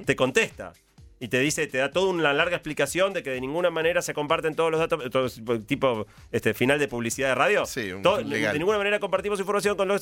te 0.05 0.17
contesta. 0.17 0.75
Y 1.21 1.29
te 1.29 1.41
dice, 1.41 1.67
te 1.67 1.79
da 1.79 1.91
toda 1.91 2.11
una 2.13 2.33
larga 2.33 2.57
explicación 2.57 3.13
de 3.13 3.23
que 3.25 3.31
de 3.31 3.41
ninguna 3.41 3.71
manera 3.71 4.03
se 4.03 4.15
comparten 4.15 4.55
todos 4.55 4.71
los 4.71 4.79
datos, 4.79 5.11
todo 5.11 5.61
tipo 5.63 6.07
este 6.31 6.55
final 6.55 6.79
de 6.79 6.87
publicidad 6.89 7.29
de 7.31 7.35
radio. 7.35 7.67
Sí, 7.67 7.91
un 7.91 8.03
Todo- 8.03 8.21
legal. 8.21 8.53
de 8.53 8.59
ninguna 8.61 8.79
manera 8.79 9.01
compartimos 9.01 9.41
información 9.41 9.77
con 9.77 9.89
los 9.89 10.01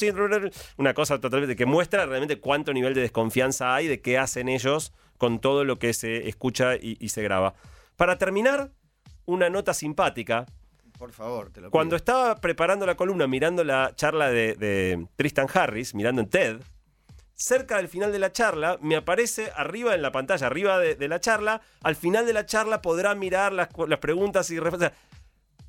una 0.77 0.93
cosa 0.95 1.19
totalmente 1.21 1.57
que 1.57 1.65
muestra 1.67 2.05
realmente 2.05 2.39
cuánto 2.39 2.73
nivel 2.75 2.93
de 2.95 3.01
desconfianza 3.01 3.75
hay 3.75 3.87
de 3.89 4.01
qué 4.03 4.19
hacen 4.19 4.49
ellos 4.49 4.93
con 5.17 5.41
todo 5.41 5.65
lo 5.65 5.79
que 5.79 5.95
se 5.95 6.29
escucha 6.29 6.77
y, 6.77 6.97
y 7.01 7.09
se 7.09 7.23
graba. 7.23 7.55
Para 7.97 8.19
terminar, 8.19 8.71
una 9.25 9.49
nota 9.49 9.73
simpática. 9.73 10.45
Por 10.99 11.13
favor, 11.13 11.51
te 11.51 11.61
lo 11.63 11.71
Cuando 11.71 11.91
pido. 11.91 11.97
estaba 11.97 12.37
preparando 12.37 12.85
la 12.87 12.95
columna, 12.95 13.27
mirando 13.27 13.65
la 13.65 13.93
charla 13.97 14.31
de, 14.31 14.55
de 14.55 15.07
Tristan 15.17 15.47
Harris, 15.53 15.95
mirando 15.95 16.21
en 16.21 16.29
TED, 16.29 16.57
cerca 17.37 17.77
del 17.77 17.89
final 17.89 18.11
de 18.11 18.19
la 18.19 18.33
charla, 18.33 18.79
me 18.81 18.97
aparece 18.97 19.53
arriba 19.55 19.95
en 19.95 20.03
la 20.03 20.11
pantalla, 20.11 20.47
arriba 20.47 20.79
de, 20.79 21.09
la 21.09 21.21
charla, 21.21 21.61
al 21.83 21.95
final 21.95 22.27
de 22.27 22.33
la 22.33 22.47
charla 22.47 22.83
podrá 22.83 23.15
mirar 23.15 23.53
las, 23.53 23.69
las 23.87 23.99
preguntas 23.99 24.51
y 24.51 24.59
respuestas. 24.59 24.93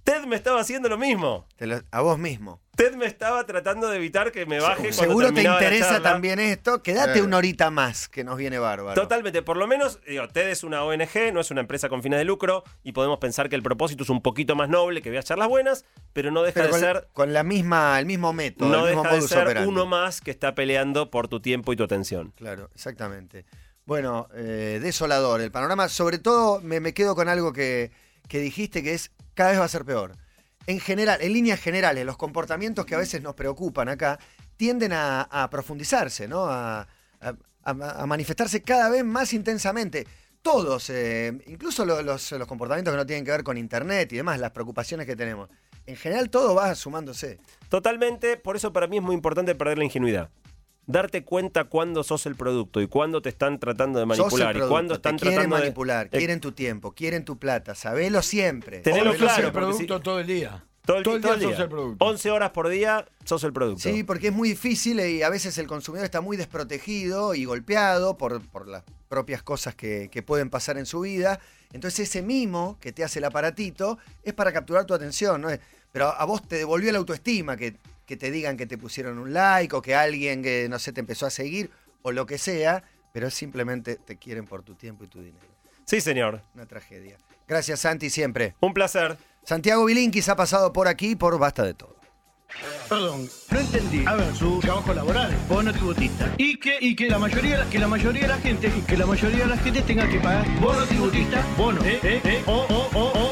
TED 0.08 0.24
me 0.24 0.38
estaba 0.38 0.62
haciendo 0.62 0.88
lo 0.88 0.98
mismo. 0.98 1.46
Te 1.58 1.68
lo- 1.68 1.82
a 1.92 2.00
vos 2.00 2.18
mismo. 2.18 2.62
TED 2.78 2.96
me 2.96 3.08
estaba 3.08 3.46
tratando 3.46 3.90
de 3.90 3.98
evitar 3.98 4.32
que 4.32 4.46
me 4.46 4.62
baje 4.62 4.84
cuando 4.84 4.94
Seguro 4.94 5.34
te 5.34 5.42
interesa 5.44 6.02
también 6.02 6.40
esto. 6.40 6.82
Quédate 6.82 7.12
Claro. 7.14 7.26
una 7.26 7.38
horita 7.38 7.72
más, 7.72 8.08
que 8.08 8.24
nos 8.24 8.38
viene 8.38 8.58
bárbaro. 8.58 8.94
Totalmente, 9.02 9.42
por 9.42 9.58
lo 9.58 9.68
menos, 9.68 10.00
digo, 10.08 10.26
TED 10.30 10.48
es 10.52 10.64
una 10.64 10.82
ONG, 10.86 11.34
no 11.34 11.42
es 11.42 11.52
una 11.52 11.60
empresa 11.60 11.90
con 11.90 12.04
fines 12.04 12.20
de 12.20 12.24
lucro, 12.24 12.64
y 12.84 12.94
podemos 12.94 13.20
pensar 13.20 13.50
que 13.50 13.58
el 13.58 13.64
propósito 13.64 14.04
es 14.04 14.10
un 14.10 14.22
poquito 14.22 14.56
más 14.56 14.70
noble, 14.70 15.02
que 15.02 15.10
veas 15.10 15.26
charlas 15.26 15.50
buenas, 15.50 15.84
pero 16.14 16.32
no 16.32 16.42
deja 16.42 16.54
Pero 16.54 16.68
de 16.68 16.72
con, 16.72 16.80
ser 16.80 17.08
con 17.12 17.34
la 17.34 17.44
misma, 17.44 18.00
el 18.00 18.06
mismo 18.06 18.32
método, 18.32 18.70
no 18.70 18.88
el 18.88 18.96
mismo 18.96 19.04
deja 19.04 19.16
de 19.16 19.22
ser 19.24 19.68
uno 19.68 19.86
más 19.86 20.22
que 20.22 20.32
está 20.32 20.56
peleando 20.56 21.12
por 21.12 21.28
tu 21.28 21.42
tiempo 21.42 21.74
y 21.74 21.76
tu 21.76 21.84
atención. 21.84 22.32
Claro, 22.38 22.70
exactamente. 22.74 23.46
Bueno, 23.86 24.30
eh, 24.36 24.80
desolador 24.82 25.42
el 25.42 25.52
panorama. 25.52 25.90
Sobre 25.90 26.18
todo 26.18 26.62
me, 26.62 26.80
me 26.80 26.94
quedo 26.94 27.16
con 27.16 27.28
algo 27.30 27.54
que, 27.54 27.92
que 28.28 28.40
dijiste 28.40 28.84
que 28.84 28.94
es 28.94 29.12
cada 29.34 29.52
vez 29.52 29.60
va 29.60 29.66
a 29.66 29.70
ser 29.70 29.86
peor. 29.86 30.16
En 30.66 30.80
general, 30.80 31.20
en 31.22 31.32
líneas 31.34 31.60
generales, 31.62 32.06
los 32.06 32.18
comportamientos 32.18 32.86
que 32.86 32.96
a 32.96 32.98
veces 32.98 33.22
nos 33.22 33.36
preocupan 33.36 33.88
acá 33.90 34.20
tienden 34.58 34.92
a, 34.94 35.48
profundizarse, 35.50 36.28
¿no? 36.28 36.46
A, 36.50 36.88
manifestarse 38.06 38.62
cada 38.62 38.90
vez 38.90 39.04
más 39.04 39.34
intensamente. 39.34 40.08
Todos, 40.42 40.90
eh, 40.90 41.38
incluso 41.48 41.86
lo- 41.86 42.02
los, 42.02 42.32
los 42.32 42.48
comportamientos 42.48 42.94
que 42.94 42.98
no 42.98 43.06
tienen 43.06 43.26
que 43.26 43.32
ver 43.32 43.44
con 43.44 43.58
Internet 43.58 44.12
y 44.14 44.18
demás, 44.18 44.40
las 44.40 44.52
preocupaciones 44.52 45.06
que 45.06 45.16
tenemos. 45.16 45.50
En 45.86 45.96
general 45.98 46.30
todo 46.30 46.56
va 46.56 46.74
sumándose. 46.76 47.40
Totalmente, 47.70 48.38
por 48.38 48.56
eso 48.56 48.72
para 48.72 48.88
mí 48.88 48.98
es 48.98 49.04
muy 49.04 49.16
importante 49.16 49.56
perder 49.56 49.78
la 49.78 49.84
ingenuidad. 49.86 50.30
Darte 50.88 51.24
cuenta 51.24 51.66
cuándo 51.66 52.04
sos 52.04 52.26
el 52.26 52.36
producto 52.36 52.82
y 52.82 52.88
cuándo 52.88 53.22
te 53.22 53.30
están 53.30 53.60
tratando 53.60 54.00
de 54.00 54.06
manipular 54.06 54.56
y 54.58 54.62
cuándo 54.62 54.94
te 54.96 54.98
están 54.98 55.18
quieren 55.18 55.36
tratando 55.36 55.56
de- 55.58 55.62
manipular, 55.62 56.08
Eh, 56.08 56.18
quieren 56.18 56.40
tu 56.40 56.52
tiempo, 56.54 56.94
quieren 56.94 57.24
tu 57.26 57.38
plata, 57.38 57.76
sabelo 57.76 58.22
siempre. 58.22 58.80
Tenelo 58.80 59.12
sos 59.12 59.20
claro, 59.22 59.48
el 59.48 59.54
producto 59.54 59.98
si- 59.98 60.04
todo 60.04 60.20
el 60.20 60.28
día. 60.28 60.64
todo 60.86 60.98
el, 60.98 61.04
todo 61.04 61.16
el 61.18 61.22
todo 61.22 61.36
día 61.36 61.50
sos 61.52 61.60
el 61.60 61.70
producto. 61.70 62.06
11 62.06 62.32
horas 62.32 62.50
por 62.52 62.70
día 62.70 63.06
sos 63.26 63.44
el 63.44 63.52
producto. 63.54 63.82
Sí, 63.84 64.04
porque 64.04 64.28
es 64.30 64.34
muy 64.34 64.50
difícil 64.50 65.00
y 65.02 65.22
a 65.22 65.30
veces 65.30 65.58
el 65.58 65.68
consumidor 65.68 66.06
está 66.06 66.22
muy 66.22 66.38
desprotegido 66.38 67.36
y 67.36 67.44
golpeado 67.44 68.18
por, 68.18 68.42
por 68.48 68.68
las 68.70 68.84
propias 69.10 69.44
cosas 69.44 69.76
que, 69.76 70.10
que 70.10 70.24
pueden 70.24 70.50
pasar 70.50 70.78
en 70.78 70.86
su 70.86 71.02
vida. 71.02 71.40
Entonces 71.74 72.08
ese 72.08 72.22
mimo 72.22 72.78
que 72.80 72.94
te 72.94 73.04
hace 73.04 73.20
el 73.20 73.26
aparatito 73.26 73.98
es 74.24 74.34
para 74.34 74.54
capturar 74.54 74.86
tu 74.86 74.94
atención, 74.94 75.42
¿no? 75.42 75.50
Es- 75.50 75.60
Pero 75.92 76.08
a 76.08 76.24
vos 76.26 76.48
te 76.48 76.56
devolvió 76.58 76.92
la 76.94 76.98
autoestima 77.00 77.58
que, 77.58 77.76
que 78.08 78.18
te 78.18 78.32
digan 78.32 78.58
que 78.58 78.66
te 78.66 78.78
pusieron 78.78 79.20
un 79.20 79.34
like 79.34 79.76
o 79.76 79.82
que 79.82 79.94
alguien 79.94 80.42
que, 80.42 80.68
no 80.70 80.80
sé, 80.80 80.94
te 80.94 81.02
empezó 81.02 81.28
a 81.28 81.30
seguir 81.30 81.70
o 82.02 82.12
lo 82.12 82.26
que 82.26 82.38
sea, 82.38 82.84
pero 83.14 83.30
simplemente 83.30 83.98
te 83.98 84.18
quieren 84.18 84.46
por 84.46 84.64
tu 84.64 84.74
tiempo 84.76 85.04
y 85.04 85.08
tu 85.08 85.22
dinero. 85.22 85.46
Sí, 85.86 86.02
señor. 86.02 86.42
Una 86.56 86.66
tragedia. 86.66 87.18
Gracias, 87.48 87.82
Santi, 87.82 88.10
siempre. 88.10 88.56
Un 88.62 88.74
placer. 88.74 89.18
Santiago 89.44 89.86
Bilinkis 89.86 90.30
ha 90.30 90.36
pasado 90.36 90.74
por 90.74 90.88
aquí 90.88 91.16
por 91.16 91.38
Basta 91.38 91.64
de 91.64 91.74
Todo. 91.74 91.98
Perdón, 92.88 93.30
no 93.52 93.60
entendí. 93.60 94.06
A 94.06 94.16
ver, 94.16 94.34
su 94.36 94.60
trabajo 94.60 94.94
laboral, 94.94 95.36
bono 95.50 95.74
tributista. 95.74 96.34
Y 96.38 96.58
que, 96.58 96.78
y 96.80 96.96
que 96.96 97.10
la 97.10 97.20
mayoría, 97.20 97.70
que 97.70 97.78
la 97.78 97.88
mayoría 97.88 98.22
de 98.22 98.28
la 98.30 98.38
gente, 98.38 98.72
que 98.88 98.98
la 98.98 99.06
mayoría 99.06 99.40
de 99.40 99.48
la 99.48 99.58
gente 99.58 99.82
tenga 99.82 100.08
que 100.10 100.20
pagar 100.20 100.48
bono 100.62 100.86
tributista, 100.86 101.46
bono, 101.58 101.84
eh, 101.84 102.00
eh, 102.04 102.22
eh, 102.24 102.44
o, 102.46 102.54
o, 102.54 102.90
o, 102.98 103.12
o, 103.20 103.27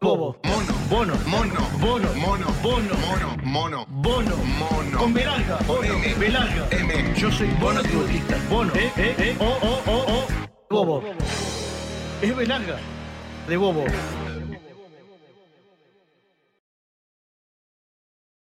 bobo. 0.00 0.36
Mono. 0.44 0.72
Bono. 0.88 1.14
Mono. 1.26 1.68
Bono. 1.80 2.12
Mono. 2.14 2.46
Bono. 2.62 2.94
Mono. 2.96 3.36
Mono. 3.42 3.86
Bono. 3.88 4.36
Mono. 4.58 4.98
Con 4.98 5.12
B 5.12 5.24
larga. 5.24 5.58
Bono. 5.66 5.94
M. 5.94 6.18
B 6.18 6.28
larga. 6.30 6.68
M. 6.70 7.14
Yo 7.14 7.30
soy 7.30 7.48
bono 7.58 7.80
tributista. 7.82 8.36
Bono. 8.48 8.72
Eh, 8.74 8.92
eh, 8.96 9.14
eh, 9.18 9.36
o, 9.38 9.44
o, 9.44 9.82
o, 9.86 9.96
o, 10.12 10.26
bobo. 10.68 11.02
Es 12.20 12.36
B 12.36 12.46
larga. 12.46 12.78
De 13.48 13.56
bobo. 13.56 13.84